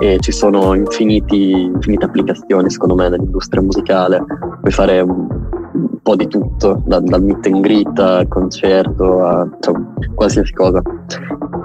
e 0.00 0.18
ci 0.20 0.32
sono 0.32 0.74
infiniti, 0.74 1.52
infinite 1.52 2.06
applicazioni 2.06 2.68
secondo 2.70 2.96
me 2.96 3.08
nell'industria 3.08 3.62
musicale 3.62 4.24
puoi 4.60 4.72
fare 4.72 5.00
un, 5.00 5.28
un 5.72 5.98
po' 6.02 6.16
di 6.16 6.26
tutto 6.26 6.82
da, 6.84 6.98
dal 6.98 7.22
meet 7.22 7.46
and 7.46 7.60
greet 7.60 7.98
al 8.00 8.26
concerto 8.26 9.24
a 9.24 9.48
cioè, 9.60 9.74
qualsiasi 10.14 10.52
cosa 10.52 10.82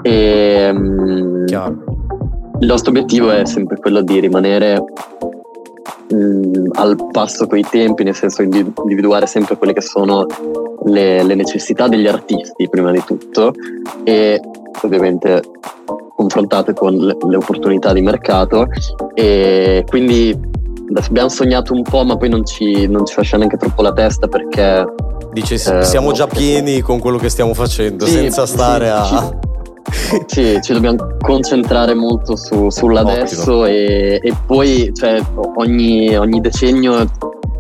e 0.04 0.70
um, 0.72 1.46
il 2.60 2.68
nostro 2.68 2.92
obiettivo 2.92 3.32
è 3.32 3.46
sempre 3.46 3.78
quello 3.78 4.02
di 4.02 4.20
rimanere 4.20 4.84
mh, 6.10 6.16
mm, 6.16 6.66
al 6.74 6.96
passo 7.12 7.48
coi 7.48 7.64
tempi, 7.70 8.04
nel 8.04 8.16
senso 8.16 8.44
di 8.44 8.74
individuare 8.84 9.26
sempre 9.28 9.58
quelle 9.58 9.74
che 9.74 9.82
sono 9.82 10.26
le, 10.86 11.24
le 11.24 11.36
necessità 11.36 11.88
degli 11.88 12.08
artisti 12.08 12.68
prima 12.70 12.92
di 12.92 13.04
tutto 13.06 13.54
e 14.04 14.40
ovviamente 14.82 15.42
confrontate 16.16 16.74
con 16.74 16.94
le, 16.96 17.18
le 17.28 17.36
opportunità 17.38 17.94
di 17.94 18.02
mercato. 18.02 18.68
E 19.14 19.86
quindi 19.88 20.38
abbiamo 20.94 21.30
sognato 21.30 21.74
un 21.74 21.84
po' 21.84 22.04
ma 22.04 22.18
poi 22.18 22.30
non 22.30 22.46
ci, 22.46 22.88
non 22.88 23.06
ci 23.06 23.14
faccia 23.14 23.38
neanche 23.38 23.58
troppo 23.58 23.82
la 23.82 23.94
testa 23.94 24.28
perché 24.28 24.86
Dice 25.32 25.56
eh, 25.56 25.84
siamo 25.84 26.12
già 26.12 26.26
pieni 26.26 26.82
con 26.82 26.98
quello 27.00 27.18
che 27.18 27.30
stiamo 27.30 27.54
facendo 27.54 28.06
sì, 28.06 28.14
senza 28.14 28.48
stare 28.48 28.86
sì, 28.86 29.14
a... 29.14 29.40
Ci, 29.90 30.24
sì, 30.28 30.60
ci 30.62 30.74
dobbiamo 30.74 31.18
concentrare 31.20 31.94
molto 31.94 32.36
su, 32.36 32.70
sull'adesso 32.70 33.66
e, 33.66 34.20
e, 34.22 34.34
poi 34.46 34.92
cioè, 34.94 35.22
ogni, 35.56 36.16
ogni 36.16 36.42
decennio 36.42 37.08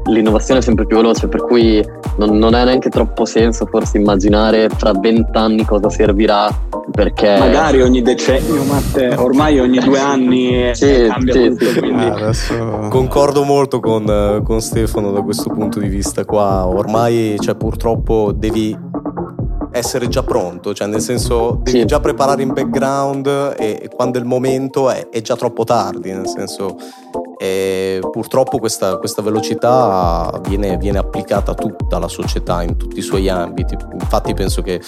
l'innovazione 0.09 0.59
è 0.59 0.63
sempre 0.63 0.86
più 0.86 0.97
veloce, 0.97 1.28
per 1.28 1.43
cui 1.43 1.84
non, 2.17 2.38
non 2.38 2.53
ha 2.53 2.63
neanche 2.63 2.89
troppo 2.89 3.26
senso 3.26 3.65
forse 3.65 3.97
immaginare 3.97 4.70
fra 4.70 4.91
vent'anni 4.93 5.65
cosa 5.65 5.89
servirà. 5.89 6.67
Perché 6.91 7.38
magari 7.38 7.82
ogni 7.84 8.01
decennio, 8.01 8.63
Matte, 8.63 9.13
ormai 9.15 9.59
ogni 9.59 9.78
due 9.78 9.99
anni 9.99 10.72
sì, 10.74 11.05
cambia 11.07 11.34
sì, 11.34 11.49
tutto. 11.49 11.65
Sì. 11.65 11.80
Quindi... 11.80 12.03
Ah, 12.03 12.13
adesso... 12.13 12.88
Concordo 12.89 13.43
molto 13.43 13.80
con, 13.80 14.41
con 14.43 14.59
Stefano 14.59 15.11
da 15.11 15.22
questo 15.22 15.51
punto 15.51 15.80
di 15.80 15.88
vista 15.88 16.26
qua. 16.26 16.65
Ormai, 16.67 17.36
cioè, 17.39 17.55
purtroppo 17.55 18.32
devi 18.36 18.76
essere 19.72 20.07
già 20.07 20.24
pronto, 20.24 20.74
cioè 20.74 20.88
nel 20.88 21.01
senso 21.01 21.59
devi 21.61 21.80
sì. 21.80 21.86
già 21.86 21.99
preparare 21.99 22.41
in 22.41 22.53
background 22.53 23.28
e, 23.57 23.80
e 23.84 23.89
quando 23.89 24.17
è 24.17 24.22
il 24.22 24.28
momento 24.28 24.89
è, 24.89 25.09
è, 25.09 25.22
già 25.22 25.36
troppo 25.36 25.63
tardi, 25.63 26.11
nel 26.11 26.28
senso 26.28 26.76
e 27.42 28.02
purtroppo 28.12 28.60
questa, 28.60 28.98
questa 28.98 29.22
velocità 29.22 30.42
viene, 30.46 30.76
viene, 30.76 30.98
applicata 30.98 31.52
a 31.52 31.54
tutta 31.54 31.98
la 31.98 32.10
società 32.10 32.64
in 32.64 32.76
tutti 32.76 33.00
i 33.00 33.02
suoi 33.02 33.30
ambiti. 33.30 33.78
Infatti 33.94 34.34
penso 34.34 34.62
che 34.62 34.82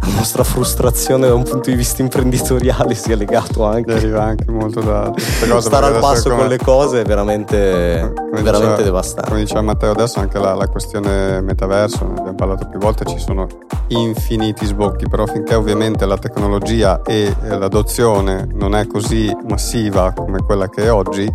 la 0.00 0.14
nostra 0.14 0.44
frustrazione 0.44 1.26
da 1.26 1.34
un 1.34 1.42
punto 1.42 1.70
di 1.70 1.74
vista 1.74 2.00
imprenditoriale 2.00 2.94
sia 2.94 3.16
legato 3.16 3.64
anche, 3.64 3.94
Deriva 3.94 4.22
anche 4.22 4.48
molto 4.48 4.80
da 4.80 5.12
stare 5.58 5.86
al 5.86 5.98
passo 5.98 6.28
come, 6.28 6.42
con 6.42 6.48
le 6.48 6.58
cose 6.58 7.00
è 7.00 7.04
veramente, 7.04 8.12
veramente 8.30 8.42
diceva, 8.42 8.76
devastante. 8.76 9.28
Come 9.28 9.40
diceva 9.40 9.62
Matteo 9.62 9.90
adesso 9.90 10.20
anche 10.20 10.38
la, 10.38 10.54
la 10.54 10.68
questione 10.68 11.40
metaverso, 11.40 12.04
ne 12.04 12.12
abbiamo 12.12 12.34
parlato 12.36 12.68
più 12.68 12.78
volte, 12.78 13.06
ci 13.06 13.18
sono 13.18 13.48
infiniti 13.88 14.66
sbocchi, 14.66 15.08
però 15.08 15.26
finché 15.26 15.56
ovviamente 15.56 16.06
la 16.06 16.16
tecnologia 16.16 17.02
e 17.02 17.34
l'adozione 17.42 18.46
non 18.52 18.76
è 18.76 18.86
così 18.86 19.34
massiva 19.48 20.12
come 20.12 20.42
quella 20.44 20.68
che 20.68 20.84
è 20.84 20.92
oggi, 20.92 21.28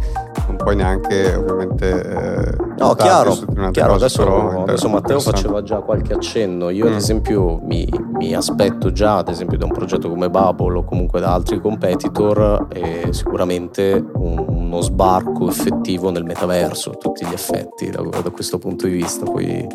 non 0.54 0.56
puoi 0.58 0.76
neanche 0.76 1.36
ovviamente 1.36 2.01
eh, 2.01 2.56
no 2.78 2.93
chiaro, 2.93 3.38
chiaro. 3.72 3.93
Cose, 3.93 4.06
adesso, 4.06 4.62
adesso 4.62 4.89
Matteo 4.89 5.20
faceva 5.20 5.64
già 5.64 5.80
qualche 5.80 6.14
accenno 6.14 6.70
io 6.70 6.86
mm. 6.86 6.89
ad 6.89 6.93
esempio 6.93 7.60
mi, 7.64 7.88
mi, 8.14 8.34
aspetto 8.34 8.91
già 8.91 9.18
ad 9.18 9.30
esempio 9.30 9.58
da 9.58 9.66
un 9.66 9.72
progetto 9.72 10.10
come 10.10 10.30
Bubble 10.30 10.78
o 10.78 10.84
comunque 10.84 11.20
da 11.20 11.34
altri 11.34 11.60
competitor 11.60 12.68
eh, 12.72 13.08
sicuramente 13.12 14.04
un, 14.16 14.45
uno 14.47 14.82
sbarco 14.82 15.49
effettivo 15.49 16.12
nel 16.12 16.24
metaverso 16.24 16.91
a 16.91 16.95
tutti 16.95 17.26
gli 17.26 17.34
effetti 17.34 17.89
da, 17.89 18.01
da, 18.01 18.30
questo 18.30 18.58
punto 18.58 18.86
di 18.86 18.93
vista 18.93 19.26
poi 19.26 19.68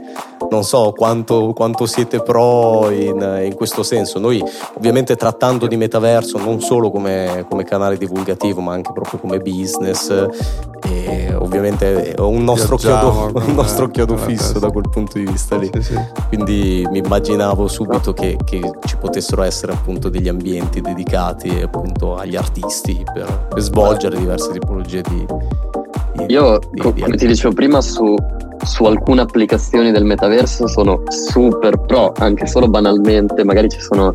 non 0.50 0.64
so 0.64 0.92
quanto, 0.96 1.52
quanto 1.54 1.86
siete 1.86 2.22
pro 2.22 2.90
in, 2.90 3.42
in, 3.44 3.54
questo 3.54 3.82
senso 3.82 4.18
noi 4.18 4.42
ovviamente 4.74 5.16
trattando 5.16 5.66
di 5.66 5.76
metaverso 5.76 6.38
non 6.38 6.60
solo 6.60 6.90
come, 6.90 7.44
come 7.48 7.64
canale 7.64 7.96
divulgativo 7.96 8.60
ma 8.60 8.72
anche 8.72 8.92
proprio 8.92 9.18
come 9.18 9.38
business 9.38 10.10
e 10.90 11.34
ovviamente 11.34 12.12
è 12.14 12.20
un 12.20 12.44
nostro 12.44 12.76
chiodo, 12.76 13.30
un 13.46 13.54
nostro 13.54 13.88
chiodo 13.88 14.16
fisso 14.16 14.58
da 14.58 14.70
quel 14.70 14.88
punto 14.90 15.18
di 15.18 15.24
vista 15.24 15.56
lì. 15.56 15.70
Sì, 15.72 15.82
sì. 15.82 15.98
Quindi 16.28 16.86
mi 16.90 16.98
immaginavo 16.98 17.68
subito 17.68 18.12
che, 18.12 18.36
che, 18.44 18.60
ci 18.84 18.96
potessero 18.96 19.42
essere 19.42 19.72
appunto 19.72 20.08
degli 20.08 20.28
ambienti 20.28 20.80
dedicati 20.80 21.60
appunto 21.60 22.16
agli 22.16 22.36
artisti 22.36 23.02
per, 23.12 23.46
per 23.48 23.60
svolgere 23.60 24.18
diverse 24.18 24.50
tipologie 24.52 25.02
di... 25.02 25.26
di 26.14 26.24
Io, 26.28 26.58
di, 26.70 26.80
come 26.80 27.10
di 27.10 27.16
ti 27.16 27.26
dicevo 27.26 27.54
prima, 27.54 27.80
su, 27.80 28.14
su 28.64 28.84
alcune 28.84 29.20
applicazioni 29.20 29.90
del 29.90 30.04
metaverso 30.04 30.66
sono 30.66 31.02
super 31.08 31.80
pro, 31.80 32.12
anche 32.18 32.46
solo 32.46 32.68
banalmente, 32.68 33.44
magari 33.44 33.68
ci 33.68 33.80
sono 33.80 34.14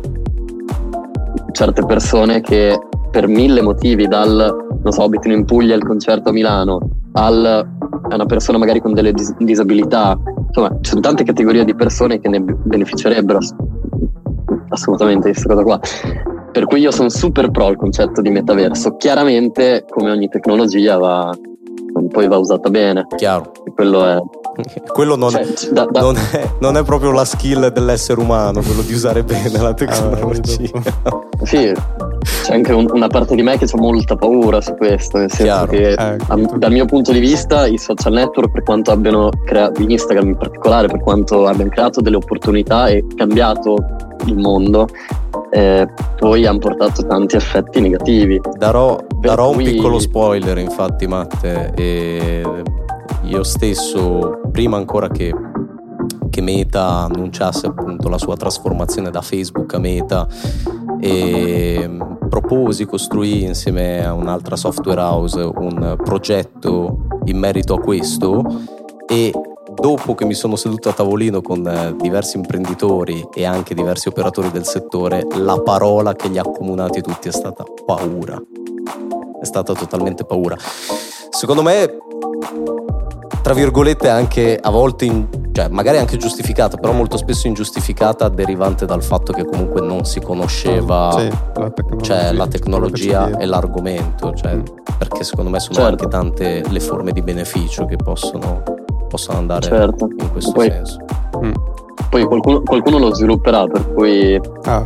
certe 1.52 1.84
persone 1.84 2.40
che 2.40 2.78
per 3.10 3.28
mille 3.28 3.62
motivi, 3.62 4.08
dal 4.08 4.62
non 4.84 4.92
so, 4.92 5.02
abitano 5.02 5.34
in 5.34 5.44
Puglia 5.44 5.74
il 5.74 5.84
concerto 5.84 6.28
a 6.28 6.32
Milano, 6.32 6.78
al, 7.12 7.44
a 7.44 8.14
una 8.14 8.26
persona 8.26 8.58
magari 8.58 8.80
con 8.80 8.92
delle 8.92 9.12
dis- 9.12 9.34
disabilità, 9.38 10.18
insomma, 10.46 10.76
ci 10.80 10.90
sono 10.90 11.00
tante 11.00 11.24
categorie 11.24 11.64
di 11.64 11.74
persone 11.74 12.20
che 12.20 12.28
ne 12.28 12.40
beneficerebbero 12.40 13.38
assolutamente 14.68 15.28
di 15.28 15.32
questa 15.32 15.48
cosa 15.48 15.62
qua. 15.62 15.80
Per 16.52 16.66
cui 16.66 16.80
io 16.80 16.90
sono 16.90 17.08
super 17.08 17.50
pro 17.50 17.68
il 17.68 17.76
concetto 17.76 18.20
di 18.20 18.30
metaverso. 18.30 18.96
Chiaramente, 18.96 19.84
come 19.88 20.10
ogni 20.10 20.28
tecnologia, 20.28 20.98
va, 20.98 21.34
poi 22.08 22.28
va 22.28 22.36
usata 22.36 22.70
bene. 22.70 23.06
Chiaro. 23.16 23.52
E 23.64 23.72
quello 23.74 24.04
è 24.04 24.18
quello 24.92 25.16
non, 25.16 25.30
cioè, 25.30 25.44
da, 25.72 25.84
da... 25.86 26.00
Non, 26.00 26.16
è, 26.16 26.50
non, 26.60 26.76
è, 26.76 26.84
proprio 26.84 27.10
la 27.10 27.24
skill 27.24 27.72
dell'essere 27.72 28.20
umano, 28.20 28.62
quello 28.62 28.82
di 28.82 28.92
usare 28.92 29.24
bene 29.24 29.58
la 29.58 29.74
tecnologia. 29.74 30.70
sì, 31.42 31.72
c'è 32.44 32.54
anche 32.54 32.72
un, 32.72 32.86
una 32.92 33.08
parte 33.08 33.34
di 33.34 33.42
me 33.42 33.58
che 33.58 33.64
ha 33.64 33.76
molta 33.76 34.14
paura 34.14 34.60
su 34.60 34.74
questo, 34.74 35.18
nel 35.18 35.30
senso 35.30 35.44
Chiaro. 35.44 35.70
che 35.70 35.90
eh, 35.90 36.16
a, 36.26 36.36
dal 36.56 36.70
mio 36.70 36.84
punto 36.84 37.10
di 37.10 37.18
vista 37.18 37.66
i 37.66 37.78
social 37.78 38.12
network, 38.12 38.52
per 38.52 38.62
quanto 38.62 38.92
abbiano 38.92 39.30
creato, 39.44 39.82
Instagram 39.82 40.28
in 40.28 40.36
particolare, 40.36 40.86
per 40.86 41.00
quanto 41.00 41.46
abbiano 41.46 41.70
creato 41.70 42.00
delle 42.00 42.16
opportunità 42.16 42.86
e 42.86 43.04
cambiato 43.16 43.76
il 44.26 44.36
mondo, 44.36 44.86
eh, 45.54 45.86
poi 46.16 46.46
hanno 46.46 46.58
portato 46.58 47.06
tanti 47.06 47.36
effetti 47.36 47.80
negativi. 47.80 48.40
Darò, 48.58 48.98
darò 49.20 49.52
cui... 49.52 49.64
un 49.64 49.72
piccolo 49.72 50.00
spoiler 50.00 50.58
infatti 50.58 51.06
Matte. 51.06 51.72
E 51.76 52.42
io 53.22 53.42
stesso, 53.44 54.40
prima 54.50 54.76
ancora 54.76 55.08
che, 55.08 55.32
che 56.28 56.40
Meta 56.40 57.04
annunciasse 57.04 57.68
appunto 57.68 58.08
la 58.08 58.18
sua 58.18 58.34
trasformazione 58.36 59.10
da 59.10 59.22
Facebook 59.22 59.72
a 59.74 59.78
Meta, 59.78 60.26
e 61.00 61.88
proposi, 62.28 62.84
costruì 62.84 63.44
insieme 63.44 64.04
a 64.04 64.12
un'altra 64.12 64.56
software 64.56 65.00
house 65.00 65.40
un 65.40 65.96
progetto 66.02 67.20
in 67.26 67.38
merito 67.38 67.74
a 67.74 67.78
questo 67.78 68.42
e 69.06 69.32
dopo 69.72 70.14
che 70.14 70.24
mi 70.24 70.34
sono 70.34 70.56
seduto 70.56 70.88
a 70.88 70.92
tavolino 70.92 71.40
con 71.40 71.66
eh, 71.66 71.94
diversi 71.96 72.36
imprenditori 72.36 73.26
e 73.32 73.44
anche 73.44 73.74
diversi 73.74 74.08
operatori 74.08 74.50
del 74.50 74.66
settore, 74.66 75.26
la 75.36 75.60
parola 75.60 76.14
che 76.14 76.28
li 76.28 76.38
ha 76.38 76.42
accomunati 76.42 77.00
tutti 77.00 77.28
è 77.28 77.32
stata 77.32 77.64
paura. 77.84 78.40
È 79.40 79.44
stata 79.44 79.74
totalmente 79.74 80.24
paura. 80.24 80.56
Secondo 81.30 81.62
me 81.62 81.98
tra 83.44 83.52
virgolette 83.52 84.08
anche 84.08 84.58
a 84.58 84.70
volte 84.70 85.04
in, 85.04 85.26
cioè 85.52 85.68
magari 85.68 85.98
anche 85.98 86.16
giustificata, 86.16 86.78
però 86.78 86.94
molto 86.94 87.18
spesso 87.18 87.46
ingiustificata 87.46 88.30
derivante 88.30 88.86
dal 88.86 89.02
fatto 89.02 89.34
che 89.34 89.44
comunque 89.44 89.82
non 89.82 90.06
si 90.06 90.18
conosceva 90.20 91.14
sì, 91.14 91.28
la 91.28 91.70
tecnologia, 91.70 92.04
cioè, 92.04 92.32
la 92.32 92.46
tecnologia 92.46 93.36
e 93.36 93.44
l'argomento, 93.44 94.32
cioè, 94.32 94.54
mm. 94.54 94.62
perché 94.96 95.24
secondo 95.24 95.50
me 95.50 95.60
sono 95.60 95.74
certo. 95.74 95.90
anche 95.90 96.08
tante 96.08 96.62
le 96.66 96.80
forme 96.80 97.12
di 97.12 97.20
beneficio 97.20 97.84
che 97.84 97.96
possono, 97.96 98.62
possono 99.14 99.38
andare 99.38 99.62
certo. 99.62 100.08
in 100.10 100.32
questo 100.32 100.50
Poi, 100.50 100.68
senso. 100.70 100.98
Mm 101.38 101.52
poi 102.10 102.24
qualcuno, 102.24 102.62
qualcuno, 102.62 102.98
lo 102.98 103.14
svilupperà, 103.14 103.66
per 103.66 103.92
cui 103.92 104.40
ah. 104.64 104.84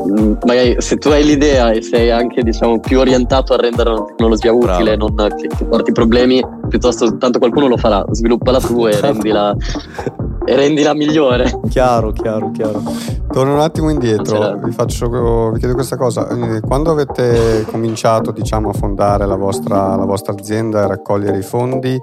Mm, 0.00 0.34
magari 0.44 0.76
se 0.78 0.96
tu 0.96 1.08
hai 1.08 1.24
l'idea 1.24 1.72
e 1.72 1.82
sei 1.82 2.10
anche 2.10 2.42
diciamo, 2.42 2.78
più 2.78 3.00
orientato 3.00 3.52
a 3.52 3.56
rendere 3.56 3.90
la 3.90 4.04
tecnologia 4.04 4.52
utile, 4.52 4.96
Bravo. 4.96 5.12
non 5.16 5.36
che, 5.36 5.48
che, 5.48 5.64
porti 5.64 5.90
problemi, 5.90 6.44
piuttosto 6.68 7.16
tanto 7.16 7.40
qualcuno 7.40 7.66
lo 7.66 7.76
farà, 7.76 8.04
sviluppala 8.10 8.60
tu 8.60 8.86
e 8.86 9.00
rendila, 9.00 9.56
e 10.44 10.54
rendila 10.54 10.94
migliore. 10.94 11.60
Chiaro, 11.68 12.12
chiaro, 12.12 12.50
chiaro. 12.52 12.80
Torno 13.30 13.54
un 13.54 13.60
attimo 13.60 13.90
indietro, 13.90 14.58
vi, 14.62 14.70
faccio, 14.70 15.50
vi 15.50 15.58
chiedo 15.58 15.74
questa 15.74 15.96
cosa. 15.96 16.28
Eh, 16.28 16.60
quando 16.60 16.92
avete 16.92 17.64
cominciato 17.70 18.30
diciamo, 18.30 18.70
a 18.70 18.72
fondare 18.72 19.26
la 19.26 19.36
vostra, 19.36 19.96
la 19.96 20.04
vostra 20.04 20.32
azienda 20.32 20.84
e 20.84 20.86
raccogliere 20.86 21.38
i 21.38 21.42
fondi, 21.42 22.00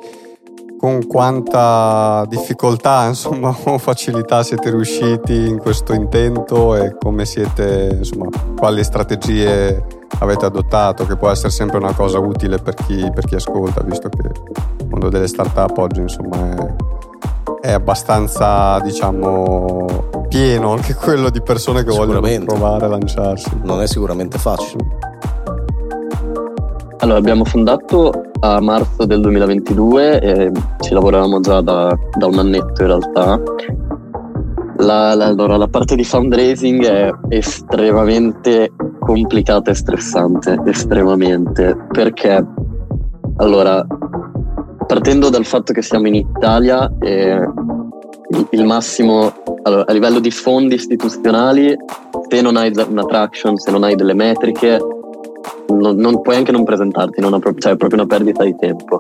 con 0.86 1.08
quanta 1.08 2.24
difficoltà 2.28 3.08
insomma, 3.08 3.50
o 3.66 3.80
facilità 3.80 4.44
siete 4.44 4.70
riusciti 4.70 5.34
in 5.48 5.58
questo 5.58 5.94
intento 5.94 6.76
e 6.76 6.96
come 7.00 7.26
siete, 7.26 7.96
insomma, 7.98 8.30
quali 8.56 8.84
strategie 8.84 9.84
avete 10.20 10.46
adottato, 10.46 11.08
che 11.08 11.16
può 11.16 11.32
essere 11.32 11.50
sempre 11.50 11.80
una 11.80 11.94
cosa 11.94 12.20
utile 12.20 12.60
per 12.60 12.76
chi, 12.76 13.10
per 13.12 13.26
chi 13.26 13.34
ascolta, 13.34 13.82
visto 13.82 14.10
che 14.10 14.28
il 14.28 14.88
mondo 14.88 15.10
delle 15.10 15.28
start-up 15.28 15.76
oggi 15.80 16.02
insomma, 16.02 16.54
è, 16.54 16.74
è 17.62 17.72
abbastanza 17.72 18.80
diciamo, 18.82 19.88
pieno 20.30 20.72
anche 20.74 20.94
quello 20.94 21.32
di 21.32 21.42
persone 21.42 21.84
che 21.84 21.90
vogliono 21.90 22.22
provare 22.46 22.86
a 22.86 22.90
lanciarsi. 22.90 23.50
Non 23.64 23.82
è 23.82 23.88
sicuramente 23.88 24.38
facile. 24.38 24.84
Allora, 27.00 27.18
abbiamo 27.18 27.44
fondato 27.44 28.25
a 28.40 28.60
marzo 28.60 29.06
del 29.06 29.22
2022 29.22 30.20
e 30.22 30.52
ci 30.82 30.94
lavoravamo 30.94 31.40
già 31.40 31.62
da, 31.62 31.98
da 32.18 32.26
un 32.26 32.40
annetto 32.40 32.82
in 32.82 32.88
realtà. 32.88 33.42
La, 34.78 35.14
la, 35.16 35.26
allora, 35.26 35.58
la 35.58 35.68
parte 35.68 35.96
di 35.96 36.04
fundraising 36.04 36.86
è 36.86 37.12
estremamente 37.30 38.72
complicata 39.00 39.72
e 39.72 39.74
stressante, 39.74 40.60
estremamente, 40.66 41.78
perché 41.92 42.46
allora, 43.38 43.86
partendo 44.86 45.30
dal 45.30 45.46
fatto 45.46 45.74
che 45.74 45.82
siamo 45.82 46.08
in 46.08 46.16
Italia, 46.16 46.92
eh, 47.00 47.48
il, 48.52 48.66
massimo 48.66 49.32
allora, 49.64 49.86
a 49.88 49.94
livello 49.94 50.20
di 50.20 50.32
fondi 50.32 50.76
istituzionali, 50.76 51.76
se 52.28 52.42
non 52.42 52.58
hai 52.58 52.72
una 52.88 53.04
traction, 53.06 53.56
se 53.58 53.72
non 53.72 53.84
hai 53.84 53.96
delle 53.96 54.14
metriche, 54.14 54.80
non, 55.70 55.96
non, 55.96 56.22
puoi 56.22 56.36
anche 56.36 56.52
non 56.52 56.64
presentarti, 56.64 57.22
non 57.22 57.40
pro- 57.40 57.56
cioè 57.58 57.74
è 57.74 57.78
proprio 57.78 58.02
una 58.02 58.08
perdita 58.08 58.44
di 58.44 58.56
tempo. 58.56 58.98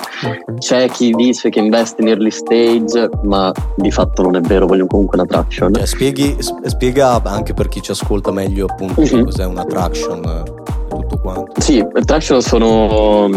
C'è 0.57 0.89
chi 0.89 1.11
dice 1.11 1.49
che 1.49 1.59
investe 1.59 2.01
in 2.01 2.09
early 2.09 2.31
stage, 2.31 3.09
ma 3.23 3.51
di 3.75 3.91
fatto 3.91 4.21
non 4.21 4.35
è 4.35 4.41
vero, 4.41 4.65
vogliono 4.65 4.87
comunque 4.87 5.17
una 5.17 5.27
traction. 5.27 5.73
Cioè, 5.73 5.85
spieghi, 5.85 6.37
spiega 6.39 7.21
anche 7.23 7.53
per 7.53 7.67
chi 7.67 7.81
ci 7.81 7.91
ascolta 7.91 8.31
meglio 8.31 8.65
appunto 8.69 9.01
mm-hmm. 9.01 9.23
cos'è 9.23 9.45
una 9.45 9.65
traction 9.65 10.43
tutto 10.89 11.17
quanto. 11.19 11.61
Sì, 11.61 11.85
traction 12.05 12.41
sono, 12.41 13.29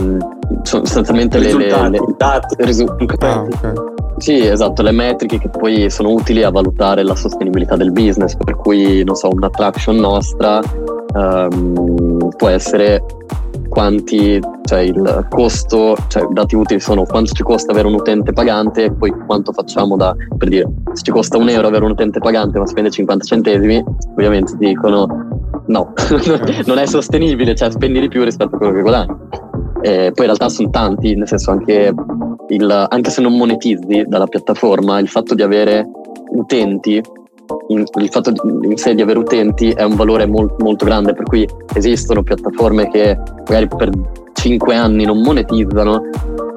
sono 0.62 0.84
sostanzialmente 0.84 1.38
risultati, 1.38 1.90
le, 1.90 1.98
le, 1.98 2.14
dati, 2.16 2.54
risultati. 2.58 3.24
Ah, 3.24 3.40
okay. 3.42 3.72
Sì, 4.18 4.46
esatto, 4.46 4.82
le 4.82 4.90
metriche 4.90 5.38
che 5.38 5.48
poi 5.48 5.88
sono 5.90 6.10
utili 6.10 6.42
a 6.42 6.50
valutare 6.50 7.04
la 7.04 7.14
sostenibilità 7.14 7.76
del 7.76 7.92
business, 7.92 8.34
per 8.34 8.56
cui, 8.56 9.04
non 9.04 9.14
so, 9.14 9.28
una 9.30 9.48
traction 9.48 9.96
nostra 9.96 10.60
um, 11.18 12.28
può 12.36 12.48
essere 12.48 13.02
quanti, 13.68 14.40
cioè 14.64 14.80
il 14.80 15.26
costo, 15.28 15.96
cioè 16.08 16.26
dati 16.30 16.54
utili 16.56 16.80
sono 16.80 17.04
quanto 17.04 17.32
ci 17.32 17.42
costa 17.42 17.72
avere 17.72 17.86
un 17.86 17.94
utente 17.94 18.32
pagante 18.32 18.84
e 18.84 18.92
poi 18.92 19.12
quanto 19.26 19.52
facciamo 19.52 19.96
da, 19.96 20.14
per 20.36 20.48
dire, 20.48 20.66
se 20.92 21.02
ci 21.02 21.10
costa 21.10 21.36
un 21.36 21.48
euro 21.48 21.68
avere 21.68 21.84
un 21.84 21.90
utente 21.90 22.18
pagante 22.18 22.58
ma 22.58 22.66
spende 22.66 22.90
50 22.90 23.24
centesimi, 23.24 23.84
ovviamente 24.12 24.56
ti 24.56 24.66
dicono 24.66 25.06
no, 25.66 25.92
non 26.66 26.78
è 26.78 26.86
sostenibile, 26.86 27.54
cioè 27.54 27.70
spendi 27.70 28.00
di 28.00 28.08
più 28.08 28.24
rispetto 28.24 28.54
a 28.54 28.58
quello 28.58 28.72
che 28.72 28.80
guadagni. 28.80 29.16
E 29.80 30.10
poi 30.12 30.24
in 30.24 30.24
realtà 30.24 30.48
sono 30.48 30.70
tanti, 30.70 31.14
nel 31.14 31.28
senso 31.28 31.50
anche, 31.50 31.94
il, 32.48 32.86
anche 32.88 33.10
se 33.10 33.20
non 33.20 33.36
monetizzi 33.36 34.04
dalla 34.08 34.26
piattaforma, 34.26 34.98
il 34.98 35.08
fatto 35.08 35.34
di 35.34 35.42
avere 35.42 35.86
utenti 36.30 37.00
in, 37.68 37.84
il 38.00 38.08
fatto 38.10 38.32
in 38.62 38.76
sé 38.76 38.94
di 38.94 39.02
avere 39.02 39.18
utenti 39.18 39.70
è 39.70 39.82
un 39.82 39.96
valore 39.96 40.26
molt, 40.26 40.60
molto 40.60 40.84
grande, 40.84 41.14
per 41.14 41.24
cui 41.24 41.48
esistono 41.74 42.22
piattaforme 42.22 42.88
che 42.90 43.18
magari 43.46 43.68
per 43.68 43.90
5 44.32 44.74
anni 44.74 45.04
non 45.04 45.20
monetizzano. 45.20 46.02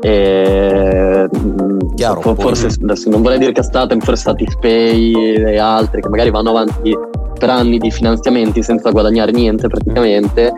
E, 0.01 1.29
mm, 1.35 1.79
Chiaro, 1.95 2.21
forse 2.21 2.67
adesso 2.81 3.09
non 3.09 3.21
vorrei 3.21 3.37
dire 3.37 3.51
castate, 3.51 3.97
forse 3.99 4.23
Satispay 4.23 5.13
e 5.35 5.57
altri 5.57 6.01
che 6.01 6.09
magari 6.09 6.31
vanno 6.31 6.49
avanti 6.49 6.95
per 7.37 7.49
anni 7.49 7.79
di 7.79 7.89
finanziamenti 7.89 8.61
senza 8.61 8.91
guadagnare 8.91 9.31
niente 9.31 9.67
praticamente, 9.67 10.51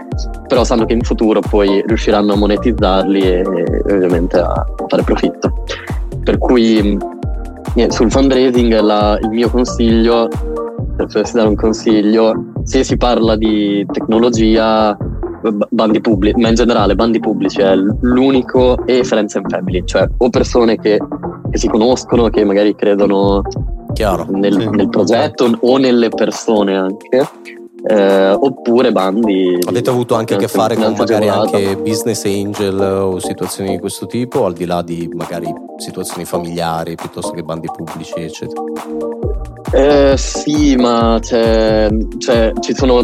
però 0.48 0.66
sanno 0.66 0.86
che 0.86 0.94
in 0.94 1.02
futuro 1.02 1.40
poi 1.40 1.82
riusciranno 1.86 2.34
a 2.34 2.36
monetizzarli 2.36 3.22
e, 3.22 3.40
e 3.40 3.94
ovviamente 3.94 4.38
a 4.38 4.66
fare 4.88 5.04
profitto. 5.04 5.64
Per 6.24 6.38
cui 6.38 6.98
sul 7.90 8.12
fundraising 8.12 8.80
la, 8.80 9.18
il 9.22 9.30
mio 9.30 9.50
consiglio, 9.50 10.30
se 10.32 11.06
dovessi 11.06 11.34
dare 11.34 11.48
un 11.48 11.56
consiglio, 11.56 12.52
se 12.64 12.84
si 12.84 12.98
parla 12.98 13.36
di 13.36 13.86
tecnologia, 13.92 14.96
bandi 15.70 16.00
pubblici, 16.00 16.40
ma 16.40 16.50
in 16.50 16.56
generale 16.56 16.96
bandi 16.96 17.20
pubblici 17.20 17.62
è 17.62 17.76
l'unico 17.76 18.86
e 18.86 19.04
friends 19.04 19.36
and 19.36 19.50
family, 19.50 19.84
cioè 19.86 20.08
o 20.18 20.30
persone 20.30 20.78
che, 20.78 21.00
che 21.50 21.58
si 21.58 21.68
conoscono, 21.68 22.30
che 22.30 22.46
magari 22.46 22.76
credono 22.76 23.42
nel, 24.30 24.60
sì. 24.60 24.70
nel 24.70 24.90
progetto 24.90 25.50
o 25.60 25.78
nelle 25.78 26.10
persone 26.10 26.76
anche 26.76 27.28
eh, 27.86 28.32
oppure 28.32 28.92
bandi. 28.92 29.58
Avete 29.68 29.90
avuto 29.90 30.16
anche 30.16 30.36
a 30.36 30.38
che 30.38 30.48
fare 30.48 30.76
con 30.76 30.94
magari 30.98 31.28
anche 31.28 31.76
business 31.78 32.24
angel 32.26 32.80
o 32.80 33.20
situazioni 33.20 33.72
di 33.72 33.80
questo 33.80 34.06
tipo, 34.06 34.46
al 34.46 34.54
di 34.54 34.66
là 34.66 34.82
di 34.82 35.10
magari 35.14 35.54
situazioni 35.78 36.26
familiari 36.26 36.96
piuttosto 36.96 37.32
che 37.32 37.44
bandi 37.44 37.68
pubblici, 37.76 38.14
eccetera? 38.16 38.62
Eh, 39.74 40.14
sì, 40.18 40.76
ma 40.76 41.18
c'è, 41.20 41.90
c'è, 42.20 42.54
ci 42.60 42.76
sono 42.76 43.02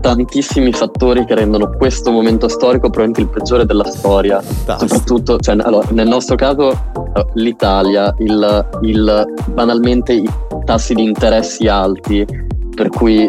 tantissimi 0.00 0.72
fattori 0.72 1.24
che 1.24 1.34
rendono 1.34 1.70
questo 1.76 2.10
momento 2.10 2.48
storico 2.48 2.90
probabilmente 2.90 3.20
il 3.22 3.28
peggiore 3.28 3.64
della 3.64 3.84
storia. 3.84 4.40
Fantastico. 4.40 4.88
Soprattutto, 4.88 5.38
cioè, 5.38 5.56
allora, 5.60 5.88
nel 5.90 6.08
nostro 6.08 6.36
caso, 6.36 6.70
eh, 6.70 7.26
l'Italia, 7.34 8.14
il, 8.18 8.68
il, 8.82 9.24
banalmente 9.52 10.12
i 10.12 10.28
tassi 10.64 10.94
di 10.94 11.04
interessi 11.04 11.66
alti, 11.66 12.26
per 12.74 12.88
cui 12.88 13.28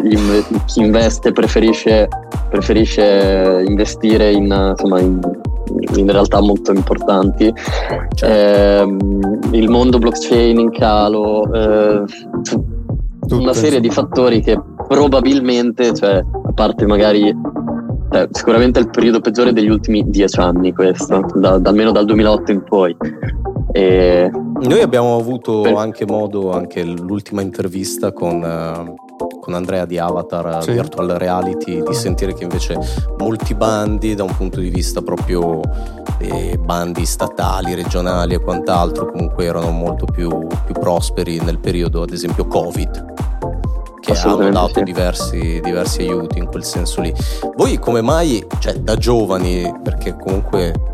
chi 0.66 0.80
investe 0.80 1.32
preferisce, 1.32 2.08
preferisce 2.48 3.64
investire 3.66 4.32
in, 4.32 4.44
insomma, 4.44 5.00
in, 5.00 5.20
in, 5.96 6.10
realtà 6.10 6.40
molto 6.40 6.72
importanti. 6.72 7.52
Certo. 8.14 8.26
Eh, 8.26 8.96
il 9.56 9.68
mondo 9.68 9.98
blockchain 9.98 10.58
in 10.58 10.70
calo, 10.70 11.52
eh, 11.52 12.04
una 13.30 13.54
serie 13.54 13.80
di 13.80 13.90
fattori 13.90 14.40
che 14.40 14.60
probabilmente, 14.86 15.94
cioè, 15.94 16.16
a 16.16 16.52
parte 16.52 16.86
magari 16.86 17.28
eh, 18.14 18.28
sicuramente 18.30 18.78
è 18.78 18.82
il 18.82 18.90
periodo 18.90 19.20
peggiore 19.20 19.52
degli 19.52 19.68
ultimi 19.68 20.04
dieci 20.06 20.38
anni 20.38 20.72
questo, 20.72 21.26
da, 21.34 21.60
almeno 21.62 21.90
dal 21.90 22.04
2008 22.04 22.52
in 22.52 22.62
poi. 22.62 22.96
E... 23.72 24.30
Noi 24.30 24.80
abbiamo 24.80 25.16
avuto 25.16 25.62
per... 25.62 25.74
anche 25.74 26.06
modo, 26.06 26.52
anche 26.52 26.84
l'ultima 26.84 27.42
intervista 27.42 28.12
con, 28.12 28.40
uh, 28.40 28.94
con 29.40 29.54
Andrea 29.54 29.84
di 29.84 29.98
Avatar 29.98 30.62
sì. 30.62 30.72
Virtual 30.72 31.08
Reality, 31.08 31.82
di 31.82 31.94
sentire 31.94 32.34
che 32.34 32.44
invece 32.44 32.78
molti 33.18 33.54
bandi 33.54 34.14
da 34.14 34.22
un 34.24 34.34
punto 34.34 34.60
di 34.60 34.70
vista 34.70 35.02
proprio 35.02 35.60
eh, 36.18 36.58
bandi 36.58 37.04
statali, 37.04 37.74
regionali 37.74 38.34
e 38.34 38.40
quant'altro 38.40 39.10
comunque 39.10 39.44
erano 39.44 39.70
molto 39.70 40.06
più, 40.06 40.46
più 40.64 40.74
prosperi 40.74 41.40
nel 41.40 41.58
periodo 41.58 42.02
ad 42.02 42.10
esempio 42.10 42.46
Covid 42.46 43.12
che 44.00 44.12
hanno 44.12 44.50
dato 44.50 44.74
sì. 44.74 44.82
diversi, 44.82 45.60
diversi, 45.62 46.02
aiuti 46.02 46.38
in 46.38 46.46
quel 46.46 46.62
senso 46.62 47.00
lì. 47.00 47.12
Voi 47.56 47.78
come 47.78 48.02
mai, 48.02 48.46
cioè 48.58 48.74
da 48.74 48.96
giovani, 48.96 49.72
perché 49.82 50.14
comunque 50.14 50.93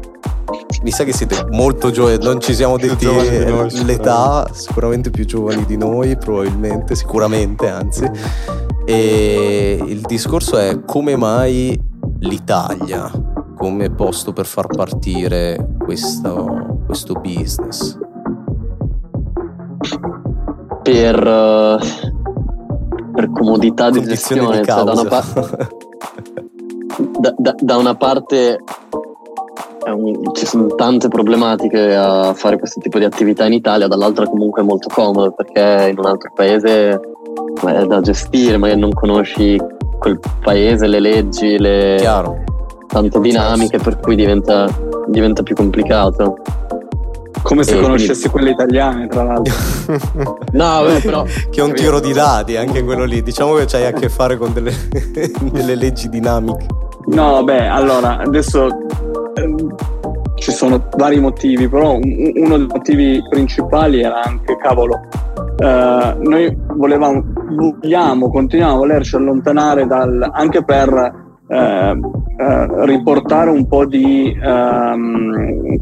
mi 0.82 0.90
sa 0.90 1.04
che 1.04 1.12
siete 1.12 1.46
molto 1.50 1.90
giovani, 1.90 2.18
non 2.22 2.40
ci 2.40 2.54
siamo 2.54 2.76
detti 2.76 3.04
noi, 3.04 3.84
l'età, 3.84 4.48
sicuramente 4.52 5.10
più 5.10 5.24
giovani 5.24 5.64
di 5.64 5.76
noi, 5.76 6.16
probabilmente, 6.16 6.94
sicuramente 6.94 7.68
anzi. 7.68 8.10
E 8.84 9.82
il 9.86 10.00
discorso 10.00 10.56
è 10.56 10.80
come 10.84 11.16
mai 11.16 11.78
l'Italia 12.20 13.10
come 13.56 13.90
posto 13.90 14.32
per 14.32 14.46
far 14.46 14.66
partire 14.68 15.76
questo, 15.84 16.80
questo 16.86 17.12
business? 17.14 17.98
per, 20.82 21.16
uh, 21.26 21.78
per 23.12 23.30
comodità 23.32 23.90
di 23.90 24.02
gestione. 24.02 24.60
Di 24.60 24.64
cioè 24.64 24.84
da, 24.84 24.92
una 24.92 25.04
pa- 25.04 25.24
da, 27.18 27.34
da, 27.36 27.54
da, 27.58 27.76
una 27.76 27.94
parte 27.94 28.58
ci 30.32 30.46
sono 30.46 30.66
tante 30.74 31.08
problematiche 31.08 31.94
a 31.94 32.34
fare 32.34 32.58
questo 32.58 32.80
tipo 32.80 32.98
di 32.98 33.04
attività 33.04 33.46
in 33.46 33.52
Italia, 33.52 33.88
dall'altra 33.88 34.26
comunque 34.26 34.62
è 34.62 34.64
molto 34.64 34.88
comodo 34.92 35.32
perché 35.32 35.90
in 35.90 35.98
un 35.98 36.06
altro 36.06 36.30
paese 36.34 37.00
è 37.66 37.84
da 37.86 38.00
gestire, 38.00 38.56
magari 38.56 38.80
non 38.80 38.92
conosci 38.92 39.58
quel 39.98 40.18
paese, 40.42 40.86
le 40.86 41.00
leggi, 41.00 41.58
le 41.58 41.96
Chiaro. 41.98 42.42
tante 42.88 43.20
dinamiche 43.20 43.78
per 43.78 43.98
cui 44.00 44.16
diventa, 44.16 44.66
diventa 45.06 45.42
più 45.42 45.54
complicato. 45.54 46.36
Come 47.42 47.62
se 47.62 47.78
e 47.78 47.80
conoscessi 47.80 48.28
quindi... 48.28 48.30
quelle 48.30 48.50
italiane, 48.50 49.06
tra 49.08 49.22
l'altro. 49.22 49.54
no, 50.52 50.82
beh, 50.84 51.00
però. 51.00 51.24
che 51.24 51.60
è 51.60 51.62
un 51.62 51.72
tiro 51.72 52.00
di 52.00 52.12
dadi 52.12 52.56
anche 52.56 52.84
quello 52.84 53.04
lì. 53.04 53.22
Diciamo 53.22 53.54
che 53.54 53.64
c'hai 53.66 53.86
a 53.86 53.92
che 53.92 54.08
fare 54.08 54.36
con 54.36 54.52
delle, 54.52 54.72
delle 55.50 55.74
leggi 55.74 56.08
dinamiche. 56.08 56.66
No, 57.06 57.42
beh, 57.42 57.66
allora 57.66 58.18
adesso 58.18 58.68
ci 60.36 60.52
sono 60.52 60.88
vari 60.96 61.20
motivi, 61.20 61.68
però 61.68 61.94
uno 61.94 62.56
dei 62.56 62.66
motivi 62.66 63.22
principali 63.28 64.00
era 64.00 64.22
anche, 64.22 64.56
cavolo, 64.56 65.00
eh, 65.58 66.16
noi 66.18 66.56
volevamo, 66.74 67.22
vogliamo, 67.50 68.30
continuiamo 68.30 68.74
a 68.74 68.78
volerci 68.78 69.16
allontanare 69.16 69.86
dal, 69.86 70.28
anche 70.32 70.64
per 70.64 71.28
eh, 71.46 72.00
eh, 72.38 72.86
riportare 72.86 73.50
un 73.50 73.66
po' 73.66 73.84
di, 73.84 74.34
ehm, 74.42 75.76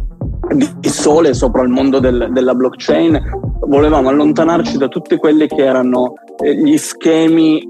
di 0.79 0.89
sole 0.89 1.35
sopra 1.35 1.63
il 1.63 1.69
mondo 1.69 2.01
del, 2.01 2.31
della 2.33 2.55
blockchain, 2.55 3.21
volevamo 3.67 4.09
allontanarci 4.09 4.77
da 4.79 4.89
tutti 4.89 5.17
quelli 5.17 5.47
che 5.47 5.65
erano 5.65 6.15
eh, 6.43 6.57
gli 6.57 6.77
schemi 6.77 7.69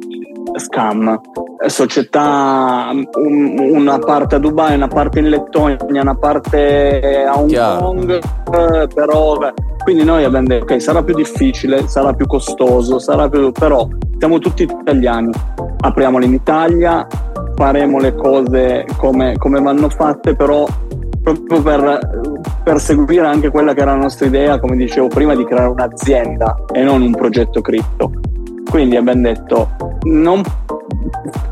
scam 0.57 1.21
società 1.67 2.91
un, 2.93 3.59
una 3.59 3.99
parte 3.99 4.37
a 4.37 4.39
Dubai, 4.39 4.75
una 4.75 4.89
parte 4.89 5.19
in 5.19 5.29
Lettonia, 5.29 5.79
una 5.89 6.15
parte 6.15 7.25
a 7.27 7.39
Hong 7.39 7.49
Chiaro. 7.49 7.85
Kong, 7.85 8.11
eh, 8.13 8.87
però 8.95 9.39
quindi 9.83 10.05
noi 10.05 10.25
abbiamo 10.25 10.47
detto 10.47 10.73
ok 10.73 10.81
sarà 10.81 11.03
più 11.03 11.15
difficile, 11.15 11.89
sarà 11.89 12.13
più 12.13 12.27
costoso, 12.27 12.99
sarà 12.99 13.29
più, 13.29 13.51
però 13.53 13.89
siamo 14.19 14.39
tutti 14.39 14.63
italiani, 14.63 15.33
apriamole 15.81 16.27
in 16.27 16.35
Italia, 16.35 17.07
faremo 17.57 17.99
le 17.99 18.15
cose 18.15 18.87
come, 18.97 19.37
come 19.37 19.61
vanno 19.61 19.89
fatte, 19.89 20.35
però 20.37 20.67
proprio 21.23 21.63
per, 21.63 21.99
per 22.63 22.81
seguire 22.81 23.27
anche 23.27 23.51
quella 23.51 23.75
che 23.75 23.81
era 23.81 23.93
la 23.93 24.03
nostra 24.03 24.27
idea, 24.27 24.61
come 24.61 24.77
dicevo 24.77 25.09
prima, 25.09 25.35
di 25.35 25.45
creare 25.45 25.69
un'azienda 25.69 26.65
e 26.73 26.83
non 26.83 27.03
un 27.03 27.13
progetto 27.13 27.61
cripto. 27.61 28.13
Quindi 28.69 28.97
abbiamo 28.97 29.23
detto 29.23 29.71
non 30.03 30.43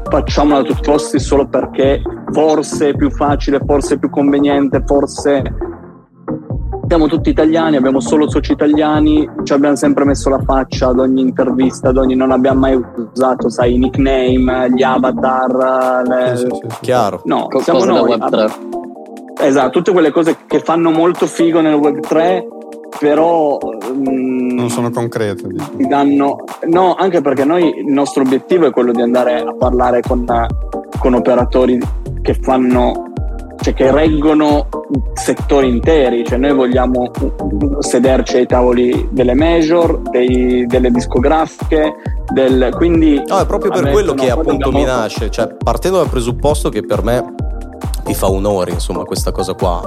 facciamola 0.09 0.61
a 0.61 0.63
tutti 0.63 0.81
i 0.81 0.93
costi 0.93 1.19
solo 1.19 1.47
perché 1.47 2.03
forse 2.31 2.91
è 2.91 2.95
più 2.95 3.11
facile, 3.11 3.61
forse 3.65 3.95
è 3.95 3.99
più 3.99 4.11
conveniente, 4.11 4.83
forse 4.87 5.43
siamo 6.87 7.09
tutti 7.09 7.31
italiani, 7.31 7.77
abbiamo 7.77 8.01
solo 8.01 8.31
soci 8.31 8.53
italiani, 8.53 9.29
ci 9.43 9.53
abbiamo 9.53 9.75
sempre 9.75 10.05
messo 10.05 10.29
la 10.31 10.41
faccia 10.41 10.89
ad 10.89 11.01
ogni 11.01 11.21
intervista, 11.21 11.89
ad 11.89 11.97
ogni, 11.97 12.15
non 12.15 12.31
abbiamo 12.31 12.61
mai 12.61 12.81
usato, 13.13 13.49
sai, 13.49 13.75
i 13.75 13.79
nickname, 13.79 14.71
gli 14.73 14.83
avatar. 14.83 16.05
Le... 16.07 16.37
Sì, 16.37 16.47
sì, 16.47 16.61
sì. 16.69 16.77
Chiaro. 16.83 17.23
No, 17.25 17.49
Co- 17.49 17.61
siamo 17.61 17.85
noi. 17.85 18.17
Web3. 18.17 18.53
Esatto, 19.41 19.71
tutte 19.71 19.93
quelle 19.93 20.11
cose 20.11 20.37
che 20.47 20.61
fanno 20.61 20.91
molto 20.91 21.27
figo 21.27 21.61
nel 21.61 21.75
Web3, 21.75 22.45
però... 23.01 23.59
Mm, 23.93 24.36
non 24.67 24.71
sono 24.71 24.91
concrete. 24.91 25.47
Diciamo. 25.47 25.89
Danno, 25.89 26.45
no, 26.69 26.95
anche 26.95 27.21
perché 27.21 27.45
noi 27.45 27.79
il 27.79 27.93
nostro 27.93 28.23
obiettivo 28.23 28.67
è 28.67 28.71
quello 28.71 28.93
di 28.93 29.01
andare 29.01 29.41
a 29.41 29.55
parlare 29.55 30.01
con, 30.01 30.27
con 30.99 31.15
operatori 31.15 31.81
che 32.23 32.35
fanno 32.35 33.13
cioè 33.59 33.75
che 33.75 33.91
reggono 33.91 34.69
settori 35.15 35.69
interi, 35.69 36.25
cioè 36.25 36.39
noi 36.39 36.53
vogliamo 36.53 37.11
sederci 37.81 38.37
ai 38.37 38.47
tavoli 38.47 39.09
delle 39.11 39.35
major, 39.35 40.03
dei, 40.11 40.67
delle 40.67 40.91
discografiche, 40.91 41.95
del, 42.33 42.73
quindi... 42.77 43.21
No, 43.27 43.39
è 43.39 43.47
proprio 43.47 43.73
per 43.73 43.91
quello 43.91 44.15
che 44.15 44.31
appunto 44.31 44.71
mi 44.71 44.85
nasce, 44.85 45.31
cioè 45.31 45.49
partendo 45.57 45.99
dal 45.99 46.09
presupposto 46.09 46.69
che 46.69 46.83
per 46.83 47.03
me 47.03 47.35
mi 48.07 48.15
fa 48.15 48.31
onore 48.31 48.71
insomma 48.71 49.03
questa 49.03 49.33
cosa 49.33 49.55
qua, 49.55 49.83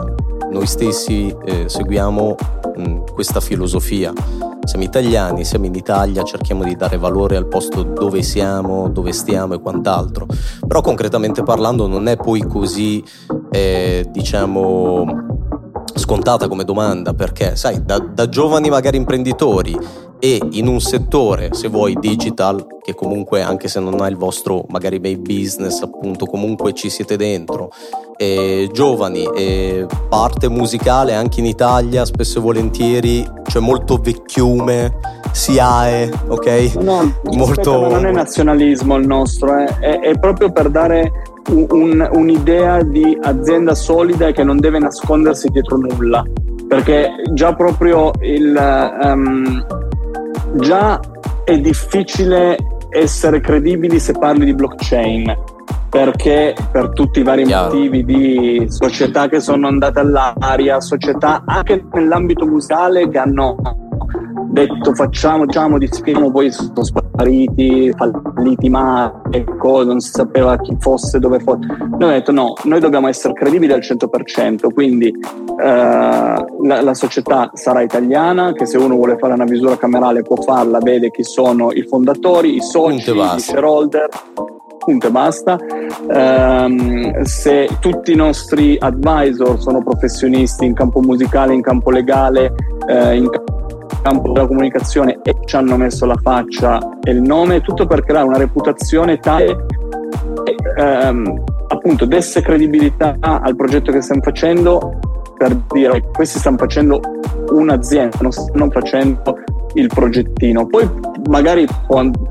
noi 0.51 0.65
stessi 0.65 1.33
eh, 1.45 1.69
seguiamo 1.69 2.35
mh, 2.75 3.13
questa 3.13 3.39
filosofia. 3.39 4.11
Siamo 4.69 4.85
italiani, 4.85 5.45
siamo 5.45 5.65
in 5.65 5.73
Italia, 5.73 6.21
cerchiamo 6.21 6.63
di 6.63 6.75
dare 6.75 6.97
valore 6.97 7.35
al 7.35 7.47
posto 7.47 7.81
dove 7.81 8.21
siamo, 8.21 8.87
dove 8.87 9.13
stiamo 9.13 9.55
e 9.55 9.59
quant'altro. 9.59 10.27
Però 10.67 10.81
concretamente 10.81 11.41
parlando 11.41 11.87
non 11.87 12.07
è 12.07 12.17
poi 12.17 12.41
così, 12.41 13.03
eh, 13.49 14.05
diciamo, 14.11 15.07
scontata 15.95 16.47
come 16.47 16.65
domanda 16.65 17.15
perché, 17.15 17.55
sai, 17.55 17.83
da, 17.83 17.97
da 17.97 18.29
giovani 18.29 18.69
magari 18.69 18.97
imprenditori 18.97 19.75
e 20.19 20.39
in 20.51 20.67
un 20.67 20.81
settore, 20.81 21.49
se 21.53 21.69
vuoi, 21.69 21.95
digital, 21.97 22.65
che 22.81 22.93
comunque 22.93 23.41
anche 23.41 23.69
se 23.69 23.79
non 23.79 24.01
ha 24.01 24.07
il 24.07 24.17
vostro 24.17 24.65
magari 24.67 24.99
main 24.99 25.21
business, 25.21 25.81
appunto, 25.81 26.25
comunque 26.25 26.73
ci 26.73 26.89
siete 26.89 27.15
dentro, 27.15 27.71
e 28.17 28.69
giovani, 28.73 29.29
e 29.33 29.85
parte 30.09 30.49
musicale 30.49 31.13
anche 31.13 31.39
in 31.39 31.45
Italia, 31.45 32.03
spesso 32.03 32.39
e 32.39 32.41
volentieri, 32.41 33.25
c'è 33.43 33.59
molto 33.59 33.97
vecchiume, 33.97 34.97
SIAE, 35.31 36.11
ok? 36.27 36.73
No, 36.81 37.13
molto... 37.31 37.85
aspetta, 37.85 37.87
non 37.87 38.05
è 38.05 38.11
nazionalismo 38.11 38.97
il 38.97 39.07
nostro, 39.07 39.57
eh. 39.57 39.65
è, 39.79 39.99
è, 39.99 40.19
proprio 40.19 40.51
per 40.51 40.69
dare 40.69 41.11
un, 41.49 42.07
un'idea 42.11 42.83
di 42.83 43.17
azienda 43.21 43.73
solida 43.73 44.31
che 44.31 44.43
non 44.43 44.59
deve 44.59 44.79
nascondersi 44.79 45.47
dietro 45.47 45.77
nulla, 45.77 46.23
perché 46.67 47.09
già 47.31 47.53
proprio 47.55 48.11
il... 48.19 48.97
Um, 49.01 49.87
già 50.55 50.99
è 51.43 51.59
difficile 51.59 52.57
essere 52.89 53.39
credibili 53.39 53.99
se 53.99 54.13
parli 54.13 54.45
di 54.45 54.53
blockchain 54.53 55.57
perché 55.89 56.55
per 56.71 56.91
tutti 56.91 57.19
i 57.19 57.23
vari 57.23 57.45
Chiaro. 57.45 57.73
motivi 57.73 58.05
di 58.05 58.65
società 58.69 59.27
che 59.27 59.39
sono 59.39 59.67
andate 59.67 59.99
all'aria, 59.99 60.79
società 60.79 61.43
anche 61.45 61.83
nell'ambito 61.93 62.45
musicale 62.45 63.09
che 63.09 63.17
hanno 63.17 63.55
detto 64.49 64.93
facciamo, 64.93 65.45
diciamo, 65.45 65.77
disfiamo, 65.77 66.31
poi 66.31 66.51
sono 66.51 66.83
spariti, 66.83 67.93
falliti 67.95 68.69
ma 68.69 69.21
ecco, 69.29 69.83
non 69.83 69.99
si 69.99 70.11
sapeva 70.11 70.57
chi 70.57 70.75
fosse, 70.79 71.19
dove 71.19 71.39
fosse. 71.39 71.67
Noi 71.67 71.93
abbiamo 71.93 72.11
detto 72.11 72.31
no, 72.31 72.53
noi 72.63 72.79
dobbiamo 72.79 73.07
essere 73.07 73.33
credibili 73.33 73.71
al 73.71 73.79
100%, 73.79 74.73
quindi 74.73 75.07
eh, 75.07 75.15
la, 75.63 76.81
la, 76.81 76.93
società 76.93 77.51
sarà 77.53 77.81
italiana, 77.81 78.53
che 78.53 78.65
se 78.65 78.77
uno 78.77 78.95
vuole 78.95 79.17
fare 79.17 79.33
una 79.33 79.45
visura 79.45 79.77
camerale 79.77 80.23
può 80.23 80.35
farla, 80.37 80.79
vede 80.79 81.11
chi 81.11 81.23
sono 81.23 81.71
i 81.71 81.83
fondatori, 81.83 82.55
i 82.55 82.61
soci, 82.61 83.11
i 83.11 83.39
shareholder, 83.39 84.07
punto 84.79 85.07
e 85.07 85.11
basta. 85.11 85.57
Um, 86.07 87.21
se 87.23 87.69
tutti 87.79 88.11
i 88.11 88.15
nostri 88.15 88.77
advisor 88.79 89.59
sono 89.59 89.83
professionisti 89.83 90.65
in 90.65 90.73
campo 90.73 91.01
musicale, 91.01 91.53
in 91.53 91.61
campo 91.61 91.91
legale, 91.91 92.53
eh, 92.87 93.15
in 93.15 93.29
campo 94.01 94.31
della 94.31 94.47
comunicazione 94.47 95.19
e 95.23 95.35
ci 95.45 95.55
hanno 95.55 95.77
messo 95.77 96.05
la 96.05 96.17
faccia 96.21 96.79
e 97.01 97.11
il 97.11 97.21
nome, 97.21 97.61
tutto 97.61 97.85
per 97.85 98.03
creare 98.03 98.27
una 98.27 98.37
reputazione 98.37 99.17
tale 99.19 99.65
che 100.43 100.55
ehm, 100.77 101.43
appunto 101.67 102.05
desse 102.05 102.41
credibilità 102.41 103.17
al 103.19 103.55
progetto 103.55 103.91
che 103.91 104.01
stiamo 104.01 104.21
facendo 104.21 104.99
per 105.37 105.55
dire 105.71 106.03
questi 106.13 106.37
stanno 106.37 106.57
facendo 106.57 106.99
un'azienda, 107.51 108.17
non 108.21 108.31
stanno 108.31 108.69
facendo 108.69 109.37
il 109.73 109.87
progettino. 109.87 110.67
Poi 110.67 110.89
magari 111.27 111.67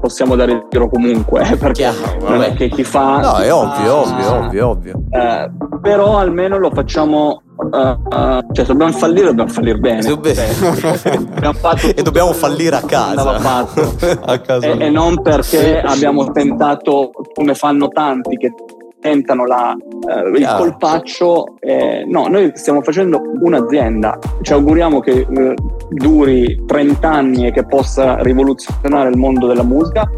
possiamo 0.01 0.36
dare 0.36 0.53
il 0.53 0.66
tiro 0.68 0.89
comunque, 0.89 1.43
eh, 1.43 1.57
perché 1.57 1.91
Chiaro, 1.91 2.28
non 2.28 2.43
è 2.43 2.55
che 2.55 2.68
chi 2.68 2.84
fa... 2.84 3.20
No, 3.20 3.36
è 3.36 3.53
ovvio, 3.53 3.97
ovvio, 3.97 4.34
ovvio, 4.34 4.68
ovvio. 4.68 5.03
Eh, 5.11 5.51
però 5.80 6.18
almeno 6.18 6.59
lo 6.59 6.70
facciamo... 6.70 7.43
Uh, 7.59 7.76
uh, 7.76 8.53
cioè, 8.53 8.64
se 8.64 8.66
dobbiamo 8.66 8.93
fallire, 8.93 9.26
dobbiamo 9.26 9.51
fallire 9.51 9.78
bene. 9.78 10.03
Cioè, 10.03 10.14
e 11.97 12.03
dobbiamo 12.03 12.32
fallire 12.32 12.76
a 12.76 12.82
casa. 12.82 13.64
a 14.24 14.39
casa 14.39 14.66
e, 14.66 14.78
e 14.78 14.91
non 14.91 15.20
perché 15.20 15.80
abbiamo 15.80 16.30
tentato, 16.30 17.11
come 17.34 17.55
fanno 17.55 17.89
tanti, 17.89 18.36
che 18.36 18.53
tentano 19.01 19.46
la, 19.46 19.74
eh, 19.74 20.38
il 20.38 20.55
colpaccio. 20.57 21.57
Eh, 21.61 22.05
no, 22.07 22.26
noi 22.28 22.53
stiamo 22.55 22.82
facendo 22.82 23.20
un'azienda, 23.40 24.18
ci 24.42 24.53
auguriamo 24.53 25.01
che 25.01 25.26
eh, 25.28 25.55
duri 25.90 26.64
30 26.66 27.11
anni 27.11 27.46
e 27.46 27.53
che 27.53 27.64
possa 27.64 28.18
rivoluzionare 28.22 29.11
il 29.11 29.16
mondo 29.16 29.46
della 29.46 29.64
musica. 29.64 30.09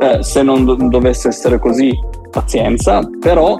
Eh, 0.00 0.22
se 0.22 0.42
non 0.42 0.64
do- 0.64 0.76
dovesse 0.76 1.28
essere 1.28 1.58
così, 1.58 1.92
pazienza, 2.30 3.00
però 3.18 3.58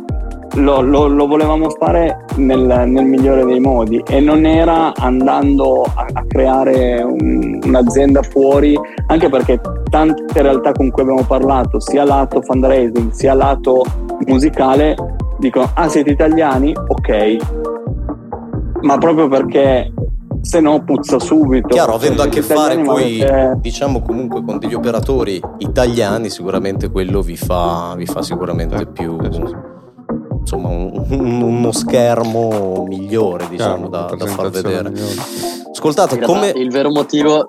lo, 0.54 0.80
lo, 0.80 1.06
lo 1.06 1.26
volevamo 1.26 1.70
fare 1.70 2.24
nel, 2.36 2.60
nel, 2.60 3.04
migliore 3.04 3.44
dei 3.44 3.60
modi 3.60 4.02
e 4.08 4.20
non 4.20 4.44
era 4.46 4.92
andando 4.94 5.82
a, 5.82 6.06
a 6.12 6.24
creare 6.26 7.02
un, 7.02 7.60
un'azienda 7.62 8.22
fuori, 8.22 8.78
anche 9.06 9.28
perché 9.28 9.60
tante 9.90 10.42
realtà 10.42 10.72
con 10.72 10.90
cui 10.90 11.02
abbiamo 11.02 11.24
parlato, 11.24 11.78
sia 11.78 12.04
lato 12.04 12.40
fundraising, 12.40 13.10
sia 13.10 13.34
lato 13.34 13.82
musicale, 14.26 14.96
dicono, 15.38 15.70
ah 15.74 15.88
siete 15.88 16.10
italiani? 16.10 16.74
Ok. 16.74 17.36
Ma 18.82 18.96
proprio 18.98 19.28
perché 19.28 19.92
se 20.40 20.60
no 20.60 20.82
puzza 20.82 21.18
subito. 21.18 21.68
Chiaro, 21.68 21.94
avendo 21.94 22.22
a 22.22 22.28
che 22.28 22.42
fare 22.42 22.80
poi, 22.80 23.22
avete... 23.22 23.58
diciamo 23.60 24.00
comunque 24.00 24.42
con 24.42 24.58
degli 24.58 24.74
operatori 24.74 25.40
italiani, 25.58 26.30
sicuramente 26.30 26.90
quello 26.90 27.20
vi 27.20 27.36
fa, 27.36 27.94
vi 27.96 28.06
fa 28.06 28.22
sicuramente 28.22 28.86
più 28.86 29.16
insomma 30.50 30.68
un, 30.68 31.40
uno 31.40 31.70
schermo 31.70 32.84
migliore 32.88 33.46
diciamo 33.48 33.88
da, 33.88 34.12
da 34.16 34.26
far 34.26 34.50
vedere. 34.50 34.92
ascoltate 35.70 36.18
come 36.18 36.52
il 36.56 36.70
vero 36.70 36.90
motivo 36.90 37.48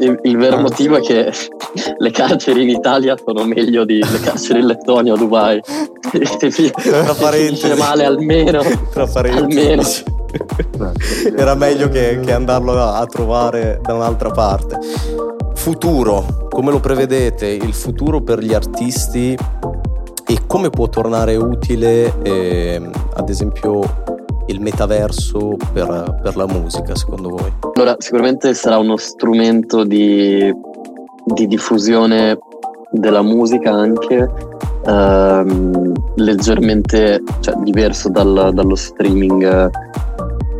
il, 0.00 0.18
il 0.22 0.36
vero 0.38 0.56
ah. 0.56 0.60
motivo 0.60 0.96
è 0.96 1.00
che 1.00 1.30
le 1.98 2.10
carceri 2.10 2.62
in 2.62 2.70
Italia 2.70 3.16
sono 3.22 3.44
meglio 3.44 3.84
di 3.84 3.98
le 3.98 4.20
carceri 4.20 4.60
in 4.60 4.66
Lettonia 4.66 5.12
o 5.12 5.16
Dubai. 5.16 5.60
Tra 6.08 7.14
parentesi. 7.14 7.78
male 7.78 8.04
almeno. 8.04 8.62
Tra 8.90 9.06
parentesi. 9.06 10.02
Almeno. 10.06 10.92
Era 11.36 11.54
meglio 11.54 11.88
che, 11.88 12.18
che 12.24 12.32
andarlo 12.32 12.72
a 12.82 13.04
trovare 13.06 13.80
da 13.82 13.94
un'altra 13.94 14.30
parte. 14.30 14.78
Futuro 15.54 16.46
come 16.58 16.72
lo 16.72 16.80
prevedete? 16.80 17.46
Il 17.46 17.72
futuro 17.72 18.20
per 18.20 18.40
gli 18.40 18.52
artisti 18.52 19.36
e 20.30 20.40
come 20.46 20.68
può 20.68 20.88
tornare 20.88 21.36
utile 21.36 22.12
eh, 22.22 22.90
ad 23.14 23.30
esempio 23.30 23.80
il 24.48 24.60
metaverso 24.60 25.56
per, 25.72 26.20
per, 26.22 26.36
la 26.36 26.46
musica 26.46 26.94
secondo 26.94 27.30
voi? 27.30 27.50
Allora 27.74 27.96
sicuramente 27.98 28.52
sarà 28.52 28.76
uno 28.76 28.98
strumento 28.98 29.84
di, 29.84 30.54
di 31.24 31.46
diffusione 31.46 32.38
della 32.90 33.22
musica 33.22 33.72
anche 33.72 34.30
ehm, 34.84 35.92
leggermente 36.16 37.22
cioè, 37.40 37.54
diverso 37.62 38.10
dal, 38.10 38.50
dallo 38.52 38.74
streaming 38.74 39.70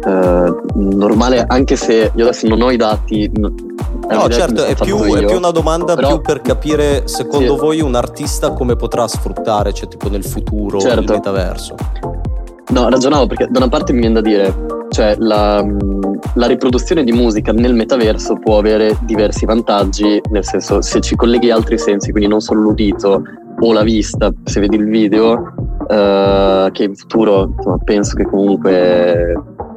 eh, 0.07 0.55
normale 0.75 1.45
anche 1.47 1.77
se 1.77 2.11
io 2.14 2.25
adesso 2.25 2.47
non 2.47 2.62
ho 2.62 2.71
i 2.71 2.77
dati 2.77 3.31
No, 4.09 4.28
certo, 4.28 4.64
è 4.64 4.74
più, 4.74 5.01
è 5.03 5.24
più, 5.24 5.36
una 5.36 5.51
domanda 5.51 5.94
Però, 5.94 6.09
più 6.09 6.20
per 6.20 6.40
capire 6.40 7.07
secondo 7.07 7.55
sì. 7.55 7.61
voi 7.61 7.80
un 7.80 7.94
artista 7.94 8.53
come 8.53 8.76
potrà 8.76 9.07
sfruttare, 9.07 9.72
cioè 9.72 9.88
tipo 9.88 10.09
nel 10.09 10.24
futuro, 10.24 10.78
certo. 10.78 11.01
il 11.01 11.11
metaverso. 11.11 11.74
No, 12.70 12.88
ragionavo 12.88 13.26
perché 13.26 13.49
da 13.51 13.59
una 13.59 13.68
parte 13.68 13.92
mi 13.92 14.01
viene 14.01 14.14
da 14.14 14.20
dire, 14.20 14.66
cioè 14.90 15.14
la, 15.18 15.64
la, 16.34 16.46
riproduzione 16.46 17.03
di 17.03 17.12
musica 17.12 17.51
nel 17.53 17.74
metaverso 17.74 18.34
può 18.34 18.59
avere 18.59 18.96
diversi 19.03 19.46
vantaggi, 19.46 20.20
nel 20.30 20.44
senso 20.44 20.82
se 20.82 21.01
ci 21.01 21.16
colleghi 21.16 21.51
altri 21.51 21.78
sensi, 21.78 22.11
quindi 22.11 22.28
non 22.28 22.40
solo 22.40 22.61
l'udito 22.61 23.22
o 23.61 23.72
la 23.72 23.82
vista, 23.82 24.30
se 24.44 24.61
vedi 24.61 24.76
il 24.76 24.86
video, 24.86 25.55
eh, 25.88 26.68
che 26.72 26.84
in 26.84 26.94
futuro 26.94 27.53
insomma, 27.57 27.78
penso 27.82 28.14
che 28.16 28.24
comunque 28.24 29.34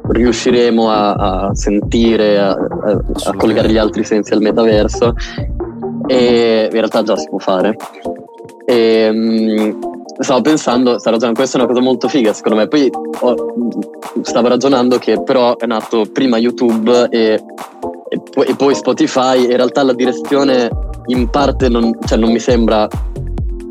riusciremo 0.08 0.90
a, 0.90 1.12
a 1.12 1.54
sentire, 1.54 2.38
a, 2.38 2.50
a, 2.50 3.00
a, 3.24 3.36
collegare 3.36 3.68
gli 3.70 3.78
altri 3.78 4.04
sensi 4.04 4.32
al 4.32 4.40
metaverso. 4.40 5.14
E 6.06 6.68
in 6.70 6.76
realtà 6.76 7.02
già 7.02 7.16
si 7.16 7.28
può 7.28 7.38
fare. 7.38 7.76
E, 8.64 9.08
um, 9.08 9.90
stavo 10.18 10.40
pensando, 10.42 10.98
stavo 10.98 11.16
ragionando, 11.16 11.38
questa 11.38 11.58
è 11.58 11.60
una 11.60 11.70
cosa 11.70 11.82
molto 11.82 12.08
figa 12.08 12.32
secondo 12.32 12.58
me, 12.58 12.68
poi 12.68 12.90
ho, 13.20 13.34
stavo 14.22 14.48
ragionando 14.48 14.98
che 14.98 15.22
però 15.22 15.56
è 15.56 15.66
nato 15.66 16.04
prima 16.12 16.36
YouTube 16.36 17.08
e, 17.10 17.42
e, 18.08 18.20
poi, 18.30 18.46
e 18.46 18.54
poi, 18.54 18.74
Spotify, 18.74 19.44
in 19.44 19.56
realtà 19.56 19.82
la 19.82 19.94
direzione 19.94 20.70
in 21.06 21.28
parte 21.28 21.68
non, 21.68 21.96
cioè 22.06 22.18
non 22.18 22.30
mi 22.30 22.38
sembra 22.38 22.86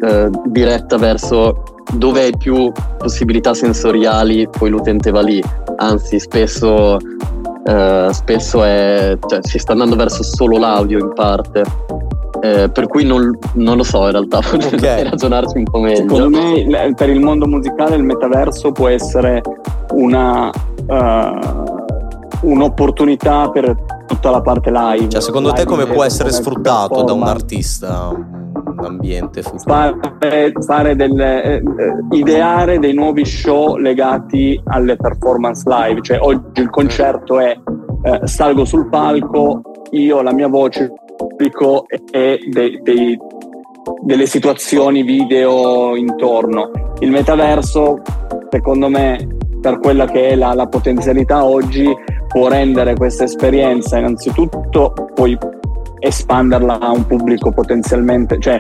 eh, 0.02 0.30
diretta 0.46 0.98
verso 0.98 1.64
dove 1.94 2.22
hai 2.22 2.38
più 2.38 2.72
possibilità 2.98 3.54
sensoriali, 3.54 4.48
poi 4.48 4.70
l'utente 4.70 5.12
va 5.12 5.22
lì. 5.22 5.44
Anzi, 5.78 6.20
spesso, 6.20 6.98
eh, 7.66 8.10
spesso 8.12 8.64
è, 8.64 9.18
cioè, 9.28 9.40
si 9.42 9.60
sta 9.60 9.74
andando 9.74 9.96
verso 9.96 10.24
solo 10.24 10.58
l'audio 10.58 11.00
in 11.00 11.12
parte. 11.14 11.64
Eh, 12.44 12.70
per 12.70 12.88
cui 12.88 13.06
non, 13.06 13.38
non, 13.54 13.78
lo 13.78 13.84
so 13.84 14.06
in 14.06 14.12
realtà, 14.12 14.40
potrei 14.50 14.74
okay. 14.74 15.04
ragionarci 15.04 15.58
un 15.58 15.64
po' 15.66 15.80
meglio. 15.80 16.16
Secondo 16.16 16.30
me 16.30 16.94
per 16.96 17.10
il 17.10 17.20
mondo 17.20 17.46
musicale 17.46 17.96
il 17.96 18.04
metaverso 18.04 18.72
può 18.72 18.88
essere 18.88 19.44
una, 19.92 20.50
uh, 20.88 22.50
un'opportunità 22.50 23.50
per 23.50 23.76
tutta 24.08 24.32
la 24.32 24.42
parte 24.42 24.72
live. 24.72 25.10
Cioè, 25.10 25.22
secondo 25.22 25.50
live 25.50 25.62
te 25.62 25.68
come 25.68 25.86
può 25.86 26.04
essere 26.04 26.32
sfruttato 26.32 27.04
da 27.04 27.14
un 27.14 27.24
artista? 27.24 28.41
Ambiente 28.78 29.42
futuro? 29.42 29.62
Fare, 30.20 30.52
fare 30.66 30.96
delle, 30.96 31.44
eh, 31.44 31.64
ideare 32.12 32.80
dei 32.80 32.94
nuovi 32.94 33.26
show 33.26 33.76
legati 33.76 34.60
alle 34.66 34.96
performance 34.96 35.64
live, 35.68 36.02
cioè 36.02 36.20
oggi 36.20 36.62
il 36.62 36.70
concerto 36.70 37.40
è 37.40 37.58
eh, 38.04 38.20
salgo 38.24 38.66
sul 38.66 38.90
palco, 38.90 39.62
io 39.92 40.22
la 40.22 40.34
mia 40.34 40.48
voce 40.48 40.92
pubblico 41.18 41.86
e 41.88 42.40
dei, 42.50 42.80
dei, 42.82 43.18
delle 44.04 44.26
situazioni 44.26 45.04
video 45.04 45.96
intorno. 45.96 46.72
Il 47.00 47.12
metaverso, 47.12 48.02
secondo 48.50 48.90
me, 48.90 49.28
per 49.60 49.80
quella 49.80 50.06
che 50.06 50.30
è 50.30 50.36
la, 50.36 50.54
la 50.54 50.68
potenzialità 50.68 51.46
oggi, 51.46 51.88
può 52.28 52.48
rendere 52.48 52.96
questa 52.96 53.26
esperienza 53.26 53.98
innanzitutto 53.98 54.94
poi 55.14 55.38
espanderla 56.02 56.80
a 56.80 56.92
un 56.92 57.06
pubblico 57.06 57.52
potenzialmente, 57.52 58.40
cioè 58.40 58.60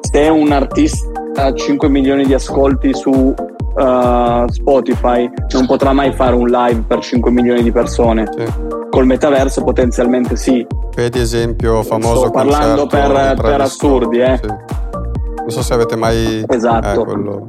se 0.00 0.28
un 0.28 0.52
artista 0.52 1.44
ha 1.46 1.52
5 1.52 1.88
milioni 1.88 2.24
di 2.24 2.32
ascolti 2.32 2.94
su 2.94 3.10
uh, 3.10 4.48
Spotify 4.48 5.30
non 5.52 5.66
potrà 5.66 5.92
mai 5.92 6.12
fare 6.12 6.34
un 6.34 6.48
live 6.48 6.82
per 6.86 7.00
5 7.00 7.30
milioni 7.30 7.62
di 7.62 7.72
persone. 7.72 8.26
Sì. 8.36 8.44
Col 8.88 9.06
metaverso 9.06 9.62
potenzialmente 9.62 10.36
sì. 10.36 10.66
Vedi 10.94 11.20
esempio 11.20 11.82
famoso 11.82 12.20
Sto 12.20 12.30
parlando 12.30 12.86
per, 12.86 13.36
per 13.40 13.60
assurdi, 13.60 14.18
eh. 14.20 14.38
Sì. 14.40 14.46
Non 14.48 15.50
so 15.50 15.62
se 15.62 15.74
avete 15.74 15.96
mai... 15.96 16.44
Esatto. 16.48 17.02
Eh, 17.02 17.04
quello... 17.04 17.48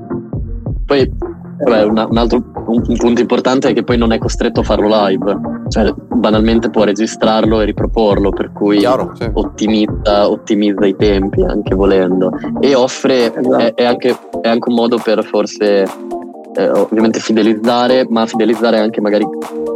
Poi 0.86 1.12
Vabbè, 1.60 1.84
un, 1.84 2.08
un, 2.10 2.18
altro 2.18 2.44
un, 2.68 2.84
un 2.86 2.98
punto 2.98 3.22
importante 3.22 3.70
è 3.70 3.74
che 3.74 3.84
poi 3.84 3.98
non 3.98 4.12
è 4.12 4.20
costretto 4.20 4.60
a 4.60 4.64
farlo 4.64 4.88
live, 5.08 5.40
cioè 5.68 5.94
banalmente 5.94 6.70
può 6.70 6.84
registrarlo 6.84 7.62
e 7.62 7.66
riproporlo, 7.66 8.30
per 8.32 8.52
cui 8.52 8.80
Chiaro, 8.80 9.12
sì. 9.16 9.30
ottimizza, 9.32 10.30
ottimizza, 10.30 10.86
i 10.86 10.96
tempi 10.96 11.44
anche 11.44 11.76
volendo 11.76 12.32
e 12.60 12.76
offre, 12.76 13.34
esatto. 13.34 13.58
è, 13.58 13.74
è, 13.74 13.86
anche, 13.86 14.16
è, 14.42 14.48
anche, 14.48 14.70
un 14.70 14.76
modo 14.76 14.98
per 14.98 15.24
forse 15.24 15.84
eh, 16.56 16.70
ovviamente 16.70 17.20
fidelizzare, 17.20 18.06
ma 18.10 18.26
fidelizzare 18.26 18.80
anche 18.80 19.02
magari 19.02 19.26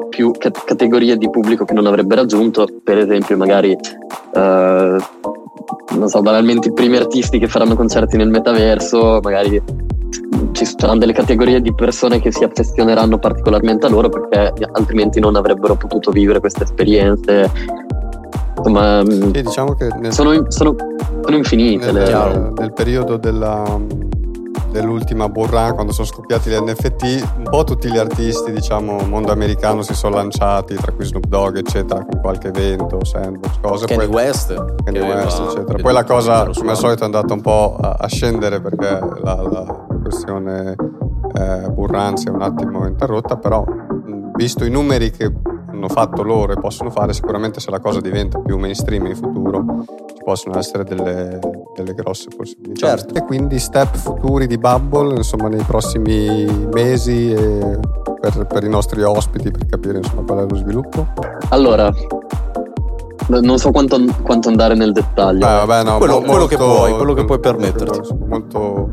più 0.10 0.32
cat- 0.38 0.64
categorie 0.66 1.18
di 1.18 1.30
pubblico 1.30 1.66
che 1.66 1.74
non 1.74 1.88
avrebbe 1.88 2.16
raggiunto, 2.16 2.68
per 2.84 2.98
esempio 2.98 3.38
magari... 3.38 3.76
Eh, 4.34 4.98
non 5.92 6.08
so, 6.08 6.22
banalmente 6.22 6.70
i 6.70 6.74
primi 6.74 6.96
artisti 6.96 7.38
che 7.38 7.48
faranno 7.48 7.76
concerti 7.76 8.18
nel 8.18 8.30
metaverso, 8.30 9.20
magari 9.22 9.62
ci 10.52 10.66
saranno 10.66 11.00
delle 11.00 11.14
categorie 11.14 11.62
di 11.62 11.74
persone 11.74 12.20
che 12.20 12.32
si 12.32 12.44
affezioneranno 12.44 13.18
particolarmente 13.18 13.86
a 13.86 13.90
loro 13.90 14.10
perché 14.10 14.54
altrimenti 14.74 15.20
non 15.20 15.36
avrebbero 15.36 15.76
potuto 15.76 16.12
vivere 16.12 16.40
queste 16.40 16.64
esperienze. 16.64 17.50
Insomma, 18.58 19.04
sì, 19.08 19.42
diciamo 19.42 19.74
che 19.74 19.88
nel, 20.00 20.14
sono, 20.14 20.46
sono, 20.50 20.76
sono, 21.22 21.36
infinite. 21.36 21.92
Nel, 21.92 22.04
le... 22.04 22.52
nel 22.56 22.74
periodo 22.74 23.18
della, 23.18 23.80
dell'ultima 24.72 25.30
burra, 25.30 25.74
quando 25.74 25.92
sono 25.92 26.08
scoppiati 26.08 26.50
gli 26.50 26.56
NFT, 26.56 27.32
un 27.38 27.44
po' 27.50 27.64
tutti 27.64 27.92
gli 27.92 27.98
artisti, 27.98 28.52
diciamo, 28.52 29.00
mondo 29.08 29.32
americano 29.32 29.82
si 29.82 29.94
sono 29.94 30.16
lanciati, 30.16 30.76
tra 30.76 30.92
cui 30.92 31.06
Snoop 31.06 31.26
Dogg, 31.28 31.58
eccetera, 31.58 32.04
con 32.04 32.22
qualche 32.22 32.48
evento, 32.48 33.04
sandbox, 33.04 33.60
cose. 33.62 33.86
Kanye 33.86 34.08
poi, 34.08 34.14
West. 34.16 34.84
Kanye 34.84 35.02
West, 35.02 35.40
eccetera. 35.40 35.82
Poi 35.82 35.94
la 35.94 36.04
cosa, 36.04 36.50
come 36.54 36.72
al 36.72 36.78
solito, 36.78 37.04
è 37.04 37.06
andata 37.06 37.34
un 37.34 37.42
po' 37.42 37.78
a, 37.80 37.98
a 38.00 38.08
scendere 38.08 38.62
perché 38.62 39.00
la, 39.22 39.42
la 39.42 39.86
questione 40.02 40.76
eh, 41.34 41.70
Burranzi 41.70 42.28
è 42.28 42.32
un 42.32 42.42
attimo 42.42 42.88
interrotta, 42.88 43.38
però 43.38 43.64
visto 44.36 44.66
i 44.66 44.70
numeri 44.70 45.12
che 45.12 45.32
hanno 45.82 45.90
fatto 45.90 46.22
loro 46.22 46.54
e 46.54 46.60
possono 46.60 46.92
fare, 46.92 47.12
sicuramente 47.14 47.60
se 47.60 47.72
la 47.72 47.80
cosa 47.80 48.00
diventa 48.00 48.38
più 48.40 48.58
mainstream 48.58 49.08
in 49.08 49.16
futuro 49.16 49.84
ci 50.08 50.24
possono 50.24 50.60
essere 50.60 50.84
delle, 50.84 51.40
delle 51.76 51.94
grosse 51.96 52.28
possibilità. 52.36 52.88
Certo. 52.88 53.16
E 53.16 53.26
quindi 53.26 53.58
step 53.58 53.96
futuri 53.96 54.46
di 54.46 54.60
Bubble, 54.60 55.16
insomma, 55.16 55.48
nei 55.48 55.64
prossimi 55.64 56.46
mesi 56.72 57.34
per, 57.34 58.46
per, 58.46 58.64
i 58.64 58.70
nostri 58.70 59.02
ospiti, 59.02 59.50
per 59.50 59.66
capire 59.66 59.98
insomma, 59.98 60.22
qual 60.22 60.46
è 60.46 60.46
lo 60.48 60.56
sviluppo? 60.56 61.08
Allora, 61.50 61.92
non 63.28 63.58
so 63.58 63.72
quanto, 63.72 63.98
quanto 64.22 64.50
andare 64.50 64.76
nel 64.76 64.92
dettaglio. 64.92 65.48
Eh, 65.48 65.66
vabbè, 65.66 65.84
no, 65.84 65.98
quello, 65.98 66.14
molto, 66.20 66.30
quello, 66.30 66.46
che 66.46 66.58
puoi, 66.58 66.94
quello 66.94 67.14
che 67.14 67.26
puoi 67.26 67.40
permetterti. 67.40 68.16
Molto, 68.28 68.90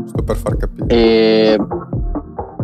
giusto 0.00 0.22
per 0.22 0.36
far 0.36 0.56
capire. 0.56 0.86
E 0.86 1.58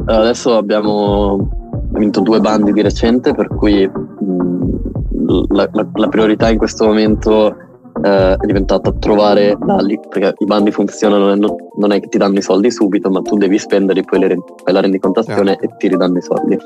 adesso 0.06 0.56
abbiamo 0.56 1.62
vinto 1.98 2.20
due 2.20 2.40
bandi 2.40 2.72
di 2.72 2.82
recente, 2.82 3.32
per 3.34 3.48
cui 3.48 3.88
mh, 3.88 5.54
la, 5.54 5.68
la, 5.72 5.86
la 5.92 6.08
priorità 6.08 6.50
in 6.50 6.58
questo 6.58 6.86
momento 6.86 7.56
eh, 8.02 8.34
è 8.34 8.46
diventata 8.46 8.92
trovare 8.92 9.56
dalli, 9.58 9.98
perché 10.08 10.34
i 10.38 10.44
bandi 10.44 10.70
funzionano, 10.70 11.34
non 11.76 11.92
è 11.92 12.00
che 12.00 12.08
ti 12.08 12.18
danno 12.18 12.38
i 12.38 12.42
soldi 12.42 12.70
subito, 12.70 13.10
ma 13.10 13.20
tu 13.20 13.36
devi 13.36 13.58
spenderli, 13.58 14.04
poi 14.04 14.18
le, 14.20 14.36
fai 14.62 14.72
la 14.72 14.80
rendicontazione 14.80 15.56
yeah. 15.58 15.60
e 15.60 15.76
ti 15.78 15.88
ridanno 15.88 16.18
i 16.18 16.22
soldi. 16.22 16.58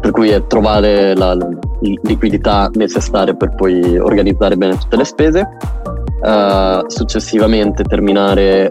Per 0.00 0.10
cui 0.10 0.30
è 0.30 0.46
trovare 0.46 1.16
la, 1.16 1.34
la 1.34 1.48
liquidità 2.02 2.70
necessaria 2.74 3.34
per 3.34 3.54
poi 3.54 3.98
organizzare 3.98 4.56
bene 4.56 4.76
tutte 4.76 4.96
le 4.96 5.04
spese, 5.04 5.48
uh, 6.22 6.88
successivamente 6.88 7.82
terminare 7.82 8.70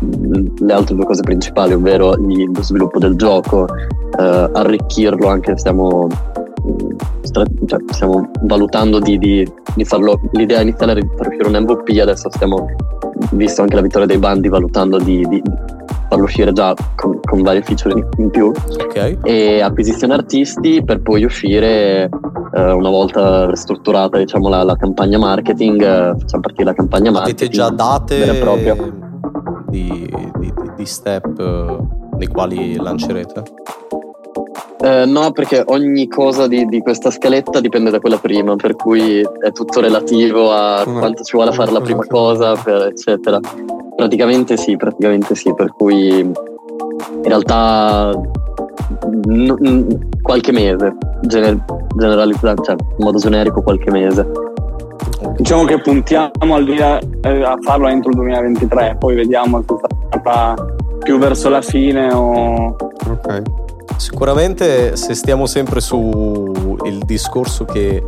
le 0.00 0.72
altre 0.72 0.94
due 0.94 1.04
cose 1.04 1.22
principali, 1.22 1.72
ovvero 1.72 2.14
lo 2.16 2.62
sviluppo 2.62 2.98
del 2.98 3.16
gioco, 3.16 3.66
uh, 4.18 4.50
arricchirlo 4.52 5.28
anche 5.28 5.56
stiamo 5.56 6.08
cioè, 7.66 7.78
stiamo 7.90 8.30
valutando 8.42 8.98
di, 8.98 9.18
di, 9.18 9.50
di, 9.74 9.84
farlo. 9.84 10.20
L'idea 10.32 10.60
iniziale 10.60 10.92
era 10.92 11.00
di 11.00 11.08
far 11.16 11.28
uscire 11.28 11.48
un 11.48 11.62
MVP, 11.62 11.98
adesso 12.00 12.30
stiamo, 12.30 12.66
visto 13.32 13.62
anche 13.62 13.74
la 13.74 13.82
vittoria 13.82 14.06
dei 14.06 14.18
bandi, 14.18 14.48
valutando 14.48 14.98
di, 14.98 15.26
di 15.28 15.42
farlo 16.08 16.24
uscire 16.24 16.52
già 16.52 16.74
con, 16.96 17.20
con 17.20 17.42
varie 17.42 17.62
feature 17.62 18.06
in 18.16 18.30
più. 18.30 18.52
Okay. 18.84 19.18
E 19.22 19.60
acquisizione 19.60 20.14
artisti 20.14 20.82
per 20.84 21.00
poi 21.00 21.24
uscire 21.24 22.08
eh, 22.54 22.72
una 22.72 22.90
volta 22.90 23.54
strutturata 23.54 24.18
diciamo, 24.18 24.48
la, 24.48 24.62
la 24.62 24.76
campagna 24.76 25.18
marketing, 25.18 25.82
eh, 25.82 26.14
facciamo 26.18 26.42
partire 26.42 26.64
la 26.64 26.74
campagna 26.74 27.10
marketing. 27.10 27.40
Avete 27.40 27.54
già 27.54 27.68
date 27.70 28.97
di, 29.68 30.08
di, 30.38 30.52
di 30.76 30.86
step 30.86 31.38
eh, 31.38 31.78
nei 32.16 32.26
quali 32.26 32.76
lancerete? 32.76 33.42
Eh, 34.80 35.06
no, 35.06 35.32
perché 35.32 35.64
ogni 35.66 36.06
cosa 36.06 36.46
di, 36.46 36.64
di, 36.66 36.80
questa 36.80 37.10
scaletta 37.10 37.60
dipende 37.60 37.90
da 37.90 37.98
quella 37.98 38.18
prima, 38.18 38.54
per 38.54 38.76
cui 38.76 39.20
è 39.20 39.50
tutto 39.52 39.80
relativo 39.80 40.52
a 40.52 40.84
quanto 40.84 41.24
ci 41.24 41.36
vuole 41.36 41.52
fare 41.52 41.72
la 41.72 41.80
prima 41.80 42.04
cosa, 42.06 42.54
per, 42.54 42.82
eccetera. 42.82 43.40
Praticamente 43.96 44.56
sì, 44.56 44.76
praticamente 44.76 45.34
sì, 45.34 45.52
per 45.52 45.72
cui 45.72 46.20
in 46.20 46.32
realtà 47.22 48.12
n- 49.26 49.56
n- 49.58 50.08
qualche 50.22 50.52
mese, 50.52 50.96
gener- 51.22 51.64
generalizzato, 51.96 52.62
cioè 52.62 52.76
in 52.78 53.04
modo 53.04 53.18
generico 53.18 53.62
qualche 53.62 53.90
mese. 53.90 54.47
Diciamo 55.36 55.64
che 55.64 55.80
puntiamo 55.80 56.54
al 56.54 56.64
via 56.64 56.98
eh, 56.98 57.42
a 57.42 57.56
farlo 57.60 57.88
entro 57.88 58.10
il 58.10 58.16
2023, 58.16 58.96
poi 58.98 59.14
vediamo 59.14 59.62
se 59.66 59.76
sarà 60.20 60.54
più 60.98 61.18
verso 61.18 61.48
la 61.48 61.62
fine 61.62 62.12
o... 62.12 62.76
Ok. 63.08 63.42
Sicuramente 63.96 64.96
se 64.96 65.14
stiamo 65.14 65.46
sempre 65.46 65.80
sul 65.80 67.00
discorso 67.04 67.64
che 67.64 68.04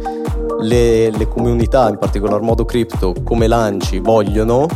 le, 0.60 1.10
le, 1.10 1.28
comunità, 1.28 1.88
in 1.88 1.98
particolar 1.98 2.40
modo 2.42 2.64
cripto, 2.64 3.14
come 3.24 3.48
lanci 3.48 3.98
vogliono, 3.98 4.66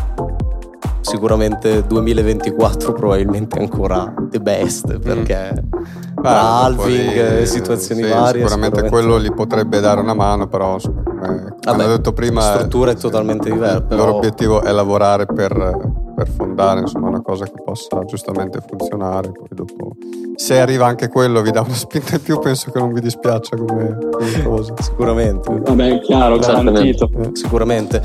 sicuramente 1.04 1.86
2024 1.86 2.92
probabilmente 2.92 3.58
ancora 3.58 4.12
the 4.30 4.40
best 4.40 4.98
perché 4.98 5.52
mm. 5.52 6.22
tra 6.22 6.40
halving 6.62 7.40
e 7.40 7.46
situazioni 7.46 8.02
sì, 8.02 8.08
varie 8.08 8.40
sicuramente, 8.40 8.76
sicuramente, 8.76 8.88
quello 8.88 9.20
gli 9.20 9.32
potrebbe 9.32 9.80
dare 9.80 10.00
una 10.00 10.14
mano 10.14 10.46
però 10.48 10.76
eh, 10.76 10.80
come 10.80 11.56
Vabbè, 11.62 11.84
ho 11.84 11.88
detto 11.88 12.12
prima 12.12 12.40
la 12.40 12.54
struttura 12.56 12.90
è 12.92 12.96
totalmente 12.96 13.50
diversa 13.50 13.86
il 13.90 13.96
loro 13.96 14.16
obiettivo 14.16 14.62
è 14.62 14.72
lavorare 14.72 15.26
per 15.26 16.02
per 16.14 16.28
fondare 16.28 16.80
insomma 16.80 17.08
una 17.08 17.22
cosa 17.22 17.44
che 17.44 17.62
possa 17.64 18.04
giustamente 18.04 18.60
funzionare 18.66 19.32
poi 19.32 19.48
dopo 19.50 19.96
se 20.36 20.58
arriva 20.58 20.86
anche 20.86 21.08
quello 21.08 21.42
vi 21.42 21.50
dà 21.50 21.60
una 21.60 21.74
spinta 21.74 22.16
in 22.16 22.22
più 22.22 22.38
penso 22.38 22.70
che 22.70 22.78
non 22.78 22.92
vi 22.92 23.00
dispiaccia 23.00 23.56
come, 23.56 23.98
come 24.10 24.42
cosa. 24.42 24.74
Sicuramente. 24.78 25.60
Vabbè 25.60 26.00
chiaro 26.00 26.38
garantito. 26.38 27.08
Eh. 27.16 27.30
sicuramente. 27.32 28.02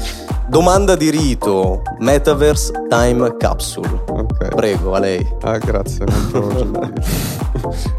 Domanda 0.47 0.95
di 0.95 1.09
rito. 1.09 1.81
Metaverse 1.99 2.85
Time 2.87 3.35
Capsule. 3.37 4.03
Okay. 4.07 4.49
prego 4.49 4.93
a 4.93 4.99
lei. 4.99 5.25
Ah 5.41 5.57
grazie 5.57 6.05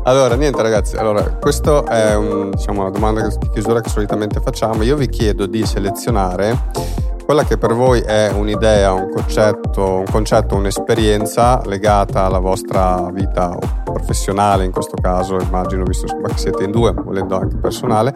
allora 0.04 0.34
niente 0.34 0.62
ragazzi 0.62 0.96
allora 0.96 1.22
questa 1.22 1.84
è 1.84 2.14
un, 2.14 2.50
diciamo, 2.50 2.80
una 2.80 2.90
domanda 2.90 3.26
di 3.26 3.48
chiusura 3.50 3.80
che 3.80 3.88
solitamente 3.88 4.40
facciamo. 4.40 4.82
Io 4.82 4.96
vi 4.96 5.08
chiedo 5.08 5.46
di 5.46 5.64
selezionare 5.66 6.56
quella 7.30 7.44
che 7.46 7.58
per 7.58 7.74
voi 7.74 8.00
è 8.00 8.28
un'idea, 8.34 8.92
un 8.92 9.08
concetto, 9.08 9.98
un 9.98 10.04
concetto, 10.10 10.56
un'esperienza 10.56 11.62
legata 11.64 12.24
alla 12.24 12.40
vostra 12.40 13.08
vita 13.12 13.56
professionale 13.84 14.64
in 14.64 14.72
questo 14.72 14.96
caso, 15.00 15.38
immagino, 15.38 15.84
visto 15.84 16.06
che 16.06 16.32
siete 16.34 16.64
in 16.64 16.72
due, 16.72 16.92
ma 16.92 17.02
volendo 17.02 17.38
anche 17.38 17.54
personale, 17.58 18.12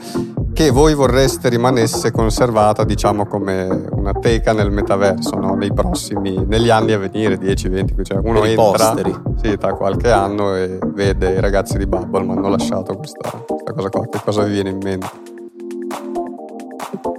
che 0.52 0.72
voi 0.72 0.94
vorreste 0.94 1.48
rimanesse 1.48 2.10
conservata, 2.10 2.82
diciamo, 2.82 3.24
come 3.26 3.86
una 3.92 4.14
teca 4.14 4.52
nel 4.52 4.72
metaverso, 4.72 5.36
no? 5.36 5.54
nei 5.54 5.72
prossimi, 5.72 6.44
negli 6.44 6.70
anni 6.70 6.90
a 6.90 6.98
venire, 6.98 7.38
10, 7.38 7.68
20, 7.68 7.94
cioè 8.02 8.18
uno 8.20 8.42
entra 8.42 8.96
sì, 9.40 9.56
tra 9.56 9.74
qualche 9.74 10.10
anno 10.10 10.56
e 10.56 10.80
vede 10.86 11.34
i 11.34 11.40
ragazzi 11.40 11.78
di 11.78 11.86
Bubble 11.86 12.24
mi 12.24 12.32
hanno 12.32 12.48
lasciato 12.48 12.96
questa, 12.96 13.30
questa 13.46 13.72
cosa 13.74 13.88
qua, 13.90 14.08
che 14.08 14.20
cosa 14.24 14.42
vi 14.42 14.50
viene 14.50 14.70
in 14.70 14.78
mente? 14.82 15.33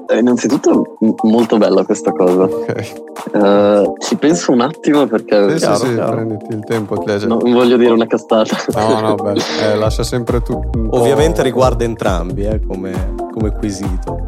Eh, 0.07 0.19
innanzitutto 0.19 0.97
molto 1.23 1.57
bella 1.57 1.83
questa 1.83 2.11
cosa. 2.11 2.43
Okay. 2.43 2.91
Uh, 3.33 3.95
ci 3.99 4.15
penso 4.17 4.51
un 4.51 4.61
attimo 4.61 5.07
perché... 5.07 5.51
Sì, 5.51 5.57
chiaro, 5.57 5.75
sì, 5.75 5.93
chiaro. 5.93 6.11
prenditi 6.11 6.53
il 6.53 6.63
tempo. 6.63 6.97
Ti 6.97 7.27
non 7.27 7.39
voglio 7.39 7.77
dire 7.77 7.91
una 7.91 8.05
castata. 8.05 8.55
No, 8.73 8.99
no, 8.99 9.15
beh, 9.15 9.33
eh, 9.71 9.75
lascia 9.75 10.03
sempre 10.03 10.41
tutto. 10.41 10.69
Ovviamente 10.91 11.41
riguarda 11.41 11.83
entrambi 11.83 12.45
eh, 12.45 12.59
come, 12.65 13.15
come 13.33 13.51
quesito. 13.51 14.25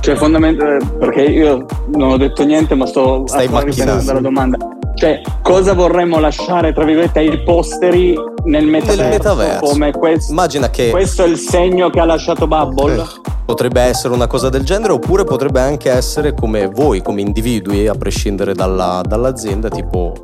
Cioè, 0.00 0.14
fondamentalmente, 0.14 0.86
perché 0.98 1.22
io 1.22 1.66
non 1.94 2.10
ho 2.10 2.16
detto 2.16 2.44
niente, 2.44 2.74
ma 2.74 2.86
sto 2.86 3.24
Stai 3.26 3.48
macchinando 3.48 4.12
la 4.12 4.20
domanda. 4.20 4.75
Cioè, 4.96 5.20
cosa 5.42 5.74
vorremmo 5.74 6.18
lasciare, 6.18 6.72
tra 6.72 6.82
virgolette, 6.82 7.18
ai 7.18 7.42
posteri 7.42 8.14
nel 8.44 8.64
metaverso? 8.64 9.02
Nel 9.02 9.10
metaverso. 9.10 9.72
Come 9.72 9.90
questo, 9.92 10.32
Immagina 10.32 10.70
che... 10.70 10.88
Questo 10.88 11.22
è 11.22 11.26
il 11.26 11.36
segno 11.36 11.90
che 11.90 12.00
ha 12.00 12.06
lasciato 12.06 12.46
Bubble? 12.46 13.02
Eh. 13.02 13.04
Potrebbe 13.44 13.82
essere 13.82 14.14
una 14.14 14.26
cosa 14.26 14.48
del 14.48 14.64
genere 14.64 14.94
oppure 14.94 15.24
potrebbe 15.24 15.60
anche 15.60 15.90
essere 15.90 16.32
come 16.32 16.68
voi, 16.68 17.02
come 17.02 17.20
individui, 17.20 17.86
a 17.86 17.94
prescindere 17.94 18.54
dalla, 18.54 19.02
dall'azienda, 19.06 19.68
tipo 19.68 20.14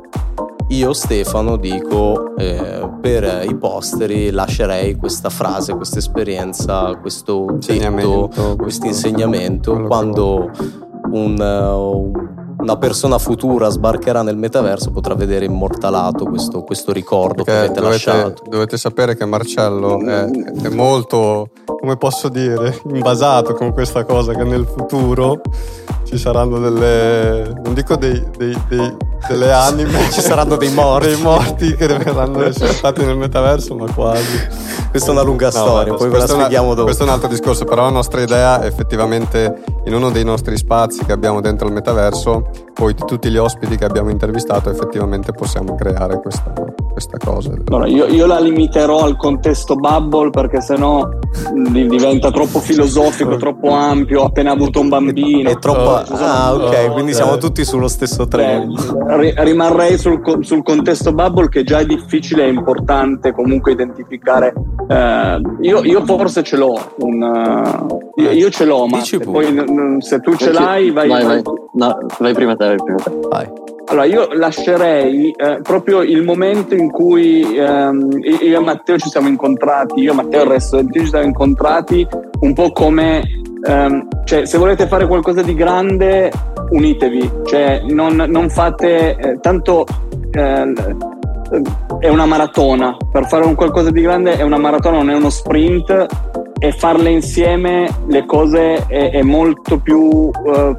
io 0.69 0.93
Stefano 0.93 1.55
dico 1.57 2.35
eh, 2.35 2.89
per 2.99 3.45
i 3.47 3.55
posteri 3.55 4.31
lascerei 4.31 4.95
questa 4.95 5.29
frase, 5.29 5.75
questa 5.75 5.99
esperienza, 5.99 6.95
questo 6.99 7.57
detto, 7.59 8.55
questo 8.57 8.87
insegnamento 8.87 9.83
quando 9.83 10.49
un, 11.11 11.39
uh, 11.39 12.32
una 12.63 12.77
persona 12.77 13.17
futura 13.17 13.69
sbarcherà 13.69 14.21
nel 14.21 14.37
metaverso 14.37 14.89
potrà 14.91 15.15
vedere 15.15 15.43
immortalato 15.43 16.23
questo, 16.25 16.63
questo 16.63 16.93
ricordo 16.93 17.43
Perché 17.43 17.51
che 17.51 17.57
avete 17.57 17.81
dovete, 17.81 17.91
lasciato. 17.91 18.43
Dovete 18.47 18.77
sapere 18.77 19.15
che 19.17 19.25
Marcello 19.25 19.99
è, 19.99 20.25
è 20.29 20.69
molto, 20.69 21.49
come 21.65 21.97
posso 21.97 22.29
dire, 22.29 22.79
invasato 22.85 23.53
con 23.53 23.73
questa 23.73 24.05
cosa 24.05 24.33
che 24.33 24.43
nel 24.43 24.65
futuro 24.65 25.41
ci 26.13 26.19
saranno 26.19 26.59
delle, 26.59 27.59
non 27.63 27.73
dico 27.73 27.95
dei, 27.95 28.23
dei, 28.37 28.55
dei 28.67 28.95
delle 29.27 29.51
anime, 29.51 30.11
ci 30.11 30.21
saranno 30.21 30.57
dei 30.57 30.71
morti, 30.71 31.07
dei 31.07 31.21
morti 31.21 31.75
che 31.75 31.87
verranno 31.87 32.43
risuscitati 32.43 33.05
nel 33.05 33.17
metaverso, 33.17 33.75
ma 33.75 33.91
quasi. 33.91 34.47
Questa 34.89 35.09
è 35.09 35.13
una 35.13 35.23
lunga 35.23 35.45
no, 35.45 35.51
storia, 35.51 35.93
poi 35.93 36.09
ve 36.09 36.17
la 36.17 36.27
spieghiamo 36.27 36.65
una, 36.65 36.73
dopo. 36.75 36.83
Questo 36.85 37.03
è 37.03 37.07
un 37.07 37.13
altro 37.13 37.29
discorso, 37.29 37.65
però 37.65 37.83
la 37.83 37.89
nostra 37.89 38.21
idea 38.21 38.61
è 38.61 38.65
effettivamente 38.65 39.63
in 39.85 39.93
uno 39.93 40.11
dei 40.11 40.23
nostri 40.23 40.57
spazi 40.57 41.03
che 41.05 41.11
abbiamo 41.11 41.41
dentro 41.41 41.67
il 41.67 41.73
metaverso, 41.73 42.49
poi 42.73 42.93
di 42.93 43.03
tutti 43.05 43.29
gli 43.29 43.37
ospiti 43.37 43.77
che 43.77 43.85
abbiamo 43.85 44.09
intervistato, 44.09 44.69
effettivamente 44.69 45.31
possiamo 45.31 45.75
creare 45.75 46.19
questa, 46.19 46.53
questa 46.91 47.17
cosa. 47.17 47.53
Allora, 47.65 47.87
io, 47.87 48.05
io, 48.05 48.25
la 48.25 48.39
limiterò 48.39 49.03
al 49.03 49.17
contesto 49.17 49.75
bubble 49.75 50.29
perché 50.29 50.61
sennò 50.61 51.09
diventa 51.53 52.29
troppo 52.29 52.59
filosofico, 52.59 53.37
troppo 53.37 53.71
ampio, 53.71 54.21
ho 54.21 54.25
appena 54.25 54.51
avuto 54.51 54.79
un 54.79 54.89
bambino. 54.89 55.49
È 55.49 55.57
troppo... 55.57 56.02
Oh, 56.09 56.15
ah, 56.15 56.53
ok, 56.53 56.91
quindi 56.91 57.13
siamo 57.13 57.37
tutti 57.37 57.63
sullo 57.63 57.87
stesso 57.87 58.27
treno. 58.27 58.73
rimarrei 59.07 59.97
sul, 59.97 60.21
sul, 60.41 60.63
contesto 60.63 61.13
bubble 61.13 61.49
che 61.49 61.63
già 61.63 61.79
è 61.79 61.85
difficile 61.85 62.45
e 62.45 62.49
importante 62.49 63.31
comunque 63.31 63.71
identificare. 63.71 64.53
Eh, 64.87 65.41
io, 65.61 65.83
io, 65.83 66.03
forse 66.05 66.43
ce 66.43 66.57
l'ho, 66.57 66.93
un, 66.97 67.21
uh, 67.21 68.21
io, 68.21 68.31
io, 68.31 68.49
ce 68.49 68.65
l'ho, 68.65 68.85
ma 68.85 69.01
poi 69.23 69.65
se 69.99 70.19
tu 70.19 70.35
ce 70.35 70.51
l'hai 70.51 70.91
vai, 70.91 71.07
vai, 71.07 71.23
vai. 71.25 71.41
No, 71.73 71.97
vai 72.19 72.33
prima 72.33 72.55
te, 72.55 72.65
vai 72.65 72.75
prima 72.75 72.99
te. 72.99 73.11
Vai. 73.29 73.72
Allora, 73.85 74.05
io 74.05 74.29
lascerei 74.31 75.31
eh, 75.31 75.59
proprio 75.61 76.01
il 76.01 76.23
momento 76.23 76.73
in 76.73 76.89
cui 76.89 77.57
ehm, 77.57 78.19
io 78.21 78.59
e 78.59 78.63
Matteo 78.63 78.97
ci 78.97 79.09
siamo 79.09 79.27
incontrati, 79.27 79.99
io 79.99 80.13
e 80.13 80.15
Matteo 80.15 80.39
e 80.39 80.43
il 80.43 80.49
resto 80.49 80.77
del 80.77 80.89
team 80.89 81.03
ci 81.03 81.09
siamo 81.11 81.25
incontrati 81.25 82.07
un 82.39 82.53
po' 82.53 82.71
come, 82.71 83.23
ehm, 83.65 84.07
cioè, 84.23 84.45
se 84.45 84.57
volete 84.57 84.87
fare 84.87 85.05
qualcosa 85.05 85.41
di 85.41 85.53
grande, 85.53 86.31
unitevi, 86.69 87.29
cioè, 87.45 87.83
non, 87.89 88.15
non 88.15 88.49
fate 88.49 89.15
eh, 89.15 89.39
tanto. 89.41 89.85
Eh, 90.31 90.73
è 91.99 92.09
una 92.09 92.25
maratona, 92.25 92.97
per 93.11 93.27
fare 93.27 93.45
un 93.45 93.53
qualcosa 93.53 93.91
di 93.91 94.01
grande 94.01 94.37
è 94.37 94.41
una 94.41 94.57
maratona, 94.57 94.97
non 94.97 95.11
è 95.11 95.15
uno 95.15 95.29
sprint 95.29 96.07
e 96.63 96.71
farle 96.71 97.09
insieme 97.09 97.89
le 98.07 98.25
cose 98.25 98.85
è, 98.87 99.11
è 99.11 99.21
molto 99.21 99.79
più 99.79 99.99
uh, 99.99 100.31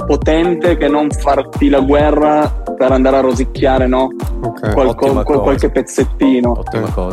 potente 0.07 0.79
che 0.79 0.89
non 0.89 1.11
farti 1.11 1.69
la 1.69 1.81
guerra 1.81 2.63
per 2.75 2.91
andare 2.91 3.19
a 3.19 3.21
rosicchiare 3.21 3.87
no? 3.87 4.09
okay. 4.41 4.73
Qualco, 4.73 5.23
qual, 5.23 5.43
qualche 5.43 5.71
pezzettino 5.71 6.63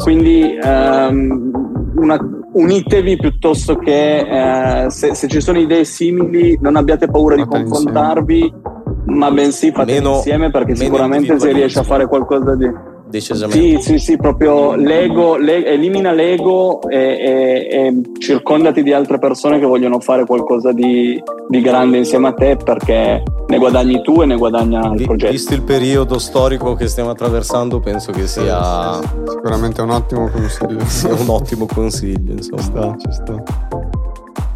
quindi 0.04 0.58
um, 0.64 1.52
una, 1.98 2.18
unitevi 2.54 3.18
piuttosto 3.18 3.76
che 3.76 4.26
uh, 4.26 4.90
se, 4.90 5.16
se, 5.16 5.28
ci 5.28 5.42
sono 5.42 5.60
idee 5.60 5.84
simili 5.84 6.58
non 6.62 6.78
abbiate 6.78 7.08
paura 7.08 7.36
di 7.36 7.44
confrontarvi 7.46 8.40
insieme. 8.40 9.18
ma 9.18 9.32
bensì 9.32 9.72
fate 9.74 9.96
insieme 9.96 10.50
perché 10.50 10.78
sicuramente 10.78 11.38
si 11.38 11.52
riesce 11.52 11.80
a 11.80 11.84
fare 11.84 12.08
qualcosa 12.08 12.56
di 12.56 12.72
decisamente. 13.12 13.82
Sì, 13.82 13.92
sì, 13.92 14.00
sì, 14.00 14.18
proprio 14.18 14.74
l'ego, 14.74 15.36
l'ego 15.36 15.68
elimina 15.68 16.12
l'ego 16.12 16.82
e, 16.90 16.98
e, 16.98 17.68
e, 17.70 18.02
circondati 18.18 18.82
di 18.82 18.94
altre 18.94 19.20
persone 19.20 19.60
che 19.60 19.66
vogliono 19.66 20.00
fare 20.00 20.26
qualcosa 20.26 20.72
di, 20.72 21.22
di, 21.48 21.62
grande 21.62 21.98
insieme 21.98 22.30
a 22.30 22.34
te 22.34 22.56
perché 22.56 23.22
ne 23.46 23.58
guadagni 23.58 24.02
tu 24.02 24.22
e 24.22 24.26
ne 24.26 24.38
guadagna 24.38 24.92
il 24.96 25.04
progetto. 25.04 25.32
Visto 25.32 25.54
il 25.54 25.62
periodo 25.62 26.18
storico 26.18 26.74
che 26.74 26.88
stiamo 26.88 27.12
attraversando, 27.12 27.80
penso 27.80 28.12
che 28.12 28.26
sia 28.26 29.00
sicuramente 29.28 29.82
un 29.82 29.92
ottimo 29.92 30.30
consiglio. 30.30 30.80
sia 30.88 31.14
un 31.14 31.30
ottimo 31.30 31.68
consiglio, 31.68 32.32
insomma. 32.32 32.96
Ci 32.98 33.12
sta, 33.12 33.36
ci 33.36 33.44
sta. 33.44 33.44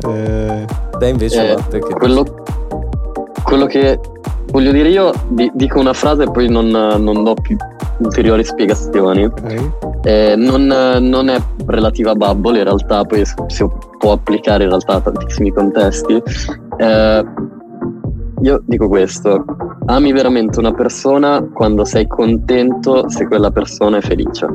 Eh... 0.09 0.65
Te 0.97 1.07
invece, 1.07 1.51
eh, 1.51 1.55
Matte, 1.55 1.79
che 1.79 1.93
quello, 1.93 2.23
quello 3.43 3.65
che 3.65 3.99
voglio 4.55 4.71
dire 4.71 4.87
io, 4.87 5.11
dico 5.53 5.81
una 5.81 5.91
frase 5.91 6.23
e 6.23 6.31
poi 6.31 6.47
non, 6.47 6.67
non 6.69 7.23
do 7.25 7.33
più 7.33 7.57
ulteriori 7.97 8.41
spiegazioni. 8.45 9.25
Okay. 9.25 9.71
Eh, 10.03 10.35
non, 10.37 10.65
non, 10.65 11.27
è 11.27 11.37
relativa 11.65 12.11
a 12.11 12.15
Bubble, 12.15 12.59
in 12.59 12.63
realtà 12.63 13.03
poi 13.03 13.25
si 13.25 13.69
può 13.99 14.13
applicare 14.13 14.63
in 14.63 14.69
realtà 14.69 14.93
a 14.93 15.01
tantissimi 15.01 15.51
contesti. 15.51 16.23
Eh, 16.77 17.25
io 18.43 18.63
dico 18.65 18.87
questo, 18.87 19.43
ami 19.87 20.13
veramente 20.13 20.59
una 20.59 20.71
persona 20.71 21.45
quando 21.53 21.83
sei 21.83 22.07
contento 22.07 23.09
se 23.09 23.27
quella 23.27 23.51
persona 23.51 23.97
è 23.97 24.01
felice. 24.01 24.47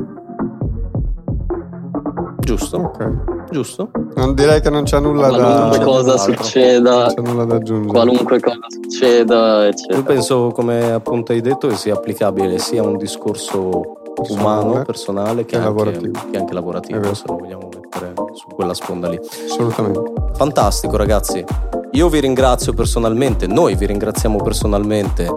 Giusto. 2.39 2.77
Ok 2.77 3.40
giusto? 3.51 3.89
Non 4.15 4.33
direi 4.33 4.61
che 4.61 4.69
non 4.69 4.83
c'è 4.83 4.99
nulla 4.99 5.27
qualunque 5.29 5.77
da 5.77 5.83
cosa 5.83 6.17
succeda, 6.17 7.13
c'è 7.13 7.21
nulla 7.21 7.45
da 7.45 7.55
aggiungere. 7.55 7.91
Qualunque 7.91 8.39
cosa 8.39 8.57
succeda, 8.69 9.67
eccetera. 9.67 9.97
Io 9.97 10.03
penso, 10.03 10.51
come 10.51 10.91
appunto 10.91 11.31
hai 11.31 11.41
detto, 11.41 11.67
che 11.67 11.75
sia 11.75 11.93
applicabile 11.93 12.57
sia 12.57 12.81
a 12.81 12.85
un 12.85 12.97
discorso 12.97 13.99
personale, 14.13 14.41
umano, 14.41 14.81
personale, 14.83 15.45
che, 15.45 15.55
anche, 15.55 15.67
lavorativo. 15.67 16.19
che 16.31 16.37
anche 16.37 16.53
lavorativo, 16.53 17.13
se 17.13 17.23
lo 17.27 17.37
vogliamo 17.37 17.69
mettere 17.73 18.13
su 18.33 18.47
quella 18.55 18.73
sponda 18.73 19.09
lì. 19.09 19.19
Assolutamente. 19.19 20.01
Fantastico, 20.33 20.97
ragazzi. 20.97 21.43
Io 21.91 22.09
vi 22.09 22.19
ringrazio 22.19 22.73
personalmente, 22.73 23.47
noi 23.47 23.75
vi 23.75 23.85
ringraziamo 23.85 24.37
personalmente 24.37 25.27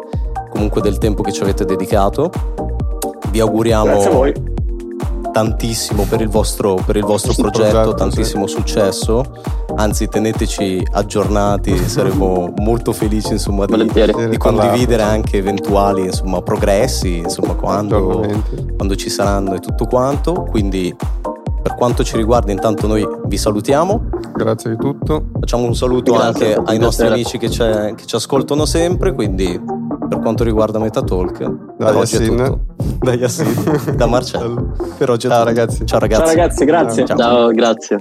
comunque 0.50 0.80
del 0.80 0.98
tempo 0.98 1.22
che 1.22 1.32
ci 1.32 1.42
avete 1.42 1.64
dedicato. 1.64 2.30
Vi 3.30 3.40
auguriamo 3.40 3.86
Grazie 3.86 4.08
a 4.08 4.12
voi 4.12 4.53
tantissimo 5.34 6.04
per 6.04 6.20
il 6.20 6.28
vostro, 6.28 6.76
per 6.76 6.94
il 6.94 7.02
vostro 7.02 7.32
progetto, 7.34 7.70
progetto, 7.70 7.94
tantissimo 7.94 8.46
sì. 8.46 8.54
successo. 8.54 9.24
Anzi, 9.74 10.06
teneteci 10.06 10.80
aggiornati, 10.92 11.76
saremo 11.88 12.54
molto 12.58 12.92
felici 12.92 13.32
insomma, 13.32 13.66
di, 13.66 13.90
di 14.28 14.36
condividere 14.38 15.02
anche 15.02 15.38
eventuali 15.38 16.02
insomma, 16.02 16.40
progressi 16.40 17.16
insomma, 17.16 17.54
quando, 17.54 18.24
quando 18.76 18.94
ci 18.94 19.10
saranno 19.10 19.54
e 19.54 19.58
tutto 19.58 19.86
quanto. 19.86 20.44
Quindi, 20.48 20.94
per 21.64 21.76
quanto 21.76 22.04
ci 22.04 22.18
riguarda, 22.18 22.52
intanto 22.52 22.86
noi 22.86 23.08
vi 23.24 23.38
salutiamo. 23.38 24.10
Grazie 24.34 24.72
di 24.72 24.76
tutto. 24.76 25.30
Facciamo 25.40 25.64
un 25.64 25.74
saluto 25.74 26.12
Grazie, 26.12 26.56
anche 26.56 26.70
ai 26.70 26.78
nostri 26.78 27.06
amici 27.06 27.38
che, 27.38 27.48
che 27.48 28.04
ci 28.04 28.14
ascoltano 28.14 28.66
sempre. 28.66 29.14
Quindi, 29.14 29.58
per 30.06 30.18
quanto 30.18 30.44
riguarda 30.44 30.78
Metatalk, 30.78 31.38
da 31.78 31.86
per 31.86 31.96
oggi 31.96 32.16
è 32.16 32.26
tutto. 32.26 32.60
Da 32.98 33.14
Yassin, 33.14 33.96
da 33.96 34.06
Marcello. 34.06 34.72
Per 34.98 35.08
oggi 35.08 35.26
è 35.26 35.30
Ciao 35.30 35.38
tutto. 35.38 35.54
ragazzi. 35.54 35.86
Ciao 35.86 35.98
ragazzi. 35.98 36.24
Ciao 36.24 36.34
ragazzi, 36.34 36.64
grazie. 36.66 37.04
Ciao, 37.06 37.16
Ciao 37.16 37.50
grazie. 37.50 37.96